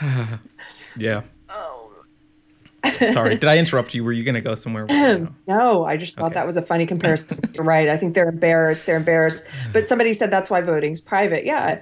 [0.97, 1.23] yeah.
[3.13, 3.31] Sorry.
[3.35, 4.03] Did I interrupt you?
[4.03, 4.85] Were you gonna go somewhere?
[4.85, 5.29] No.
[5.47, 6.35] No, I just thought Okay.
[6.35, 7.39] that was a funny comparison.
[7.53, 7.89] You're right.
[7.89, 8.85] I think they're embarrassed.
[8.85, 9.47] They're embarrassed.
[9.73, 11.45] But somebody said that's why voting's private.
[11.45, 11.81] Yeah,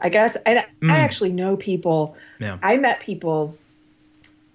[0.00, 0.36] I guess.
[0.36, 0.90] And Mm.
[0.92, 2.16] I actually know people.
[2.38, 2.58] Yeah.
[2.62, 3.56] I met people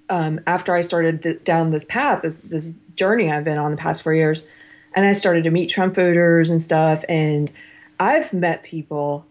[0.09, 3.77] um, after I started th- down this path, this, this journey I've been on the
[3.77, 4.47] past four years,
[4.95, 7.03] and I started to meet Trump voters and stuff.
[7.09, 7.51] And
[7.99, 9.25] I've met people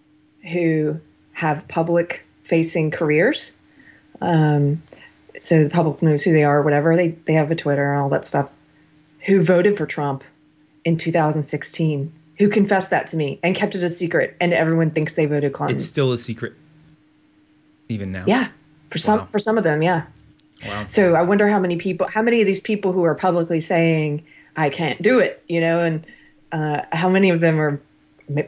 [0.52, 1.00] who
[1.32, 3.52] have public facing careers.
[4.20, 4.82] Um,
[5.40, 6.96] so the public knows who they are, whatever.
[6.96, 8.50] They, they have a Twitter and all that stuff,
[9.26, 10.24] who voted for Trump
[10.84, 14.36] in 2016, who confessed that to me and kept it a secret.
[14.40, 15.76] And everyone thinks they voted Clinton.
[15.76, 16.54] It's still a secret,
[17.88, 18.24] even now.
[18.26, 18.48] yeah.
[18.90, 19.28] For some, Wow.
[19.32, 20.04] for some of them, yeah.
[20.66, 20.84] Wow.
[20.88, 24.24] So I wonder how many people, how many of these people who are publicly saying
[24.56, 26.06] I can't do it, you know, and
[26.52, 27.80] uh, how many of them are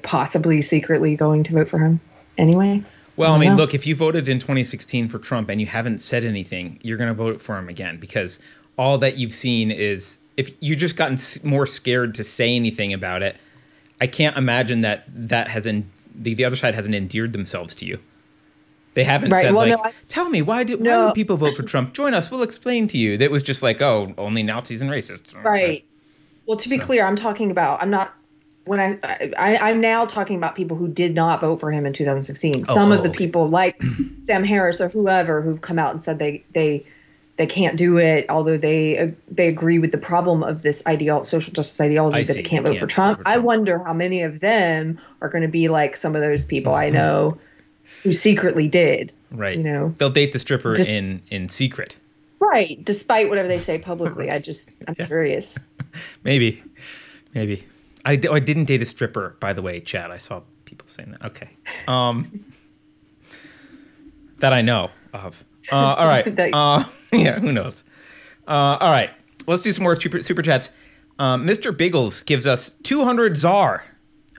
[0.03, 2.01] possibly secretly going to vote for him
[2.37, 2.83] anyway?
[3.17, 3.57] Well, I don't mean, know.
[3.57, 7.09] look, if you voted in 2016 for Trump and you haven't said anything, you're going
[7.09, 8.41] to vote for him again because
[8.77, 11.17] all that you've seen is if you've just gotten
[11.49, 13.37] more scared to say anything about it.
[14.01, 17.85] I can't imagine that that has en- the the other side hasn't endeared themselves to
[17.87, 18.01] you.
[18.95, 21.07] They haven't Right, said well, like, no, I- "Tell me why did why No.
[21.07, 21.95] would people vote for Trump?
[21.95, 22.31] Join us.
[22.31, 25.85] We'll explain to you." That was just like, "Oh, only Nazis and racists." Right.
[26.47, 28.13] Well, to be So- clear, I'm talking about, I'm not,
[28.65, 28.99] when I,
[29.39, 32.65] I, I'm now talking about people who did not vote for him in 2016.
[32.65, 33.19] Some oh, of the okay.
[33.19, 33.83] people like
[34.21, 36.87] Sam Harris or whoever who've come out and said they, they,
[37.37, 41.25] they can't do it, although they uh, they agree with the problem of this ideal
[41.25, 42.41] social justice ideology I that see.
[42.41, 43.19] it can't They vote for can't Trump.
[43.19, 46.21] vote for I wonder how many of them are going to be like some of
[46.23, 46.95] those people I Mm-hmm.
[46.97, 47.39] know
[48.05, 49.13] who secretly did.
[49.33, 49.57] Right.
[49.57, 49.89] You know.
[49.99, 51.97] They'll date the stripper Just- in in secret.
[52.39, 52.83] Right.
[52.85, 55.59] Despite whatever they say publicly, I just I'm curious.
[56.25, 56.63] Maybe,
[57.35, 57.65] maybe.
[58.05, 60.11] I, d- I didn't date a stripper, by the way, Chad.
[60.11, 61.25] I saw people saying that.
[61.27, 61.51] Okay.
[61.89, 62.45] Um,
[64.39, 65.45] that I know of.
[65.73, 66.27] Uh, all right.
[66.55, 67.85] Uh, yeah, who knows?
[68.47, 69.11] Uh, all right.
[69.47, 70.71] Let's do some more super, super chats.
[71.19, 71.77] Um, Mr.
[71.77, 73.85] Biggles gives us 200 ZAR,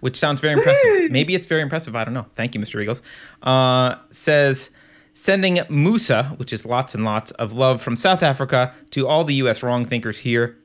[0.01, 1.11] which sounds very impressive.
[1.11, 1.95] Maybe it's very impressive.
[1.95, 2.25] I don't know.
[2.35, 2.75] Thank you, Mr.
[2.75, 3.01] Biggles.
[3.41, 4.71] Uh, says
[5.13, 9.35] sending Musa, which is lots and lots of love from South Africa to all the
[9.35, 9.63] U.S.
[9.63, 10.57] wrong thinkers here.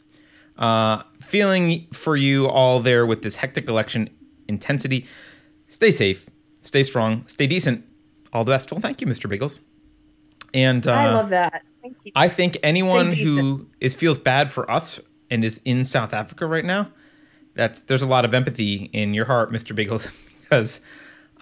[0.60, 4.10] Uh, feeling for you all there with this hectic election
[4.46, 5.06] intensity.
[5.68, 6.26] Stay safe,
[6.60, 7.84] stay strong, stay decent.
[8.32, 8.70] All the best.
[8.70, 9.28] Well, thank you, Mr.
[9.28, 9.58] Biggles.
[10.52, 11.62] And uh, I love that.
[11.82, 12.12] Thank you.
[12.14, 15.00] I think anyone who is feels bad for us
[15.30, 16.90] and is in South Africa right now,
[17.54, 19.74] that's there's a lot of empathy in your heart, Mr.
[19.74, 20.10] Biggles,
[20.42, 20.80] because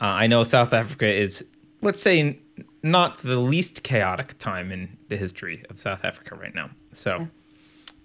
[0.00, 1.44] uh, I know South Africa is,
[1.82, 2.38] let's say,
[2.82, 6.70] not the least chaotic time in the history of South Africa right now.
[6.92, 7.28] So,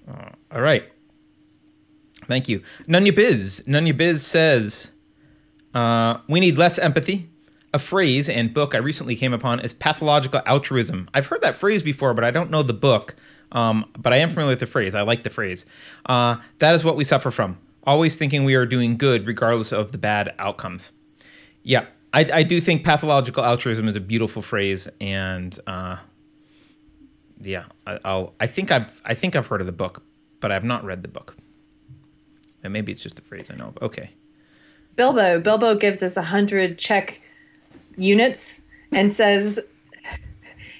[0.09, 0.85] uh, all right,
[2.27, 3.63] thank you, Nunya Biz.
[3.67, 4.91] Nunya Biz says.
[5.73, 7.29] Uh, we need less empathy.
[7.73, 11.09] A phrase and book I recently came upon is pathological altruism.
[11.13, 13.15] I've heard that phrase before, but I don't know the book.
[13.51, 14.95] Um, but I am familiar with the phrase.
[14.95, 15.65] I like the phrase.
[16.05, 17.57] Uh, that is what we suffer from.
[17.83, 20.91] Always thinking we are doing good regardless of the bad outcomes.
[21.63, 25.97] Yeah, I, I do think pathological altruism is a beautiful phrase, and uh,
[27.41, 28.33] yeah, I, I'll.
[28.39, 29.01] I think I've.
[29.03, 30.03] I think I've heard of the book,
[30.39, 31.35] but I've not read the book.
[32.63, 33.77] And maybe it's just a phrase I know of.
[33.81, 34.09] Okay.
[34.95, 35.39] Bilbo.
[35.39, 37.21] Bilbo gives us a hundred check
[37.97, 38.61] units
[38.91, 39.59] and says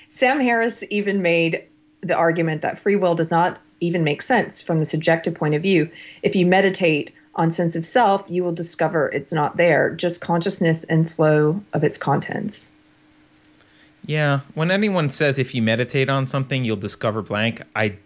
[0.09, 1.63] Sam Harris even made
[2.01, 5.61] the argument that free will does not even make sense from the subjective point of
[5.61, 5.89] view.
[6.21, 10.83] If you meditate on sense of self, you will discover it's not there, just consciousness
[10.83, 12.69] and flow of its contents.
[14.05, 17.97] Yeah, when anyone says if you meditate on something you'll discover blank, I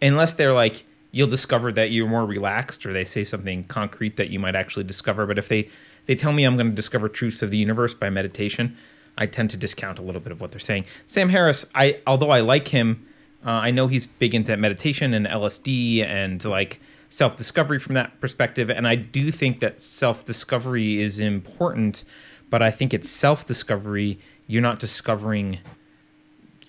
[0.00, 4.30] unless they're like you'll discover that you're more relaxed or they say something concrete that
[4.30, 5.68] you might actually discover, but if they
[6.06, 8.76] they tell me I'm going to discover truths of the universe by meditation,
[9.18, 10.86] I tend to discount a little bit of what they're saying.
[11.06, 13.06] Sam Harris, I although I like him,
[13.44, 18.18] uh, I know he's big into meditation and LSD and like self discovery from that
[18.20, 22.04] perspective, and I do think that self discovery is important,
[22.48, 24.18] but I think it's self discovery.
[24.46, 25.58] You're not discovering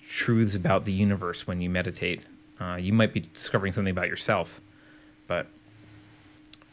[0.08, 2.20] truths about the universe when you meditate.
[2.62, 4.60] Uh, you might be discovering something about yourself,
[5.26, 5.46] but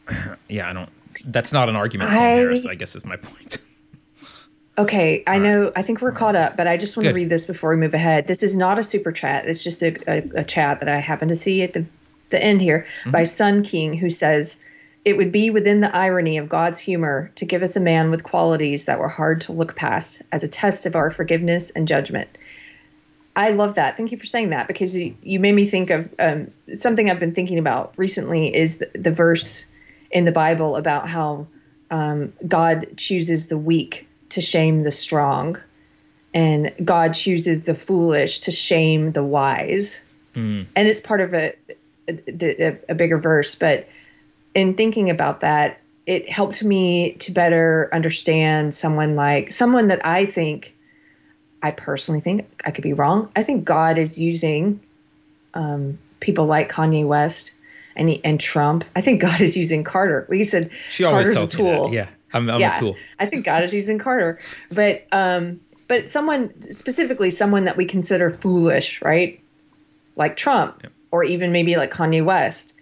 [0.48, 0.88] yeah, I don't.
[1.24, 2.66] That's not an argument, Sam I- Harris.
[2.66, 3.58] I guess is my point.
[4.78, 5.70] Okay, I know.
[5.76, 7.10] I think we're caught up, but I just want Good.
[7.10, 8.26] to read this before we move ahead.
[8.26, 9.44] This is not a super chat.
[9.44, 11.84] It's just a, a, a chat that I happen to see at the,
[12.30, 14.58] the end here by Sun King, who says,
[15.04, 18.24] It would be within the irony of God's humor to give us a man with
[18.24, 22.38] qualities that were hard to look past as a test of our forgiveness and judgment.
[23.36, 23.96] I love that.
[23.96, 27.34] Thank you for saying that because you, made me think of um, something I've been
[27.34, 29.66] thinking about recently is the, the verse
[30.10, 31.46] in the Bible about how
[31.90, 35.56] um, God chooses the weak to shame the strong,
[36.34, 40.04] and God chooses the foolish to shame the wise.
[40.76, 41.54] And it's part of a,
[42.08, 43.88] a, a bigger verse, but
[44.54, 50.26] in thinking about that, it helped me to better understand someone like someone that I
[50.26, 50.76] think,
[51.62, 53.30] I personally think, I could be wrong.
[53.36, 54.80] I think God is using
[55.54, 57.52] um, people like Kanye West
[57.96, 58.84] and he, and Trump.
[58.96, 60.26] I think God is using Carter.
[60.30, 61.92] He said She Carter's a tool.
[61.92, 62.96] Yeah, I'm, I'm yeah, a tool.
[63.18, 64.38] I think God is using Carter,
[64.70, 69.42] but um, but someone specifically someone that we consider foolish, right?
[70.16, 72.74] Like Trump, or even maybe like Kanye West.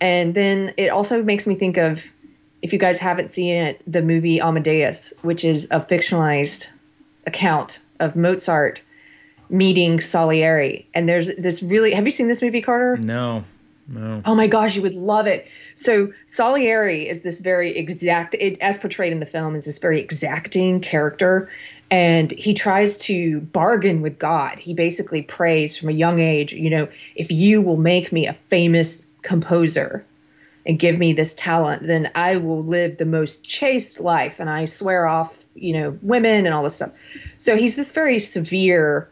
[0.00, 2.04] And then it also makes me think of,
[2.60, 6.66] if you guys haven't seen it, the movie Amadeus, which is a fictionalized
[7.24, 8.82] account of Mozart
[9.48, 10.88] meeting Salieri.
[10.94, 12.96] And there's this really, have you seen this movie, Carter?
[12.96, 13.44] No,
[13.86, 14.22] no.
[14.24, 15.46] Oh my gosh, you would love it.
[15.74, 20.00] So Salieri is this very exact, it, as portrayed in the film, is this very
[20.00, 21.50] exacting character,
[21.90, 24.58] and he tries to bargain with God.
[24.58, 28.32] He basically prays from a young age, you know, if you will make me a
[28.32, 30.06] famous composer
[30.64, 34.64] and give me this talent, then I will live the most chaste life, and I
[34.64, 36.92] swear off, you know, women and all this stuff.
[37.38, 39.10] So he's this very severe,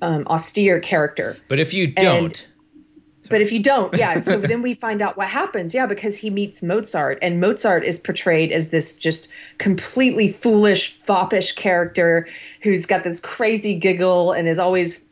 [0.00, 1.36] um, austere character.
[1.48, 2.46] But if you don't,
[3.30, 4.20] But if you don't, yeah.
[4.22, 5.74] So then we find out what happens.
[5.74, 9.28] Yeah, because he meets Mozart, and Mozart is portrayed as this just
[9.58, 12.28] completely foolish, foppish character
[12.62, 15.02] who's got this crazy giggle and is always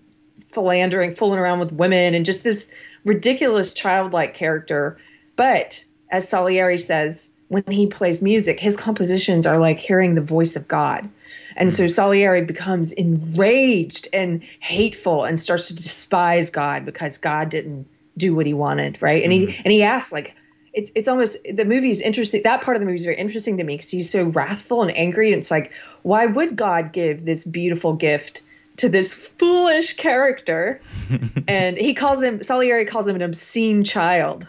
[0.49, 2.73] philandering, fooling around with women, and just this
[3.05, 4.99] ridiculous childlike character.
[5.37, 10.55] But as Salieri says, when he plays music, his compositions are like hearing the voice
[10.55, 11.09] of God.
[11.57, 11.91] And so mm.
[11.91, 18.47] Salieri becomes enraged and hateful and starts to despise God because God didn't do what
[18.47, 19.25] he wanted, right?
[19.25, 19.63] And he mm.
[19.65, 20.37] and he asks like
[20.73, 22.43] it's it's almost the movie is interesting.
[22.45, 24.97] That part of the movie is very interesting to me because he's so wrathful and
[24.97, 25.73] angry, and it's like,
[26.03, 28.43] why would God give this beautiful gift
[28.81, 30.81] to this foolish character?
[31.49, 34.49] and he calls him Salieri calls him an obscene child.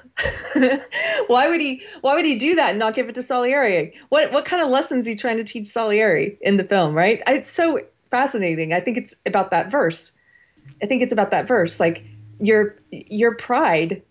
[1.27, 3.93] why would he Why would he do that and not give it to Salieri?
[4.09, 6.93] What What kind of lessons he trying to teach Salieri in the film?
[6.93, 7.21] Right?
[7.27, 8.73] It's so fascinating.
[8.73, 10.11] I think it's about that verse.
[10.81, 12.03] I think it's about that verse, like
[12.39, 14.01] your your pride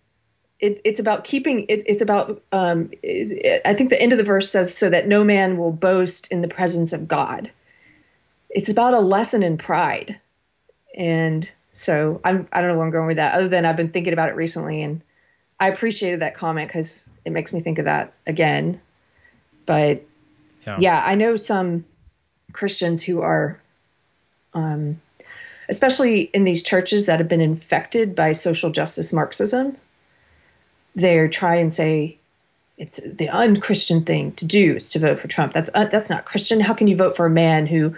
[0.61, 4.25] it, it's about keeping it, it's about um, it, i think the end of the
[4.25, 7.51] verse says so that no man will boast in the presence of god
[8.51, 10.21] it's about a lesson in pride
[10.97, 13.91] and so I'm, i don't know where i'm going with that other than i've been
[13.91, 15.03] thinking about it recently and
[15.59, 18.81] i appreciated that comment because it makes me think of that again
[19.67, 20.03] but
[20.67, 21.85] yeah, yeah i know some
[22.53, 23.61] christians who are
[24.53, 25.01] um,
[25.69, 29.77] especially in these churches that have been infected by social justice marxism
[30.97, 32.19] they try and say
[32.77, 35.53] it's the unchristian thing to do is to vote for Trump.
[35.53, 36.61] That's uh, that's not Christian.
[36.61, 37.95] How can you vote for a man who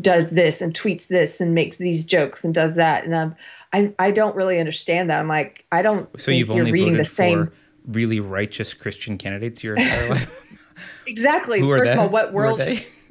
[0.00, 3.04] does this and tweets this and makes these jokes and does that?
[3.04, 3.36] And um,
[3.72, 5.20] I I don't really understand that.
[5.20, 6.08] I'm like I don't.
[6.20, 7.50] So you've only reading the same
[7.86, 10.76] really righteous Christian candidates your entire life.
[11.06, 11.60] exactly.
[11.60, 12.60] First of all, what world?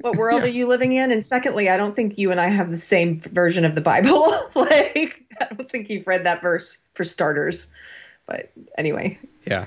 [0.00, 0.48] what world yeah.
[0.48, 1.10] are you living in?
[1.10, 4.32] And secondly, I don't think you and I have the same version of the Bible.
[4.54, 7.68] like I don't think you've read that verse for starters.
[8.26, 9.18] But anyway.
[9.46, 9.66] Yeah.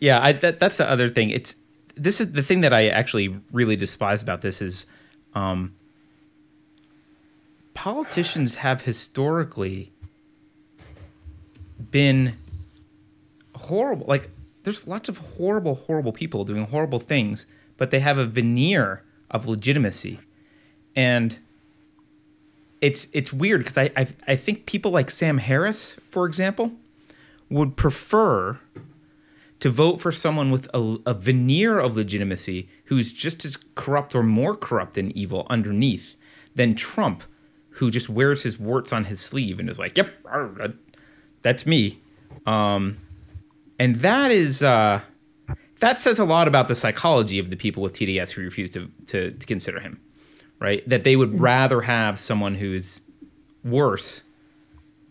[0.00, 1.30] Yeah, I, that, that's the other thing.
[1.30, 1.54] It's
[1.94, 4.86] this is the thing that I actually really despise about this is
[5.34, 5.76] um,
[7.82, 9.90] politicians have historically
[11.90, 12.38] been
[13.56, 14.06] horrible.
[14.06, 14.30] Like
[14.62, 17.44] there's lots of horrible, horrible people doing horrible things,
[17.76, 19.02] but they have a veneer
[19.32, 20.20] of legitimacy,
[20.94, 21.40] and
[22.80, 26.70] it's it's weird because I, I I think people like Sam Harris, for example,
[27.50, 28.60] would prefer
[29.58, 34.22] to vote for someone with a, a, veneer of legitimacy who's just as corrupt or
[34.22, 36.14] more corrupt and evil underneath
[36.54, 37.24] than Trump,
[37.86, 40.12] who just wears his warts on his sleeve and is like, "Yep,
[41.42, 42.00] that's me."
[42.46, 42.98] Um,
[43.78, 45.00] and that is uh,
[45.80, 48.90] that says a lot about the psychology of the people with TDS who refuse to,
[49.06, 50.00] to, to consider him,
[50.58, 50.88] right?
[50.88, 51.40] That they would mm.
[51.40, 53.02] rather have someone who is
[53.64, 54.24] worse,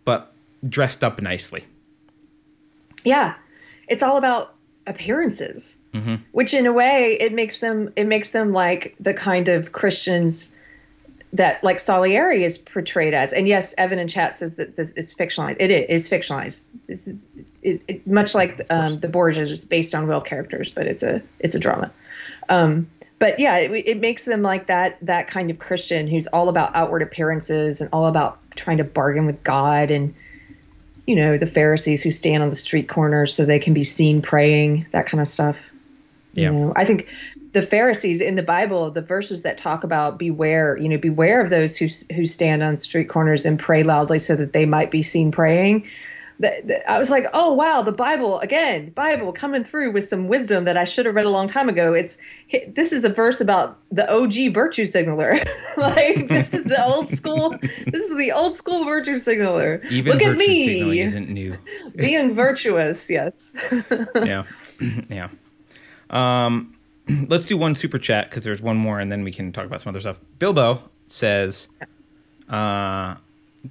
[0.05, 0.33] but
[0.67, 1.65] dressed up nicely
[3.03, 3.35] yeah,
[3.87, 4.55] it's all about
[4.87, 6.15] appearances, mm-hmm.
[6.31, 10.53] which in a way it makes them it makes them like the kind of Christians
[11.33, 13.33] that like Salieri is portrayed as.
[13.33, 15.57] And yes, Evan in chat says that this is fictionalized.
[15.59, 16.67] It is fictionalized.
[16.87, 17.09] It's,
[17.61, 21.21] it's it, much like um, the Borgias is based on real characters, but it's a
[21.39, 21.91] it's a drama.
[22.49, 22.89] Um,
[23.19, 26.75] but yeah, it, it, makes them like that that kind of Christian who's all about
[26.75, 30.15] outward appearances and all about trying to bargain with God and
[31.05, 34.21] you know, the Pharisees who stand on the street corners so they can be seen
[34.21, 35.71] praying, that kind of stuff.
[36.33, 36.51] Yeah.
[36.51, 37.09] You know, I think
[37.53, 41.49] the Pharisees in the Bible, the verses that talk about beware, you know, beware of
[41.49, 45.03] those who who stand on street corners and pray loudly so that they might be
[45.03, 45.87] seen praying.
[46.87, 50.77] I was like, oh wow, the Bible again, Bible coming through with some wisdom that
[50.77, 51.93] I should have read a long time ago.
[51.93, 52.17] It's
[52.67, 55.33] this is a verse about the OG virtue signaler.
[55.77, 57.57] like this is the old school.
[57.59, 59.81] This is the old school virtue signaler.
[59.89, 61.01] Even Look at me.
[61.01, 61.57] Isn't new.
[61.95, 63.51] Being virtuous, yes.
[64.15, 64.45] yeah,
[65.09, 65.29] yeah.
[66.09, 66.75] Um,
[67.27, 69.81] let's do one super chat because there's one more, and then we can talk about
[69.81, 70.19] some other stuff.
[70.39, 71.69] Bilbo says.
[72.49, 73.15] Uh,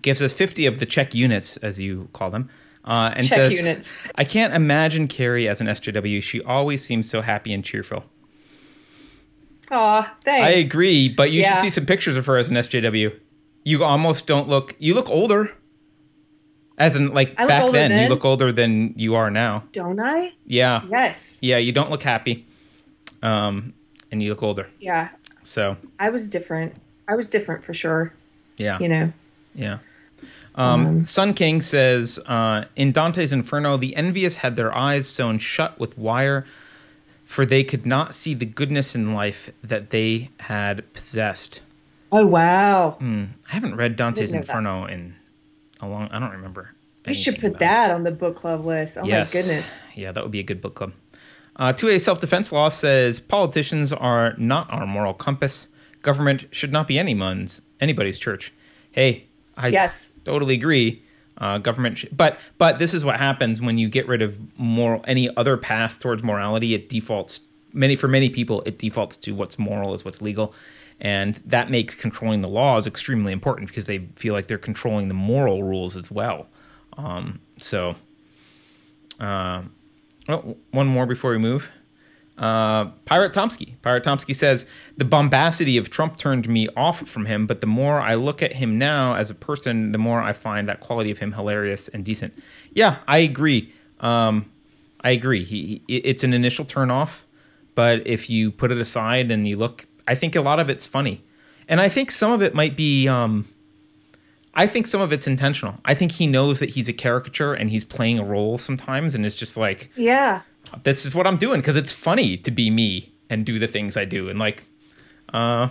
[0.03, 2.49] gives us 50 of the Czech units, as you call them,
[2.85, 3.99] uh, and Check says, units.
[4.15, 6.23] I can't imagine Keri as an SJW.
[6.23, 8.05] She always seems so happy and cheerful.
[9.71, 10.47] Aw, thanks.
[10.47, 11.55] I agree, but you yeah.
[11.55, 13.15] should see some pictures of her as an SJW.
[13.65, 14.75] You almost don't look.
[14.79, 15.53] You look older.
[16.79, 19.65] As in, like I back then, then, you look older than you are now.
[19.73, 20.33] Don't I?
[20.47, 20.83] Yeah.
[20.89, 21.39] Yes.
[21.43, 22.47] Yeah, you don't look happy.
[23.23, 23.75] Um,
[24.11, 24.69] and you look older.
[24.81, 25.11] Yeah.
[25.43, 25.77] So.
[25.99, 26.75] I was different.
[27.09, 28.13] I was different for sure.
[28.57, 28.79] Yeah.
[28.79, 29.13] You know.
[29.55, 29.79] Yeah.
[30.55, 35.39] Um, um, Sun King says uh, in Dante's Inferno, the envious had their eyes sewn
[35.39, 36.45] shut with wire,
[37.25, 41.63] for they could not see the goodness in life that they had possessed.
[42.13, 42.99] Oh wow!
[43.01, 44.93] Mm, I haven't read Dante's Inferno that.
[44.93, 45.15] in
[45.81, 46.09] a long.
[46.11, 46.75] I don't remember.
[47.07, 47.95] We should put that it.
[47.95, 48.99] on the book club list.
[48.99, 49.33] Oh yes.
[49.33, 49.81] my goodness!
[49.95, 50.93] Yeah, that would be a good book club.
[51.57, 55.69] Uh, 2A self defense law says politicians are not our moral compass.
[56.03, 58.53] Government should not be anyone's anybody's church.
[58.93, 60.13] Hey, I yes.
[60.25, 61.03] totally agree.
[61.39, 65.03] Uh, government, sh- but but this is what happens when you get rid of moral
[65.07, 66.75] any other path towards morality.
[66.75, 67.41] It defaults
[67.73, 68.63] many for many people.
[68.67, 70.55] It defaults to what's moral is what's legal,
[71.01, 75.15] and that makes controlling the laws extremely important because they feel like they're controlling the
[75.15, 76.47] moral rules as well.
[76.99, 77.97] Um, so,
[79.19, 79.63] uh,
[80.29, 81.71] Oh, one more before we move.
[82.41, 83.75] Uh, Pirate Tomsky.
[83.83, 84.65] Pirate Tomsky says
[84.97, 88.55] the bombacity of Trump turned me off from him, but the more I look at
[88.55, 92.03] him now as a person, the more I find that quality of him hilarious and
[92.03, 92.33] decent.
[92.73, 93.75] Yeah, I agree.
[94.01, 94.51] Um,
[95.03, 95.45] I agree.
[95.45, 97.23] He, he it's an initial turnoff,
[97.75, 100.87] but if you put it aside and you look, I think a lot of it's
[100.87, 101.23] funny,
[101.69, 103.07] and I think some of it might be.
[103.07, 103.49] Um,
[104.55, 105.75] I think some of it's intentional.
[105.85, 109.25] I think he knows that he's a caricature and he's playing a role sometimes, and
[109.25, 110.41] it's just like, Yeah.
[110.83, 113.97] this is what I'm doing because it's funny to be me and do the things
[113.97, 114.29] I do.
[114.29, 114.65] And like,
[115.33, 115.69] uh,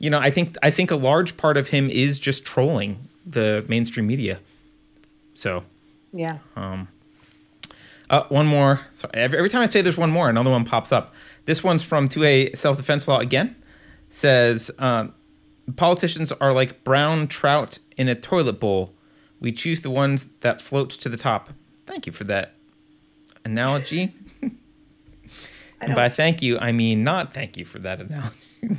[0.00, 3.64] you know, I think I think a large part of him is just trolling the
[3.68, 4.40] mainstream media.
[5.34, 5.62] So,
[6.12, 6.38] Yeah.
[6.56, 8.80] uh, one more.
[8.90, 11.14] Sorry, every, every time I say there's one more, another one pops up.
[11.46, 13.54] This one's from 2A self defense law again.
[14.10, 15.06] Says uh,
[15.76, 18.94] politicians are like brown trout in a toilet bowl.
[19.40, 21.50] We choose the ones that float to the top.
[21.86, 22.54] Thank you for that
[23.44, 24.14] analogy.
[25.82, 28.36] And by thank you, I mean not thank you for that analogy.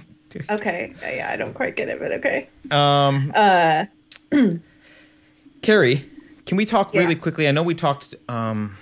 [0.50, 0.94] Okay.
[1.02, 2.48] Yeah, I don't quite get it, but okay.
[2.70, 3.86] um, Uh,
[5.62, 6.06] Keri,
[6.46, 7.48] can we talk really quickly?
[7.48, 8.16] I know we talked.
[8.30, 8.78] Um,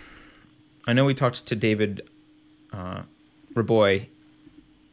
[0.86, 2.07] I know we talked to David
[2.72, 3.02] uh,
[3.56, 4.07] Reaboi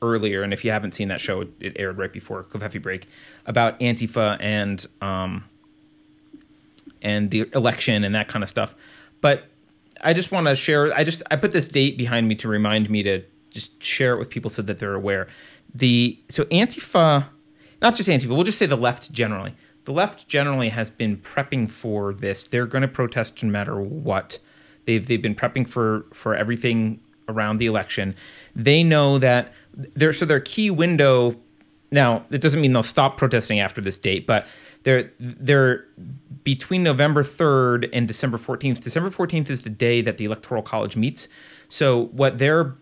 [0.03, 3.09] earlier, and if you haven't seen that show, it, aired right before Covfefe Break
[3.47, 5.45] about Antifa and um,
[7.03, 8.75] and the election and that kind of stuff.
[9.21, 9.45] But
[10.03, 10.93] I just want to share.
[10.95, 14.19] I just I put this date behind me to remind me to just share it
[14.19, 15.29] with people so that they're aware.
[15.75, 17.27] The so Antifa,
[17.83, 18.29] not just Antifa.
[18.29, 19.55] We'll just say the left generally.
[19.85, 22.47] The left generally has been prepping for this.
[22.47, 24.39] They're going to protest no matter what.
[24.85, 28.15] They've they've been prepping for for everything around the election.
[28.55, 31.37] They know that their so their key window
[31.91, 34.47] now, it doesn't mean they'll stop protesting after this date, but
[34.83, 35.87] they're they're
[36.43, 38.81] between November 3rd and December 14th.
[38.81, 41.29] December 14th is the day that the Electoral College meets.
[41.69, 42.77] So what their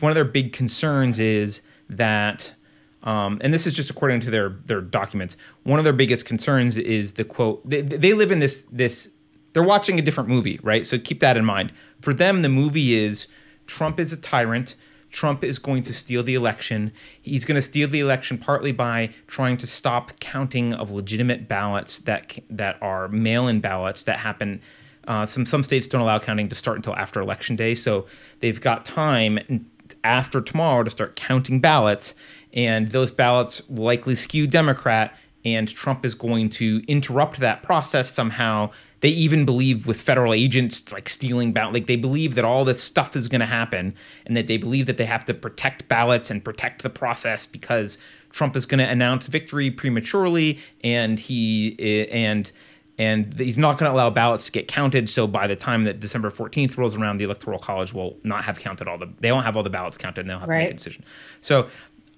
[0.00, 2.54] one of their big concerns is that
[3.02, 5.36] um, and this is just according to their their documents.
[5.62, 7.68] One of their biggest concerns is the quote.
[7.68, 9.08] They, they live in this this.
[9.52, 10.86] They're watching a different movie, right?
[10.86, 11.72] So keep that in mind.
[12.02, 13.26] For them, the movie is
[13.66, 14.76] Trump is a tyrant.
[15.10, 16.92] Trump is going to steal the election.
[17.20, 21.98] He's going to steal the election partly by trying to stop counting of legitimate ballots
[22.00, 24.60] that that are mail-in ballots that happen.
[25.08, 28.06] Uh, some some states don't allow counting to start until after election day, so
[28.40, 29.66] they've got time
[30.04, 32.14] after tomorrow to start counting ballots,
[32.52, 35.16] and those ballots likely skew Democrat.
[35.42, 38.72] And Trump is going to interrupt that process somehow.
[39.00, 42.82] They even believe with federal agents like stealing ballot, like they believe that all this
[42.82, 43.94] stuff is going to happen,
[44.26, 47.98] and that they believe that they have to protect ballots and protect the process because
[48.30, 52.52] Trump is going to announce victory prematurely, and he and
[52.98, 55.08] and he's not going to allow ballots to get counted.
[55.08, 58.60] So by the time that December 14th rolls around, the Electoral College will not have
[58.60, 59.10] counted all the.
[59.20, 61.04] They won't have all the ballots counted, and they'll have to make a decision.
[61.40, 61.68] So,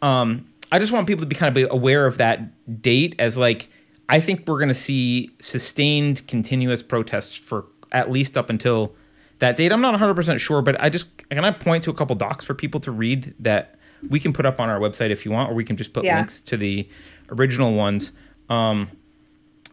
[0.02, 3.68] um, I just want people to be kind of aware of that date as like
[4.08, 8.94] I think we're going to see sustained, continuous protests for at least up until
[9.38, 9.72] that date.
[9.72, 12.44] I'm not 100 percent sure, but I just can I point to a couple docs
[12.44, 13.76] for people to read that
[14.08, 16.04] we can put up on our website if you want, or we can just put
[16.04, 16.16] Yeah.
[16.16, 16.88] links to the
[17.30, 18.12] original ones.
[18.48, 18.90] Um,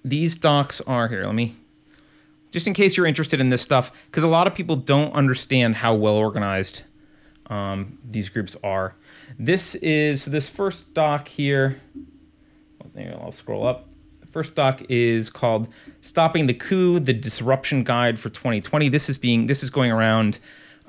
[0.06, 1.26] these docs are here.
[1.26, 1.56] Let me
[2.52, 5.76] just in case you're interested in this stuff, because a lot of people don't understand
[5.78, 6.84] how well organized
[7.48, 8.96] um, these groups are.
[9.38, 11.82] This is this first doc here.
[12.96, 13.89] maybe I'll scroll up.
[14.32, 15.70] First doc is called
[16.02, 20.40] "Stopping the Coup: The Disruption Guide for 2020." This is being this is going around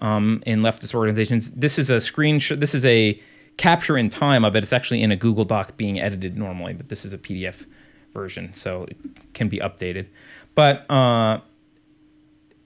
[0.01, 1.51] um, in leftist organizations.
[1.53, 2.61] This is a screenshot.
[2.61, 3.21] This is a
[3.57, 4.63] capture in time of it.
[4.63, 7.67] It's actually in a Google Doc being edited normally, but this is a PDF
[8.15, 8.97] version, so it
[9.35, 10.07] can be updated.
[10.55, 11.41] But uh,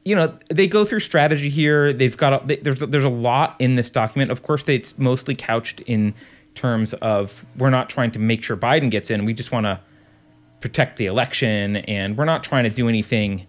[0.05, 3.75] you know they go through strategy here they've got they, there's there's a lot in
[3.75, 6.15] this document of course they, it's mostly couched in
[6.55, 9.81] terms of we're not trying to make sure Biden gets in we just want to
[10.65, 13.47] protect the election and we're not trying to do anything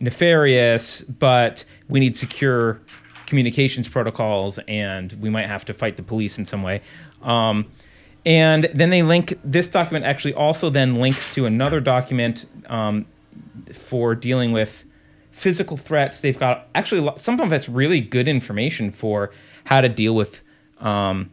[0.00, 2.80] nefarious but we need secure
[3.26, 6.80] communications protocols and we might have to fight the police in some way
[7.20, 7.70] um,
[8.24, 13.04] and then they link this document actually also then links to another document um,
[13.74, 14.84] for dealing with
[15.30, 16.22] physical threats.
[16.22, 19.32] They've got actually some of it's really good information for
[19.64, 20.42] how to deal with
[20.78, 21.28] um,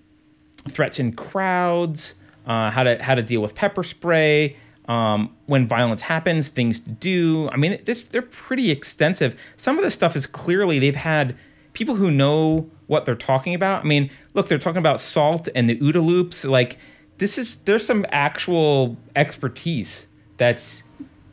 [0.68, 2.16] threats in crowds,
[2.46, 4.58] uh, how to how to deal with pepper spray.
[4.88, 7.50] Um, when violence happens, things to do.
[7.50, 9.40] I mean, they're pretty extensive.
[9.58, 11.36] Some of this stuff is clearly they've had
[11.74, 13.84] people who know what they're talking about.
[13.84, 16.46] I mean, look, they're talking about salt and the OODA loops.
[16.46, 16.78] Like,
[17.18, 20.08] this is there's some actual expertise
[20.38, 20.84] that's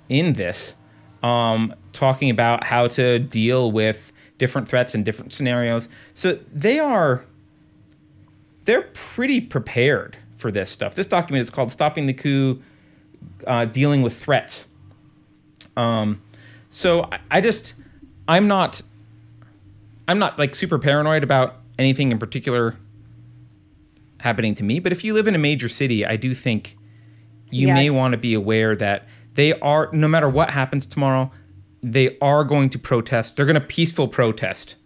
[0.08, 0.74] in this,
[1.22, 5.88] um, talking about how to deal with different threats and different scenarios.
[6.14, 7.24] So they are
[8.64, 10.94] they're pretty prepared for this stuff.
[10.94, 12.62] This document is called "Stopping the Coup:
[13.46, 14.66] uh, Dealing with Threats."
[15.76, 16.20] Um,
[16.70, 17.74] so I, I just
[18.28, 18.82] I'm not
[20.08, 22.76] I'm not like super paranoid about anything in particular
[24.20, 24.78] happening to me.
[24.78, 26.76] But if you live in a major city, I do think
[27.50, 31.30] you may want to be aware that they are no matter what happens tomorrow,
[31.82, 33.36] they are going to protest.
[33.36, 34.76] They're going to peaceful protest.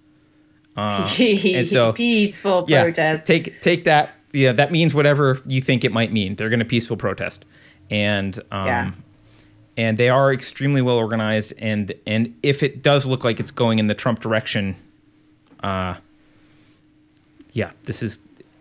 [0.77, 3.27] Uh, and so peaceful yeah, protest.
[3.27, 4.11] take take that.
[4.33, 6.37] Yeah, that means whatever you think it might mean.
[6.37, 7.45] They're going to peaceful protest,
[7.91, 8.93] and um, Yeah.
[9.77, 11.53] and they are extremely well organized.
[11.59, 14.77] And and if it does look like it's going in the Trump direction,
[15.63, 15.97] uh,
[17.53, 18.19] yeah, this is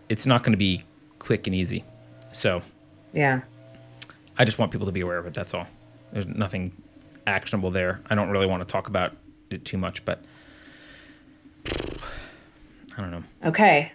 [0.10, 0.84] it's not going to be
[1.20, 1.84] quick and easy.
[2.32, 2.62] So
[3.14, 3.42] yeah.
[4.38, 5.34] I just want people to be aware of it.
[5.34, 5.68] That's all.
[6.12, 6.72] There's nothing
[7.26, 8.02] actionable there.
[8.10, 9.16] I don't really want to talk about
[9.50, 10.20] it too much, but
[12.98, 13.24] I don't know.
[13.46, 13.92] Okay.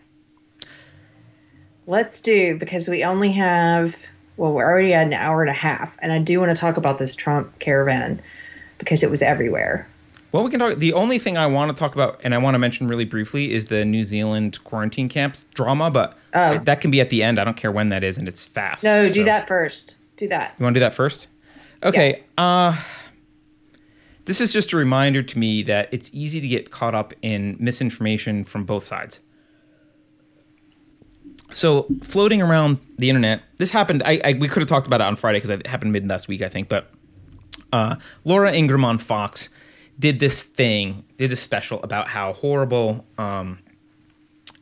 [1.86, 3.96] Let's do because we only have
[4.40, 6.78] well, we're already at an hour and a half, and I do want to talk
[6.78, 8.22] about this Trump caravan
[8.78, 9.86] because it was everywhere.
[10.32, 10.78] Well, we can talk.
[10.78, 13.52] The only thing I want to talk about, and I want to mention really briefly,
[13.52, 15.90] is the New Zealand quarantine camps drama.
[15.90, 16.58] But Oh.
[16.64, 17.38] that can be at the end.
[17.38, 18.82] I don't care when that is, and it's fast.
[18.82, 19.96] No, do So- that first.
[20.16, 20.54] Do that.
[20.58, 21.26] You want to do that first?
[21.82, 22.22] Okay.
[22.38, 22.76] Uh,
[24.24, 27.56] this is just a reminder to me that it's easy to get caught up in
[27.60, 29.20] misinformation from both sides.
[31.52, 34.02] So, floating around the internet, this happened.
[34.04, 36.28] I, I we could have talked about it on Friday because it happened mid last
[36.28, 36.68] week, I think.
[36.68, 36.90] But
[37.72, 39.50] uh, Laura Ingraham on Fox
[39.98, 43.58] did this thing, did this special about how horrible um,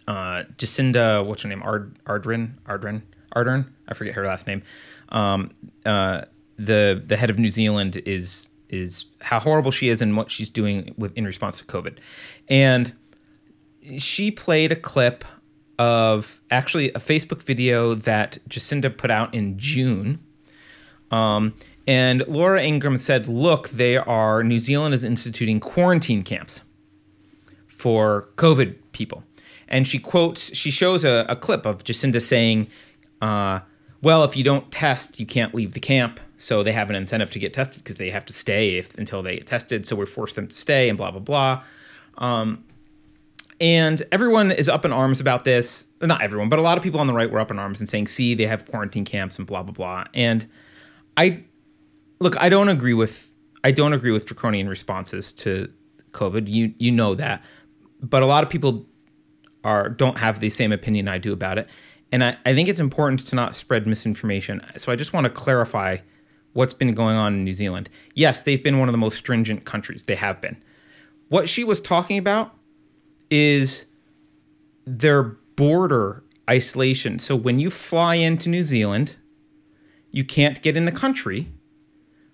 [0.08, 3.02] uh, Jacinda, what's her name, Ard, Ardern, Ardern,
[3.36, 4.62] Ardern, I forget her last name.
[5.10, 5.52] Um,
[5.86, 6.22] uh,
[6.58, 10.50] the the head of New Zealand is is how horrible she is and what she's
[10.50, 11.98] doing with in response to COVID,
[12.48, 12.92] and
[13.98, 15.24] she played a clip
[15.78, 20.18] of actually a Facebook video that Jacinda put out in June.
[21.10, 21.54] Um,
[21.86, 26.62] and Laura Ingraham said, "Look, they are New Zealand is instituting quarantine camps
[27.66, 29.24] for COVID people."
[29.68, 32.68] And she quotes, she shows a, a clip of Jacinda saying,
[33.22, 33.60] uh,
[34.02, 36.20] "Well, if you don't test, you can't leave the camp.
[36.36, 39.22] So they have an incentive to get tested because they have to stay if, until
[39.22, 39.86] they get tested.
[39.86, 41.62] So we force them to stay, and blah blah blah."
[42.18, 42.64] Um,
[43.60, 45.86] and everyone is up in arms about this.
[46.00, 47.88] Not everyone, but a lot of people on the right were up in arms and
[47.88, 50.46] saying, "See, they have quarantine camps and blah blah blah." And
[51.16, 51.44] I
[52.20, 53.28] look, I don't agree with
[53.64, 55.72] I don't agree with draconian responses to
[56.12, 56.48] COVID.
[56.48, 57.42] You you know that,
[58.00, 58.86] but a lot of people
[59.64, 61.68] are don't have the same opinion I do about it,
[62.12, 64.64] and I, I think it's important to not spread misinformation.
[64.76, 65.98] So I just want to clarify
[66.52, 67.88] what's been going on in New Zealand.
[68.14, 70.06] Yes, they've been one of the most stringent countries.
[70.06, 70.56] They have been.
[71.28, 72.54] What she was talking about
[73.30, 73.86] is
[74.86, 77.18] their border isolation.
[77.18, 79.16] So when you fly into New Zealand,
[80.10, 81.48] you can't get in the country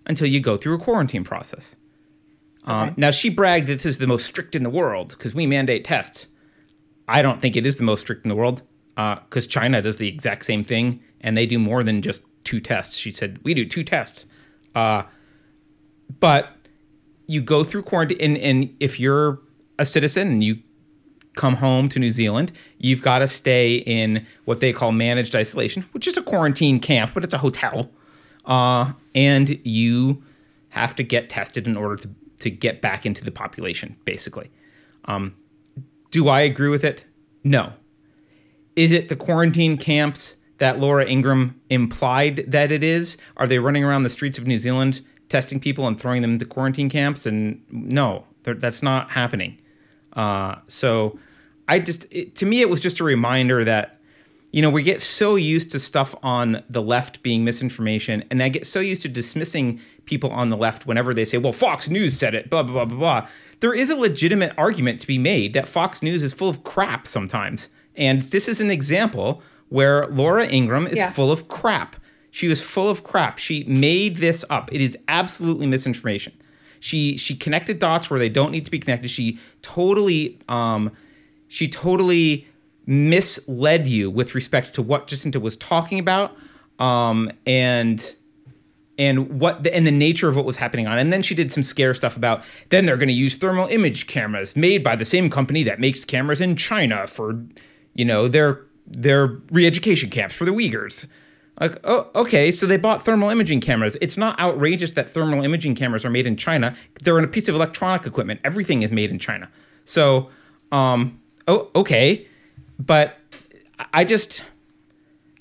[0.06, 1.76] until you go through a quarantine process.
[2.66, 5.84] Um, now, she bragged this is the most strict in the world because we mandate
[5.84, 6.28] tests.
[7.08, 8.62] I don't think it is the most strict in the world
[8.94, 12.96] because China does the exact same thing and they do more than just two tests.
[12.96, 14.24] She said, We do two tests.
[14.74, 15.02] Uh,
[16.20, 16.56] but
[17.26, 19.40] you go through quarantine, and, and if you're
[19.78, 20.58] a citizen and you
[21.34, 25.82] come home to New Zealand, you've got to stay in what they call managed isolation,
[25.92, 27.90] which is a quarantine camp, but it's a hotel.
[28.44, 30.22] Uh, and you
[30.70, 32.08] have to get tested in order to,
[32.40, 34.50] to get back into the population, basically.
[35.06, 35.34] Um,
[36.10, 37.04] do I agree with it?
[37.42, 37.72] No.
[38.76, 43.16] Is it the quarantine camps that Laura Ingraham implied that it is?
[43.36, 46.44] Are they running around the streets of New Zealand testing people and throwing them into
[46.44, 47.26] quarantine camps?
[47.26, 49.60] And no, that's not happening.
[50.16, 51.18] Uh, so
[51.68, 53.98] I just, it, to me, it was just a reminder that,
[54.52, 58.48] you know, we get so used to stuff on the left being misinformation, and I
[58.48, 62.16] get so used to dismissing people on the left whenever they say, well, Fox News
[62.16, 63.28] said it, blah, blah, blah, blah, blah.
[63.60, 67.06] There is a legitimate argument to be made that Fox News is full of crap
[67.06, 67.68] sometimes.
[67.96, 71.10] And this is an example where Laura Ingraham is Yeah.
[71.10, 71.96] full of crap.
[72.30, 73.38] She was full of crap.
[73.38, 74.72] She made this up.
[74.72, 76.32] It is absolutely misinformation.
[76.84, 79.08] She she connected dots where they don't need to be connected.
[79.08, 80.92] She totally um
[81.48, 82.46] she totally
[82.84, 86.36] misled you with respect to what Jacinda was talking about
[86.78, 88.14] um and
[88.98, 90.98] and what the, and the nature of what was happening on.
[90.98, 94.06] And then she did some scare stuff about then they're going to use thermal image
[94.06, 97.42] cameras made by the same company that makes cameras in China for
[97.94, 101.06] you know their their re-education camps for the Uyghurs.
[101.60, 103.96] Like, oh, okay, so they bought thermal imaging cameras.
[104.00, 106.74] It's not outrageous that thermal imaging cameras are made in China.
[107.02, 108.40] They're in a piece of electronic equipment.
[108.42, 109.48] Everything is made in China.
[109.84, 110.30] So,
[110.72, 112.26] um, oh, okay,
[112.78, 113.18] but
[113.92, 114.42] I just,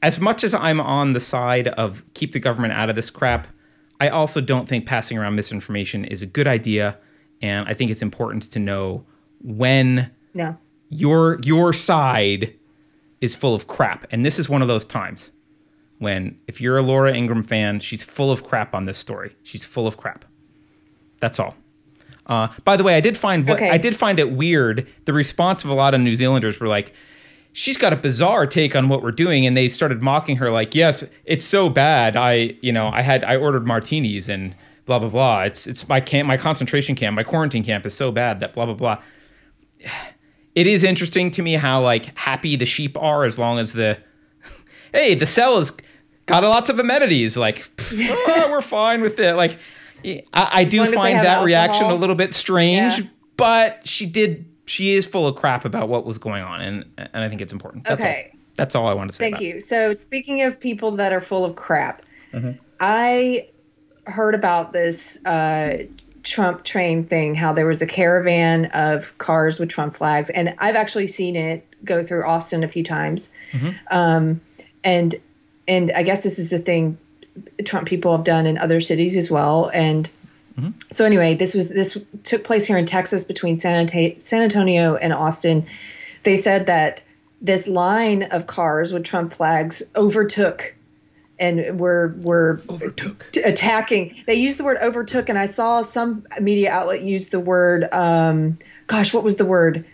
[0.04, 3.48] as much as I'm on the side of keep the government out of this crap,
[4.00, 6.98] I also don't think passing around misinformation is a good idea,
[7.42, 9.06] and I think it's important to know
[9.42, 10.58] when No.
[10.90, 12.54] your your side
[13.22, 15.32] is full of crap, and this is one of those times
[16.00, 19.36] when if you're a Laura Ingraham fan, she's full of crap on this story.
[19.44, 20.26] She's full of crap.
[21.20, 21.56] That's all.
[22.26, 23.70] Uh, by the way, I did find what Okay.
[23.70, 24.88] I did find it weird.
[25.06, 26.94] The response of a lot of New Zealanders were like,
[27.52, 30.74] "She's got a bizarre take on what we're doing," and they started mocking her, like,
[30.74, 32.16] "Yes, it's so bad.
[32.16, 34.56] I, you know, I had I ordered martinis and
[34.86, 35.44] blah blah blah.
[35.44, 38.66] It's it's my camp, my concentration camp, my quarantine camp is so bad that blah
[38.66, 38.98] blah blah."
[40.56, 43.98] It is interesting to me how like happy the sheep are as long as the
[44.94, 45.74] hey the cell has
[46.26, 47.36] got lots of amenities.
[47.36, 49.34] Like pff, oh, we're fine with it.
[49.34, 49.58] Like
[50.06, 53.06] I, I do long as they find that reaction a little bit strange, Yeah.
[53.38, 54.46] but she did.
[54.66, 57.52] She is full of crap about what was going on, and and I think it's
[57.54, 57.84] important.
[57.86, 58.30] That's Okay.
[58.34, 58.40] all.
[58.56, 59.24] That's all I want to say.
[59.32, 59.46] Thank it.
[59.46, 59.60] you.
[59.60, 62.02] So, speaking of people that are full of crap,
[62.34, 62.52] Mm-hmm.
[62.80, 63.48] I
[64.06, 65.84] heard about this uh,
[66.24, 70.30] Trump train thing, how there was a caravan of cars with Trump flags.
[70.32, 73.30] And I've actually seen it go through Austin a few times.
[73.52, 73.70] Mm-hmm.
[73.92, 74.42] Um,
[74.84, 75.14] and
[75.68, 76.98] and I guess this is a thing
[77.66, 79.70] Trump people have done in other cities as well.
[79.74, 80.10] And
[80.60, 80.70] Mm-hmm.
[80.92, 84.96] so anyway, this was this took place here in Texas between San, Anta- San Antonio
[84.96, 85.66] and Austin.
[86.22, 87.04] They said that
[87.42, 90.76] this line of cars with Trump flags overtook
[91.40, 93.30] and were were Overtook.
[93.32, 94.16] t- attacking.
[94.28, 97.88] They used the word overtook, and I saw some media outlet use the word.
[97.92, 99.86] Um, gosh, what was the word?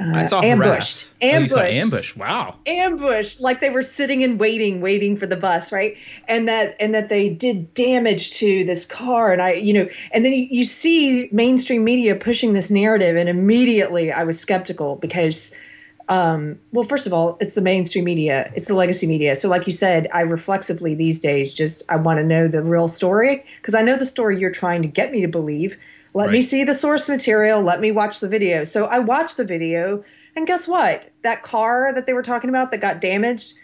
[0.00, 0.70] I saw ambushed.
[0.70, 1.14] harass.
[1.22, 1.74] Oh, Ambushed.
[1.74, 2.16] ambush.
[2.16, 2.56] Wow.
[2.66, 3.40] ambushed.
[3.40, 5.96] like they were sitting and waiting, waiting for the bus, right?
[6.26, 10.24] And that and that they did damage to this car, and I, you know, and
[10.24, 15.54] then you, you see mainstream media pushing this narrative, and immediately I was skeptical because
[16.10, 19.36] um, well, first of all, it's the mainstream media, it's the legacy media.
[19.36, 22.88] So, like you said, I reflexively these days just I want to know the real
[22.88, 25.78] story because I know the story you're trying to get me to believe.
[26.14, 27.62] Let me see the source material.
[27.62, 28.64] Let me watch the video.
[28.64, 30.04] So I watched the video,
[30.36, 31.08] and guess what?
[31.22, 33.54] That car that they were talking about that got damaged,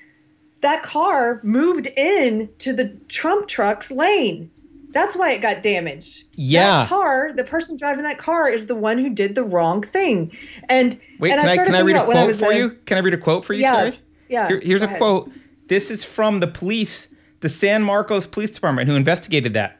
[0.60, 4.51] that car moved in to the Trump truck's lane.
[4.90, 6.24] That's why it got damaged.
[6.36, 6.82] Yeah.
[6.82, 10.32] That car, the person driving that car is the one who did the wrong thing.
[10.70, 12.70] And Wait, and can I, started can I read a I quote for a- you?
[12.86, 14.01] Can I read a quote for you, Yeah, Keri?
[14.28, 14.98] yeah, Here- here's a ahead.
[14.98, 15.31] quote.
[15.68, 17.09] This is from the police,
[17.40, 19.78] the San Marcos Police Department, who investigated that.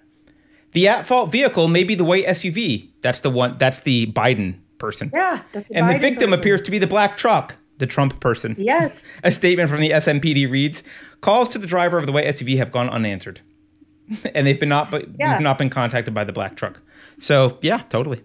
[0.77, 2.91] The at-fault vehicle may be the white SUV.
[3.01, 3.57] That's the one.
[3.57, 5.11] That's the Biden person.
[5.15, 6.39] Yeah, that's the and the victim person.
[6.39, 8.55] appears to be the black truck, the Trump person.
[8.59, 9.19] Yes.
[9.25, 10.83] A statement from the SMPD reads:
[11.23, 13.41] "Calls to the driver of the white SUV have gone unanswered,
[14.35, 15.33] and they've been not, but Yeah.
[15.33, 16.79] we've not been contacted by the black truck."
[17.21, 18.21] So yeah, totally.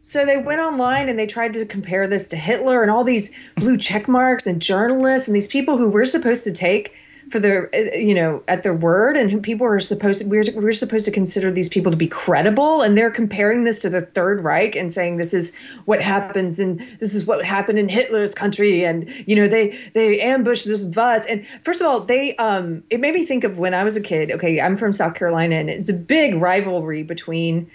[0.00, 3.32] So they went online and they tried to compare this to Hitler and all these
[3.54, 6.94] blue check marks and journalists and these people who we're supposed to take
[7.30, 10.44] for their, uh, you know, at their word and who people are supposed to, we're,
[10.54, 12.82] we're supposed to consider these people to be credible.
[12.82, 15.54] And they're comparing this to the Third Reich and saying this is
[15.84, 18.84] what happens and this is what happened in Hitler's country.
[18.84, 21.26] And, you know, they, they ambushed this bus.
[21.26, 24.02] And first of all, they, um, it made me think of when I was a
[24.02, 24.32] kid.
[24.32, 24.60] Okay.
[24.60, 27.70] I'm from South Carolina and it's a big rivalry between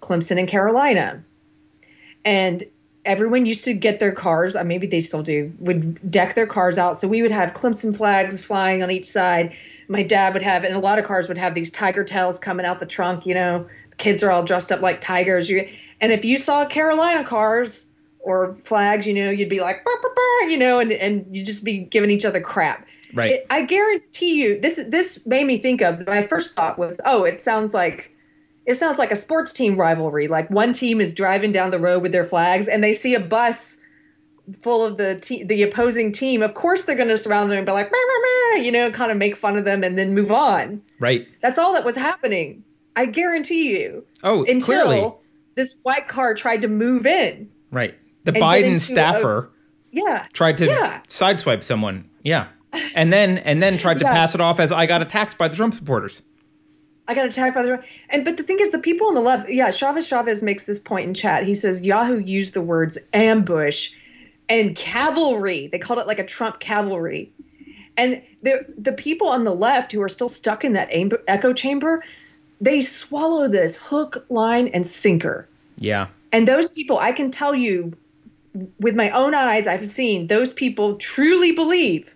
[0.00, 1.24] Clemson and Carolina
[2.24, 2.64] and
[3.06, 6.76] everyone used to get their cars uh, maybe they still do would deck their cars
[6.76, 6.98] out.
[6.98, 9.54] So we would have clemson flags flying on each side.
[9.88, 12.66] My dad would have and a lot of cars would have these tiger tails coming
[12.66, 13.66] out the trunk you know.
[13.90, 15.48] The kids are all dressed up like tigers.
[15.48, 15.68] You,
[16.00, 17.86] and if you saw carolina cars
[18.20, 21.46] or flags you know you'd be like "Burr, burr, burr," you know and, and you'd
[21.46, 22.86] just be giving each other crap.
[23.14, 23.30] Right.
[23.30, 27.24] It- i guarantee you this this made me think of my first thought was oh
[27.24, 28.15] it sounds like
[28.66, 30.28] it sounds like a sports team rivalry.
[30.28, 33.20] Like one team is driving down the road with their flags, and they see a
[33.20, 33.76] bus
[34.62, 36.42] full of the te- the opposing team.
[36.42, 38.90] Of course, they're going to surround them and be like, "Meh, meh, meh," you know,
[38.90, 40.82] kind of make fun of them and then move on.
[41.00, 41.26] Right.
[41.42, 42.62] That's all that was happening.
[42.96, 44.04] I guarantee you.
[44.24, 45.12] Oh, Until clearly.
[45.54, 47.48] this white car tried to move in.
[47.70, 47.94] Right.
[48.24, 49.50] The Biden a- staffer
[49.92, 50.26] Yeah.
[50.32, 51.00] tried to Yeah.
[51.06, 52.08] sideswipe someone.
[52.22, 52.46] Yeah.
[52.94, 54.12] And then and then tried to Yeah.
[54.12, 56.22] pass it off as I got attacked by the Trump supporters.
[57.08, 59.48] I got attacked by the and but the thing is the people on the left
[59.48, 61.44] yeah Chavez Chavez makes this point in chat.
[61.44, 63.90] He says Yahoo used the words ambush
[64.48, 65.68] and cavalry.
[65.68, 67.32] They called it like a Trump cavalry.
[67.96, 70.88] And the the people on the left who are still stuck in that
[71.26, 72.02] echo chamber
[72.60, 75.48] they swallow this hook line and sinker.
[75.78, 76.08] Yeah.
[76.32, 77.92] and those people I can tell you
[78.80, 82.14] with my own eyes I've seen those people truly believe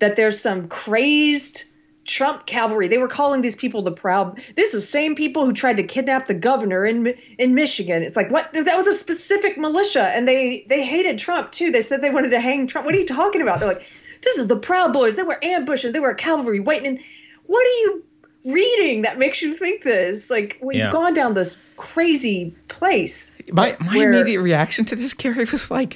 [0.00, 1.64] that there's some crazed
[2.04, 2.88] Trump cavalry.
[2.88, 4.42] They were calling these people the proud.
[4.56, 8.02] This is the same people who tried to kidnap the governor in in Michigan.
[8.02, 8.52] It's like what?
[8.52, 11.70] That was a specific militia, and they they hated Trump too.
[11.70, 12.84] They said they wanted to hang Trump.
[12.86, 13.60] What are you talking about?
[13.60, 15.16] They're like, this is the Proud Boys.
[15.16, 15.92] They were ambushing.
[15.92, 16.86] They were cavalry waiting.
[16.86, 17.00] And
[17.46, 18.04] what are you
[18.46, 20.28] reading that makes you think this?
[20.30, 20.90] Like we've Yeah.
[20.90, 23.36] gone down this crazy place.
[23.52, 25.94] My my where- immediate reaction to this, Keri, was like,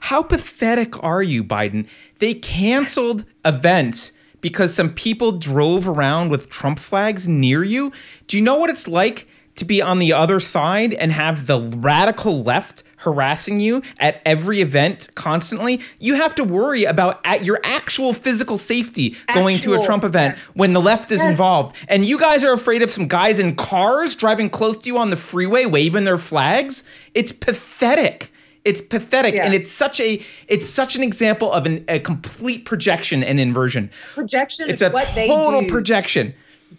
[0.00, 1.86] "How pathetic are you, Biden?
[2.18, 7.92] They canceled events because some people drove around with Trump flags near you.
[8.26, 9.26] Do you know what it's like
[9.56, 14.60] to be on the other side and have the radical left?" harassing you at every
[14.60, 19.82] event constantly you have to worry about at your actual physical safety going to a
[19.82, 21.30] trump event when the left is Yes.
[21.30, 24.98] involved and you guys are afraid of some guys in cars driving close to you
[24.98, 26.84] on the freeway waving their flags
[27.14, 28.29] it's pathetic
[28.64, 29.44] it's pathetic Yeah.
[29.46, 33.90] and it's such a it's such an example of an, a complete projection and inversion.
[34.14, 36.34] Projection it's a what they total projection.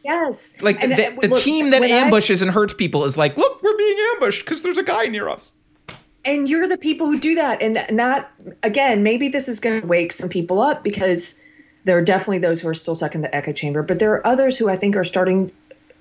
[0.05, 0.53] Yes.
[0.61, 3.17] like And, the, uh, the look, team that when I- ambushes and hurts people is
[3.17, 5.55] like look we're being ambushed because there's a guy near us.
[6.23, 8.29] And you're the people who do that and not
[8.63, 11.33] again maybe this is going to wake some people up because
[11.83, 14.25] there are definitely those who are still stuck in the echo chamber but there are
[14.27, 15.51] others who i think are starting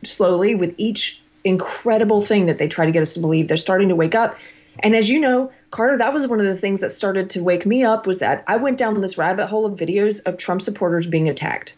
[0.05, 3.49] slowly with each incredible thing that they try to get us to believe.
[3.49, 4.37] They're starting to wake up.
[4.81, 7.65] And as you know carter that was one of the things that started to wake
[7.67, 11.07] me up was that i went down this rabbit hole of videos of trump supporters
[11.07, 11.75] being attacked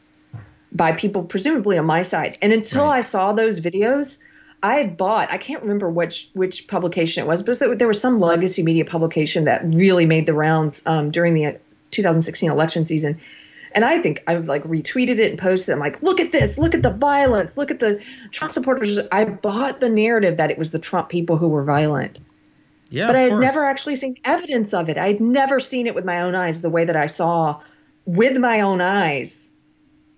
[0.73, 2.99] by people presumably on my side and until Right.
[2.99, 4.19] i saw those videos
[4.65, 8.21] I had bought, I can't remember which which publication it was, but there was some
[8.21, 11.59] legacy media publication that really made the rounds um, during the
[11.91, 13.19] 2016 election season.
[13.75, 15.73] And I think I've like retweeted it and posted.
[15.73, 15.75] it.
[15.75, 18.01] I'm like, look at this, look at the violence, look at the
[18.31, 19.01] Trump supporters.
[19.11, 22.21] I bought the narrative that it was the Trump people who were violent,
[22.93, 23.45] yeah but I had course.
[23.45, 24.99] never actually seen evidence of it.
[24.99, 27.61] I had never seen it with my own eyes the way that I saw
[28.05, 29.51] with my own eyes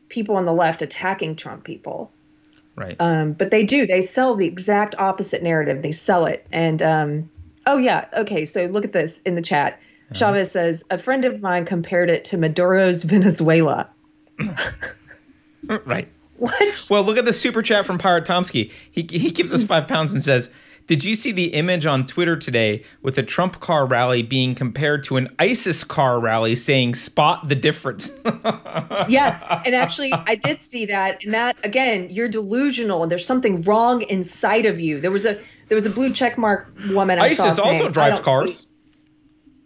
[0.08, 2.12] people on the left attacking Trump people.
[2.76, 3.86] right Um, but they do.
[3.86, 5.82] They sell the exact opposite narrative.
[5.82, 6.46] They sell it.
[6.52, 7.30] And um,
[7.66, 8.44] oh yeah, okay.
[8.44, 9.80] So look at this in the chat.
[10.12, 13.88] Chavez says a friend of mine compared it to Maduro's Venezuela.
[15.84, 16.86] right What?
[16.90, 18.70] Well, look at the super chat from Pirate Tomsky.
[18.90, 20.50] He, he gives us five pounds and says,
[20.86, 25.02] Did you see the image on Twitter today with a Trump car rally being compared
[25.04, 28.12] to an ISIS car rally saying, spot the difference?
[29.08, 29.42] yes.
[29.64, 31.24] And actually, I did see that.
[31.24, 35.00] And that again, you're delusional, and there's something wrong inside of you.
[35.00, 35.38] There was a
[35.68, 38.58] there was a blue check mark woman I saw ISIS saying, also drives cars.
[38.58, 38.66] see-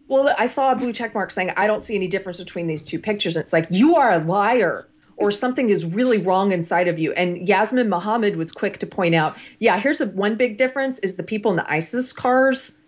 [0.06, 2.84] Well, I saw a blue check mark saying, I don't see any difference between these
[2.84, 3.36] two pictures.
[3.36, 4.87] It's like, you are a liar
[5.18, 7.12] or something is really wrong inside of you.
[7.12, 11.16] And Yasmine Mohammed was quick to point out, yeah, here's a one big difference is
[11.16, 12.80] the people in the ISIS cars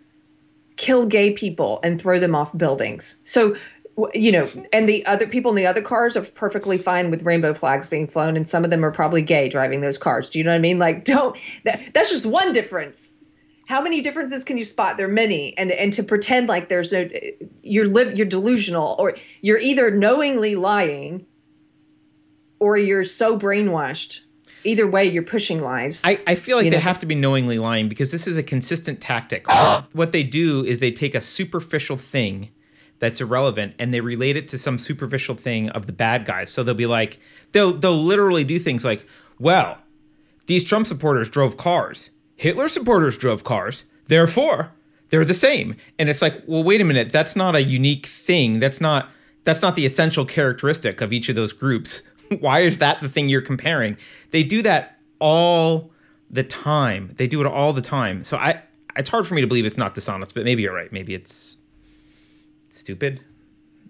[0.77, 3.17] kill gay people and throw them off buildings.
[3.25, 3.57] So,
[4.13, 7.53] you know, and the other people in the other cars are perfectly fine with rainbow
[7.53, 10.29] flags being flown, and some of them are probably gay driving those cars.
[10.29, 10.79] Do you know what I mean?
[10.79, 13.13] Like, don't that, that's just one difference
[13.67, 16.91] how many differences can you spot there are many and and to pretend like there's
[16.91, 17.07] no
[17.61, 21.25] you're live you're delusional or you're either knowingly lying
[22.61, 24.21] or you're so brainwashed
[24.63, 26.79] either way you're pushing lies I, I feel like they know?
[26.79, 29.47] have to be knowingly lying because this is a consistent tactic.
[29.91, 32.51] what they do is they take a superficial thing
[32.99, 36.51] that's irrelevant and they relate it to some superficial thing of the bad guys.
[36.51, 37.19] So they'll be like,
[37.51, 39.05] they'll they'll literally do things like,
[39.39, 39.79] well,
[40.45, 42.11] these Trump supporters drove cars.
[42.35, 43.83] Hitler supporters drove cars.
[44.05, 44.71] Therefore,
[45.09, 45.75] they're the same.
[45.97, 48.59] And it's like, well, wait a minute, that's not a unique thing.
[48.59, 49.09] That's not
[49.43, 52.03] that's not the essential characteristic of each of those groups.
[52.39, 53.97] Why is that the thing you're comparing?
[54.31, 55.91] They do that all
[56.29, 57.11] the time.
[57.15, 58.23] They do it all the time.
[58.23, 58.61] So I
[58.95, 60.91] it's hard for me to believe it's not dishonest, but maybe you're right.
[60.91, 61.57] Maybe it's
[62.69, 63.21] stupid.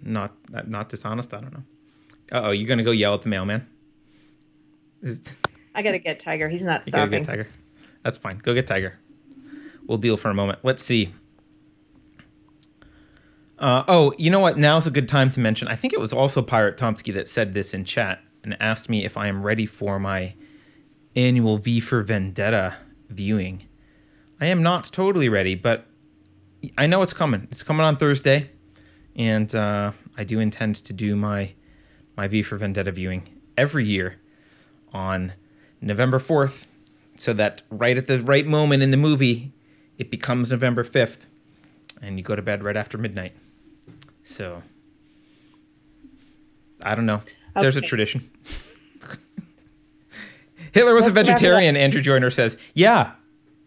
[0.01, 0.33] Not
[0.67, 1.63] not dishonest, I don't know.
[2.31, 3.67] Uh-oh, you're going to go yell at the mailman?
[5.73, 7.19] I gotta get tiger he's not stopping.
[7.19, 7.47] you gotta get Tiger.
[8.03, 8.37] That's fine.
[8.37, 8.99] Go get Tiger.
[9.87, 10.59] We'll deal for a moment.
[10.63, 11.13] Let's see.
[13.57, 14.57] Uh, oh, you know what?
[14.57, 15.67] Now's a good time to mention.
[15.67, 19.05] I think it was also Pirate Tomsky that said this in chat and asked me
[19.05, 20.33] if I am ready for my
[21.15, 22.75] annual V for Vendetta
[23.09, 23.63] viewing.
[24.39, 25.85] I am not totally ready, but
[26.77, 27.47] I know it's coming.
[27.51, 28.49] It's coming on Thursday,
[29.15, 31.53] and uh, I do intend to do my
[32.17, 33.27] my V for Vendetta viewing
[33.57, 34.17] every year
[34.93, 35.33] on
[35.81, 36.65] November 4th
[37.15, 39.53] so that right at the right moment in the movie
[39.97, 41.25] it becomes November 5th
[42.01, 43.33] and you go to bed right after midnight.
[44.23, 44.63] So
[46.83, 47.21] I don't know.
[47.55, 48.29] There's a tradition.
[50.71, 52.57] Hitler was a Let's vegetarian, Andrew Joyner says.
[52.73, 53.11] Yeah.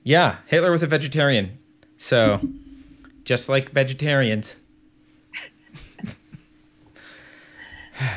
[0.03, 1.59] Yeah, Hitler was a vegetarian.
[1.97, 2.41] So
[3.25, 4.59] just like vegetarians.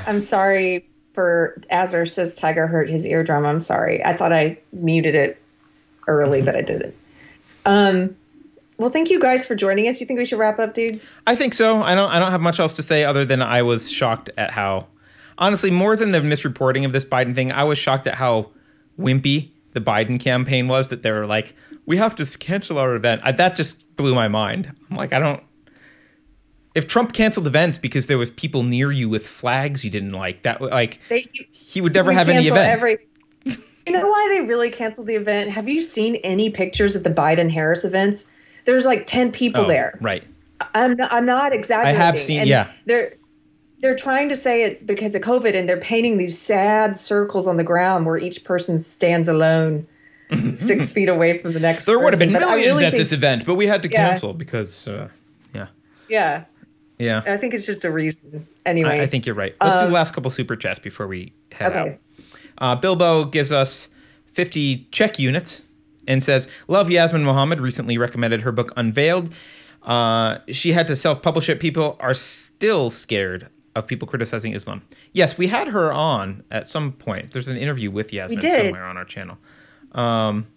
[0.07, 0.88] i'm sorry
[1.18, 3.44] for Azar says Tiger hurt his eardrum.
[3.44, 4.06] I'm sorry.
[4.06, 5.41] I thought I muted it
[6.07, 6.94] early, but I didn't.
[7.65, 8.15] Um,
[8.77, 9.99] well, thank you guys for joining us.
[9.99, 11.02] You think we should wrap up, dude?
[11.26, 11.81] I think so.
[11.81, 12.11] I don't.
[12.11, 14.85] I don't have much else to say other than I was shocked at how,
[15.38, 18.51] honestly, more than the misreporting of this Biden thing, I was shocked at how
[18.99, 20.88] wimpy the Biden campaign was.
[20.89, 21.53] That they were like,
[21.85, 24.72] "We have to cancel our event." I, that just blew my mind.
[24.89, 25.43] I'm like, I don't.
[26.76, 30.43] If Trump canceled events because there was people near you with flags you didn't like,
[30.43, 32.81] that like They, he would never have any events.
[32.81, 32.97] every-
[33.45, 35.49] you know why they really canceled the event?
[35.49, 38.27] Have you seen any pictures of the Biden Harris events?
[38.65, 39.97] There's like 10 people Oh, there.
[40.01, 40.23] right?
[40.76, 41.99] I'm not, I'm not exaggerating.
[41.99, 42.69] I have seen- And yeah.
[42.85, 43.14] They're
[43.80, 47.58] they're trying to say it's because of COVID, and they're painting these sad circles on
[47.58, 49.88] the ground where each person stands alone,
[50.56, 51.86] six feet away from the next.
[51.86, 51.94] Person.
[51.94, 52.34] There would have been.
[52.34, 54.08] But millions really at think- this event, but we had to Yeah.
[54.08, 55.10] cancel because, uh,
[55.54, 55.68] yeah,
[56.10, 56.44] Yeah,
[56.98, 57.22] yeah.
[57.26, 58.48] I think it's just a reason.
[58.66, 59.56] Anyway, I, I think you're right.
[59.62, 61.80] Let's do Um, the last couple super chats before we head Okay.
[61.91, 61.98] out.
[62.60, 63.88] Uh, Bilbo gives us
[64.34, 65.66] 50 check units
[66.08, 69.32] and says, Love Yasmine Mohammed recently recommended her book Unveiled.
[69.84, 71.60] Uh, she had to self publish it.
[71.60, 73.48] People are still scared
[73.78, 74.82] of people criticizing Islam.
[75.14, 77.32] Yes, we had her on at some point.
[77.32, 79.38] There's an interview with Yasmine somewhere on our channel.
[79.94, 80.48] Um,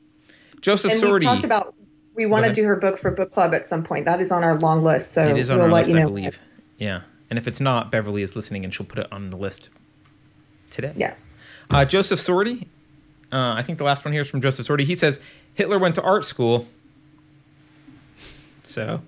[0.61, 1.75] Joseph and we talked about
[2.15, 4.05] we want to do her book for book club at some point.
[4.05, 6.03] That is on our long list, so It is on we'll our list, you know.
[6.03, 6.41] I believe.
[6.79, 7.03] Yeah.
[7.31, 9.71] And if it's not, Beverly is listening and she'll put it on the list
[10.71, 10.93] today.
[10.97, 11.15] Yeah.
[11.71, 12.67] Uh, Joseph Sordi,
[13.33, 14.83] uh, I think the last one here is from Joseph Sordi.
[14.83, 15.21] He says
[15.55, 16.67] Hitler went to art school.
[18.65, 19.01] So,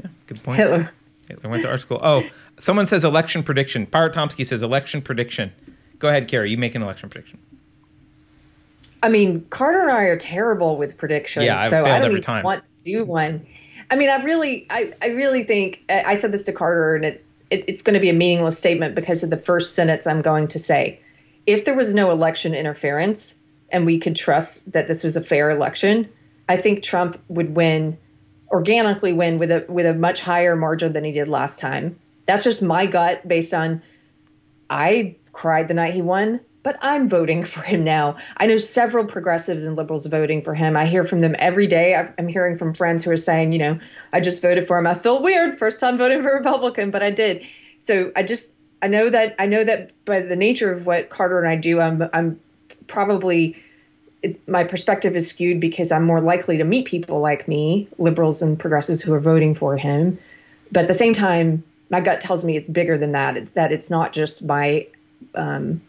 [0.00, 0.58] yeah, good point.
[0.58, 0.90] Hitler.
[1.28, 2.00] Hitler went to art school.
[2.02, 2.22] Oh,
[2.64, 3.84] someone says election prediction.
[3.86, 5.52] Pirate Tomsky says election prediction.
[5.98, 6.50] Go ahead, Keri.
[6.50, 7.38] You make an election prediction.
[9.02, 12.10] I mean, Carter and I are terrible with predictions, Yeah, I've so I don't every
[12.12, 12.42] even time.
[12.42, 13.46] want to do one.
[13.90, 17.04] I mean, I really, I, I really think I I said this to Carter, and
[17.04, 20.22] it, it it's going to be a meaningless statement because of the first sentence I'm
[20.22, 21.00] going to say.
[21.46, 23.38] If there was no election interference
[23.68, 26.08] and we could trust that this was a fair election,
[26.48, 27.98] I think Trump would win
[28.48, 32.00] organically win with a with a much higher margin than he did last time.
[32.26, 33.82] That's just my gut based on
[34.70, 38.16] I cried the night he won, but I'm voting for him now.
[38.36, 40.76] I know several progressives and liberals voting for him.
[40.76, 41.94] I hear from them every day.
[42.18, 43.78] I'm hearing from friends who are saying, you know,
[44.12, 44.86] I just voted for him.
[44.86, 47.46] I feel weird, first time voting for a Republican, but I did.
[47.78, 48.52] So I just
[48.82, 51.80] I know that I know that by the nature of what Carter and I do,
[51.80, 52.40] I'm I'm
[52.86, 53.56] probably
[54.46, 58.58] my perspective is skewed because I'm more likely to meet people like me, liberals and
[58.58, 60.18] progressives who are voting for him.
[60.72, 61.62] But at the same time,
[61.94, 63.36] my gut tells me it's bigger than that.
[63.36, 64.88] It's that it's not just my
[65.36, 65.80] um,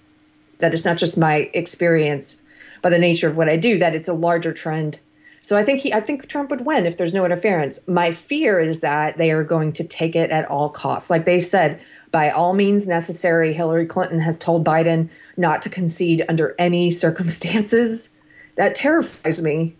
[0.60, 2.36] that it's not just my experience
[2.84, 3.80] by the nature of what I do.
[3.80, 5.00] That it's a larger trend.
[5.42, 7.88] So I think he, I think Trump would win if there's no interference.
[7.88, 11.10] My fear is that they are going to take it at all costs.
[11.10, 16.24] Like they said, by all means necessary, Hillary Clinton has told Biden not to concede
[16.30, 18.12] under any circumstances.
[18.58, 19.76] That terrifies me.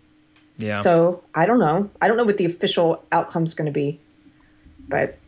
[0.56, 0.80] Yeah.
[0.80, 1.88] So I don't know.
[2.02, 4.00] I don't know what the official outcome's going to be,
[4.88, 5.20] but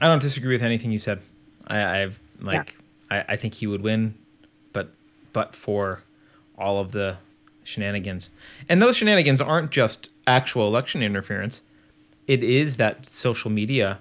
[0.00, 1.20] I don't disagree with anything you said.
[1.66, 2.76] I, I've like
[3.10, 4.14] I, I think he would win,
[4.72, 4.92] but
[5.32, 6.02] but for
[6.58, 7.16] all of the
[7.64, 8.30] shenanigans,
[8.68, 11.62] and those shenanigans aren't just actual election interference.
[12.26, 13.98] It is that social media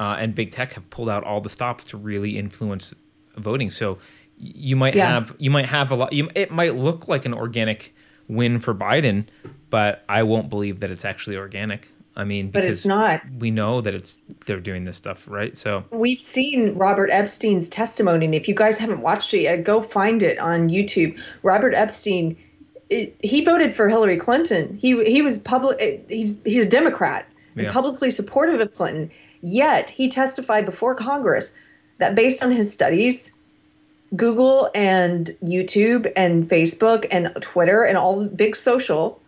[0.00, 2.94] uh, and big tech have pulled out all the stops to really influence
[3.36, 3.70] voting.
[3.70, 3.98] So
[4.38, 5.06] you might Yeah.
[5.08, 6.12] have you might have a lot.
[6.12, 7.94] You, it might look like an organic
[8.28, 9.26] win for Biden,
[9.70, 11.90] but I won't believe that it's actually organic.
[12.18, 13.22] I mean, But because it's not.
[13.38, 15.56] we know that it's they're doing this stuff, right?
[15.56, 19.80] So we've seen Robert Epstein's testimony, and if you guys haven't watched it yet, go
[19.80, 21.16] find it on YouTube.
[21.44, 22.36] Robert Epstein,
[22.90, 24.76] it, he voted for Hillary Clinton.
[24.76, 25.76] He he was public.
[25.80, 27.26] Eh, he's he's a Democrat
[27.56, 29.10] and publicly supportive of Clinton.
[29.40, 31.54] Yet he testified before Congress
[31.98, 33.32] that based on his studies,
[34.16, 39.20] Google and YouTube and Facebook and Twitter and all big social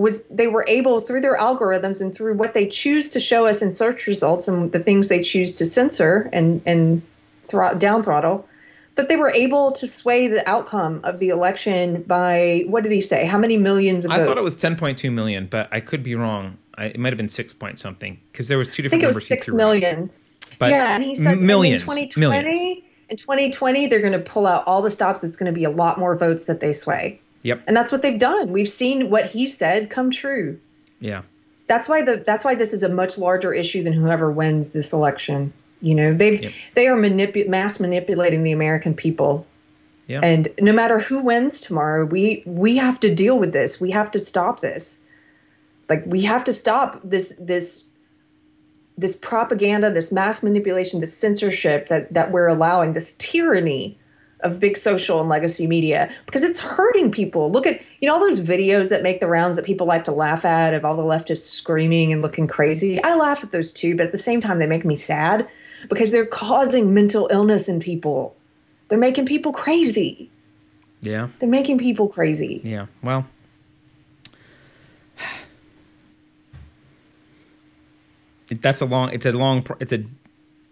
[0.00, 3.60] was they were able through their algorithms and through what they choose to show us
[3.60, 7.02] in search results and the things they choose to censor and and
[7.78, 8.48] down throttle
[8.94, 13.02] that they were able to sway the outcome of the election by what did he
[13.02, 16.02] say how many millions of I votes thought it was 10.2 million, but I could
[16.02, 16.56] be wrong.
[16.76, 19.02] I, it might have been six point something because there was two different I think
[19.02, 19.14] it numbers.
[19.16, 19.58] was he six threw out.
[19.58, 20.10] million.
[20.58, 22.84] But yeah, and he said millions, in 2020, millions.
[23.10, 25.22] in 2020 they're going to pull out all the stops.
[25.24, 27.62] It's going to be a lot more votes that they sway, Yep.
[27.66, 28.52] and that's what they've done.
[28.52, 30.60] We've seen what he said come true.
[31.00, 31.22] Yeah.
[31.66, 34.92] That's why the that's why this is a much larger issue than whoever wins this
[34.92, 35.52] election.
[35.80, 36.52] You know, they've Yep.
[36.74, 39.46] they are manipu- mass manipulating the American people.
[40.06, 40.20] Yeah.
[40.22, 43.80] And no matter who wins tomorrow, we we have to deal with this.
[43.80, 44.98] We have to stop this.
[45.88, 47.84] Like we have to stop this this
[48.98, 53.96] this propaganda, this mass manipulation, this censorship that that we're allowing, this tyranny
[54.42, 57.50] of big social and legacy media because it's hurting people.
[57.50, 60.12] Look at, you know, all those videos that make the rounds that people like to
[60.12, 63.02] laugh at of all the leftists screaming and looking crazy.
[63.02, 65.48] I laugh at those too, but at the same time, they make me sad
[65.88, 68.36] because they're causing mental illness in people.
[68.88, 70.30] They're making people crazy.
[71.00, 71.28] Yeah.
[71.38, 72.60] They're making people crazy.
[72.62, 72.86] Yeah.
[73.02, 73.26] Well,
[78.48, 79.10] that's a long.
[79.12, 79.66] It's a long.
[79.80, 80.04] It's a.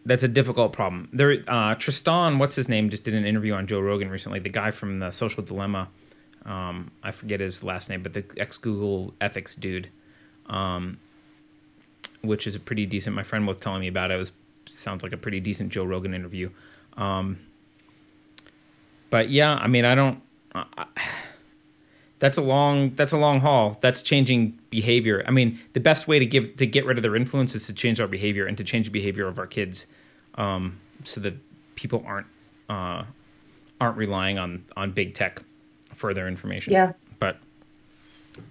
[0.09, 1.10] That's a difficult problem.
[1.12, 4.39] There, uh, Tristan, what's his name, just did an interview on Joe Rogan recently.
[4.39, 5.90] The guy from the Social Dilemma.
[6.47, 9.90] Um, I forget his last name, but the ex Google ethics dude,
[10.47, 10.98] um,
[12.22, 13.14] which is a pretty decent.
[13.14, 14.14] My friend was telling me about it.
[14.14, 14.32] It was
[14.70, 16.48] sounds like a pretty decent Joe Rogan interview.
[16.97, 17.39] Um,
[19.10, 20.22] but yeah, I mean, I don't.
[20.55, 20.86] I,
[22.18, 26.18] that's a long that's a long haul that's changing behavior i mean the best way
[26.18, 28.64] to give to get rid of their influence is to change our behavior and to
[28.64, 29.86] change the behavior of our kids
[30.39, 31.35] um, so that
[31.74, 32.27] people aren't
[32.70, 33.05] uh,
[33.81, 35.43] aren't relying on on big tech
[35.94, 36.93] for their information Yeah.
[37.19, 37.36] but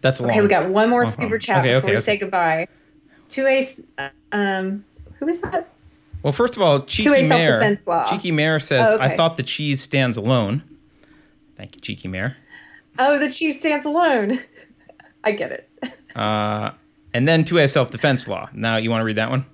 [0.02, 1.12] that's a Okay, long, we got one more Uh-huh.
[1.12, 2.02] super chat Okay, before okay, we okay.
[2.02, 2.68] say goodbye.
[3.30, 3.82] Two Ace,
[4.32, 4.84] um,
[5.20, 5.70] who is that?
[6.24, 7.78] well first of all cheeky mayor
[8.10, 10.64] cheeky mayor says Oh, i thought the cheese stands alone
[11.56, 12.36] thank you cheeky mayor
[13.00, 14.40] Oh, the cheese stands alone.
[15.24, 15.70] I get it.
[16.16, 16.72] uh,
[17.14, 19.46] and then 2a self-defense law now you want to read that one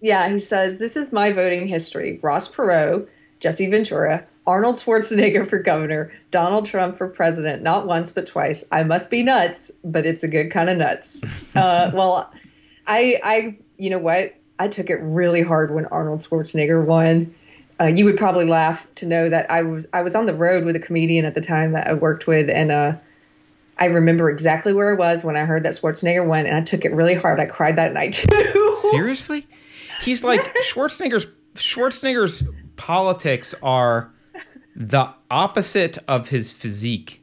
[0.00, 2.18] Yeah, he says, This is my voting history.
[2.22, 3.08] Ross Perot,
[3.38, 8.64] Jesse Ventura, Arnold Schwarzenegger for governor, Donald Trump for president, not once but twice.
[8.72, 11.22] I must be nuts, but it's a good kind of nuts.
[11.54, 12.32] uh, well,
[12.86, 14.34] I, I, you know what?
[14.58, 17.34] I took it really hard when Arnold Schwarzenegger won.
[17.80, 20.66] Uh, you would probably laugh to know that I was I was on the road
[20.66, 22.92] with a comedian at the time that I worked with, and uh,
[23.78, 26.84] I remember exactly where I was when I heard that Schwarzenegger won, and I took
[26.84, 27.40] it really hard.
[27.40, 28.76] I cried that night too.
[28.90, 29.46] Seriously?
[30.00, 32.44] He's like Schwarzenegger's Schwarzenegger's
[32.76, 34.12] politics are
[34.74, 37.22] the opposite of his physique.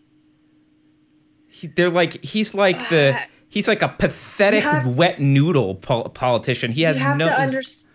[1.48, 6.10] He, they're like he's like the uh, he's like a pathetic have- wet noodle pol-
[6.10, 6.72] politician.
[6.72, 7.92] He has you have no to understand.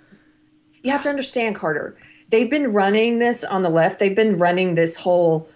[0.83, 1.97] You have to understand, Carter.
[2.31, 3.99] They've been running this on the left.
[4.01, 5.49] They've been running this whole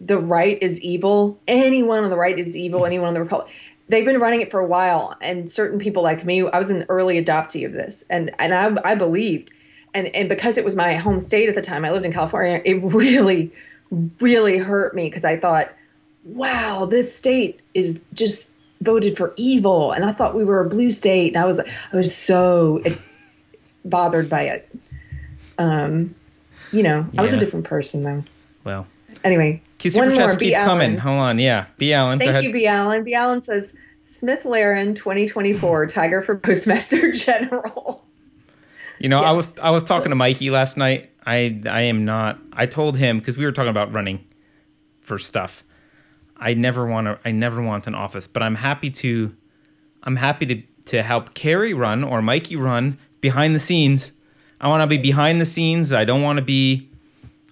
[0.00, 1.40] the right is evil.
[1.46, 2.86] Anyone on the right is evil.
[2.86, 3.52] Anyone on the Republic.
[3.90, 6.86] They've been running it for a while, and certain people like me, I was an
[6.88, 9.50] early adoptee of this, and and I, I believed,
[9.92, 12.62] and and because it was my home state at the time, I lived in California.
[12.64, 13.52] It really,
[14.20, 15.72] really hurt me because I thought,
[16.24, 20.92] wow, this state is just voted for evil, and I thought we were a blue
[20.92, 22.82] state, and I was I was so
[23.84, 24.70] bothered by it.
[25.58, 26.14] Um,
[26.70, 28.24] you know, I was a different person though.
[28.62, 28.86] well.
[29.24, 30.90] Anyway, Keep super chats keep coming.
[30.90, 30.98] Allen.
[30.98, 31.64] Hold on, yeah.
[31.78, 31.94] B.
[31.94, 32.66] Allen, Thank you, B.
[32.66, 33.02] Allen.
[33.02, 33.14] B.
[33.14, 38.04] Allen says Smith Laren 2024 Tiger for Postmaster General.
[38.98, 41.10] You know, I was I was talking to Mikey last night.
[41.24, 42.38] I I am not.
[42.52, 44.22] I told him because we were talking about running
[45.00, 45.64] for stuff.
[46.36, 47.18] I never want to.
[47.24, 49.34] I never want an office, but I'm happy to.
[50.02, 54.12] I'm happy to to help Keri run or Mikey run behind the scenes.
[54.60, 55.94] I want to be behind the scenes.
[55.94, 56.90] I don't want to be.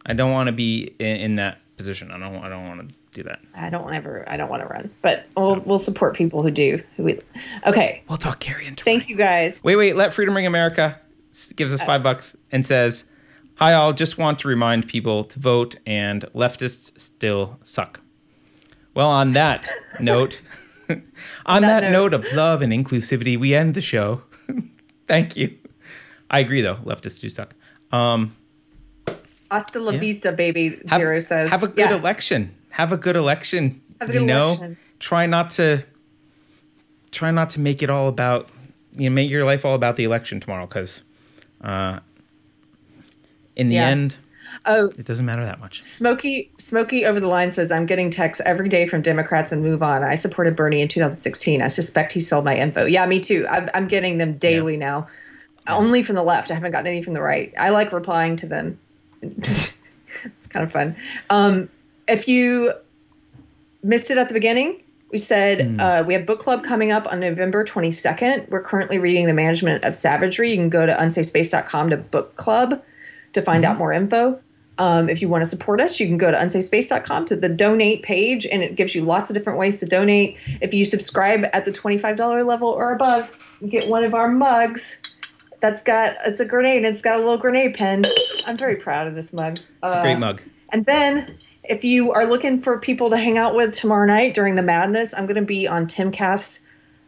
[0.04, 2.10] I don't want to be in, in that position.
[2.10, 2.36] I don't.
[2.36, 3.40] I don't want to do that.
[3.54, 4.24] I don't ever.
[4.28, 6.82] I don't want to run, but we'll we'll support people who do.
[6.96, 7.18] Who we,
[7.66, 8.02] okay.
[8.08, 9.62] We'll talk Keri into Thank you guys.
[9.64, 9.96] Wait, wait.
[9.96, 11.00] Let Freedom Ring America
[11.56, 13.04] gives us five bucks and says,
[13.54, 13.94] "Hi, all.
[13.94, 18.00] Just want to remind people to vote, and leftists still suck."
[18.94, 20.42] Well, on that note,
[20.88, 22.12] on that, that note.
[22.12, 22.14] note.
[22.14, 24.22] of love and inclusivity, we end the show.
[25.06, 25.56] Thank you.
[26.30, 26.76] I agree, though.
[26.76, 27.54] Leftists do suck.
[27.92, 28.36] Um,
[29.50, 29.98] Hasta la Yeah.
[29.98, 30.78] vista, baby.
[30.88, 31.50] have, Zero says.
[31.50, 31.96] have a good Yeah.
[31.96, 32.54] election.
[32.70, 33.80] Have a good election.
[34.00, 34.76] Have a you know, election.
[35.00, 35.84] try not to
[37.10, 38.48] try not to make it all about
[38.96, 41.02] you know make your life all about the election tomorrow because
[41.64, 41.98] uh,
[43.56, 43.88] in the Yeah.
[43.88, 44.16] end
[44.64, 45.82] Oh, it doesn't matter that much.
[45.82, 50.02] Smokey Smokey over the line says, "I'm getting texts every day from Democrats and MoveOn.
[50.02, 51.60] I supported Bernie in 2016.
[51.60, 52.86] I suspect he sold my info.
[52.86, 53.46] Yeah, me too.
[53.48, 55.08] I'm, I'm getting them daily now.
[55.66, 56.50] Only from the left.
[56.50, 57.52] I haven't gotten any from the right.
[57.58, 58.78] I like replying to them.
[59.22, 60.96] it's kind of fun.
[61.30, 61.68] Um,
[62.06, 62.72] if you
[63.82, 67.20] missed it at the beginning, we said uh, we have book club coming up on
[67.20, 68.50] November 22nd.
[68.50, 70.50] We're currently reading The Management of Savagery.
[70.50, 72.82] You can go to unsafespace.com to book club
[73.32, 74.40] to find out more info.
[74.76, 78.02] Um, if you want to support us, you can go to unsafespace.com to the donate
[78.02, 80.36] page, and it gives you lots of different ways to donate.
[80.60, 85.00] If you subscribe at the $25 level or above, you get one of our mugs.
[85.60, 88.04] That's got it's a grenade and it's got a little grenade pen.
[88.46, 89.58] I'm very proud of this mug.
[89.82, 90.40] It's a great mug.
[90.70, 94.54] And then, if you are looking for people to hang out with tomorrow night during
[94.54, 96.60] the madness, I'm going to be on Timcast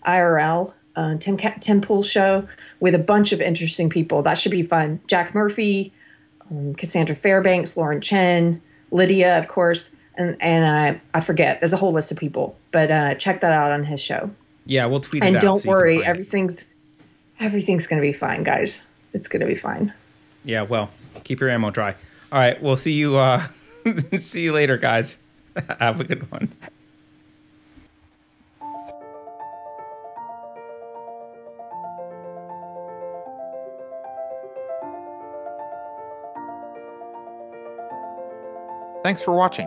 [0.07, 2.49] IRL, uh, Tim Ca- Tim Pool show
[2.79, 4.23] with a bunch of interesting people.
[4.23, 5.01] That should be fun.
[5.07, 5.93] Jack Murphy,
[6.51, 11.61] um, Cassandra Fairbanks, Lauren Chen, Lydia, of course, and and I I forget.
[11.61, 14.31] There's a whole list of people, but uh, check that out on his show.
[14.67, 15.23] Yeah, we'll tweet.
[15.23, 16.67] And it out And don't so worry, everything's.
[17.41, 18.87] Everything's everything's gonna be fine, guys.
[19.13, 19.93] It's gonna be fine.
[20.45, 20.91] Yeah, well,
[21.25, 21.95] keep your ammo dry.
[22.31, 23.17] All right, we'll see you.
[23.17, 23.47] Uh,
[24.19, 25.19] see you later, guys.
[25.81, 26.49] Have a good one.
[39.03, 39.67] Thanks for watching.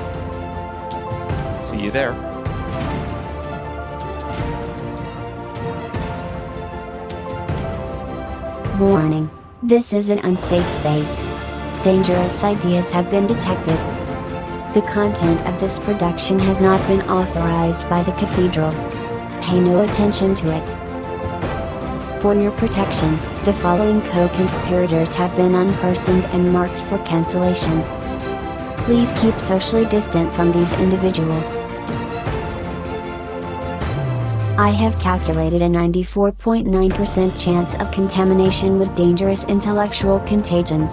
[1.61, 2.13] See you there.
[8.79, 9.29] Warning.
[9.61, 11.15] This is an unsafe space.
[11.83, 13.77] Dangerous ideas have been detected.
[14.73, 18.71] The content of this production has not been authorized by the Cathedral.
[19.41, 22.21] Pay no attention to it.
[22.21, 27.83] For your protection, the following co-conspirators have been unpersoned and marked for cancellation.
[28.91, 31.55] Please keep socially distant from these individuals.
[34.59, 40.91] I have calculated a 94.9% chance of contamination with dangerous intellectual contagions.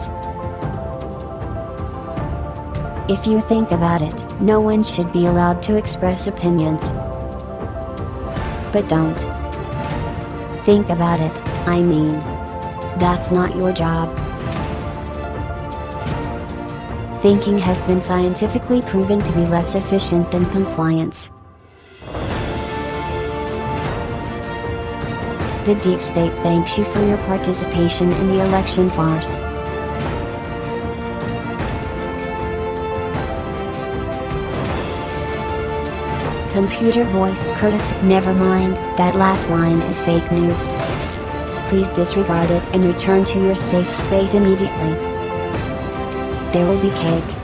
[3.11, 6.91] If you think about it, no one should be allowed to express opinions.
[8.73, 9.19] But don't.
[10.65, 12.13] Think about it, I mean.
[13.01, 14.28] That's not your job.
[17.21, 21.33] Thinking has been scientifically proven to be less efficient than compliance.
[25.65, 29.35] The deep state thanks you for your participation in the election farce.
[36.53, 40.73] Computer voice Curtis, never mind, that last line is fake news.
[41.69, 45.08] Please disregard it and return to your safe space immediately.
[46.53, 47.38] There will be cake.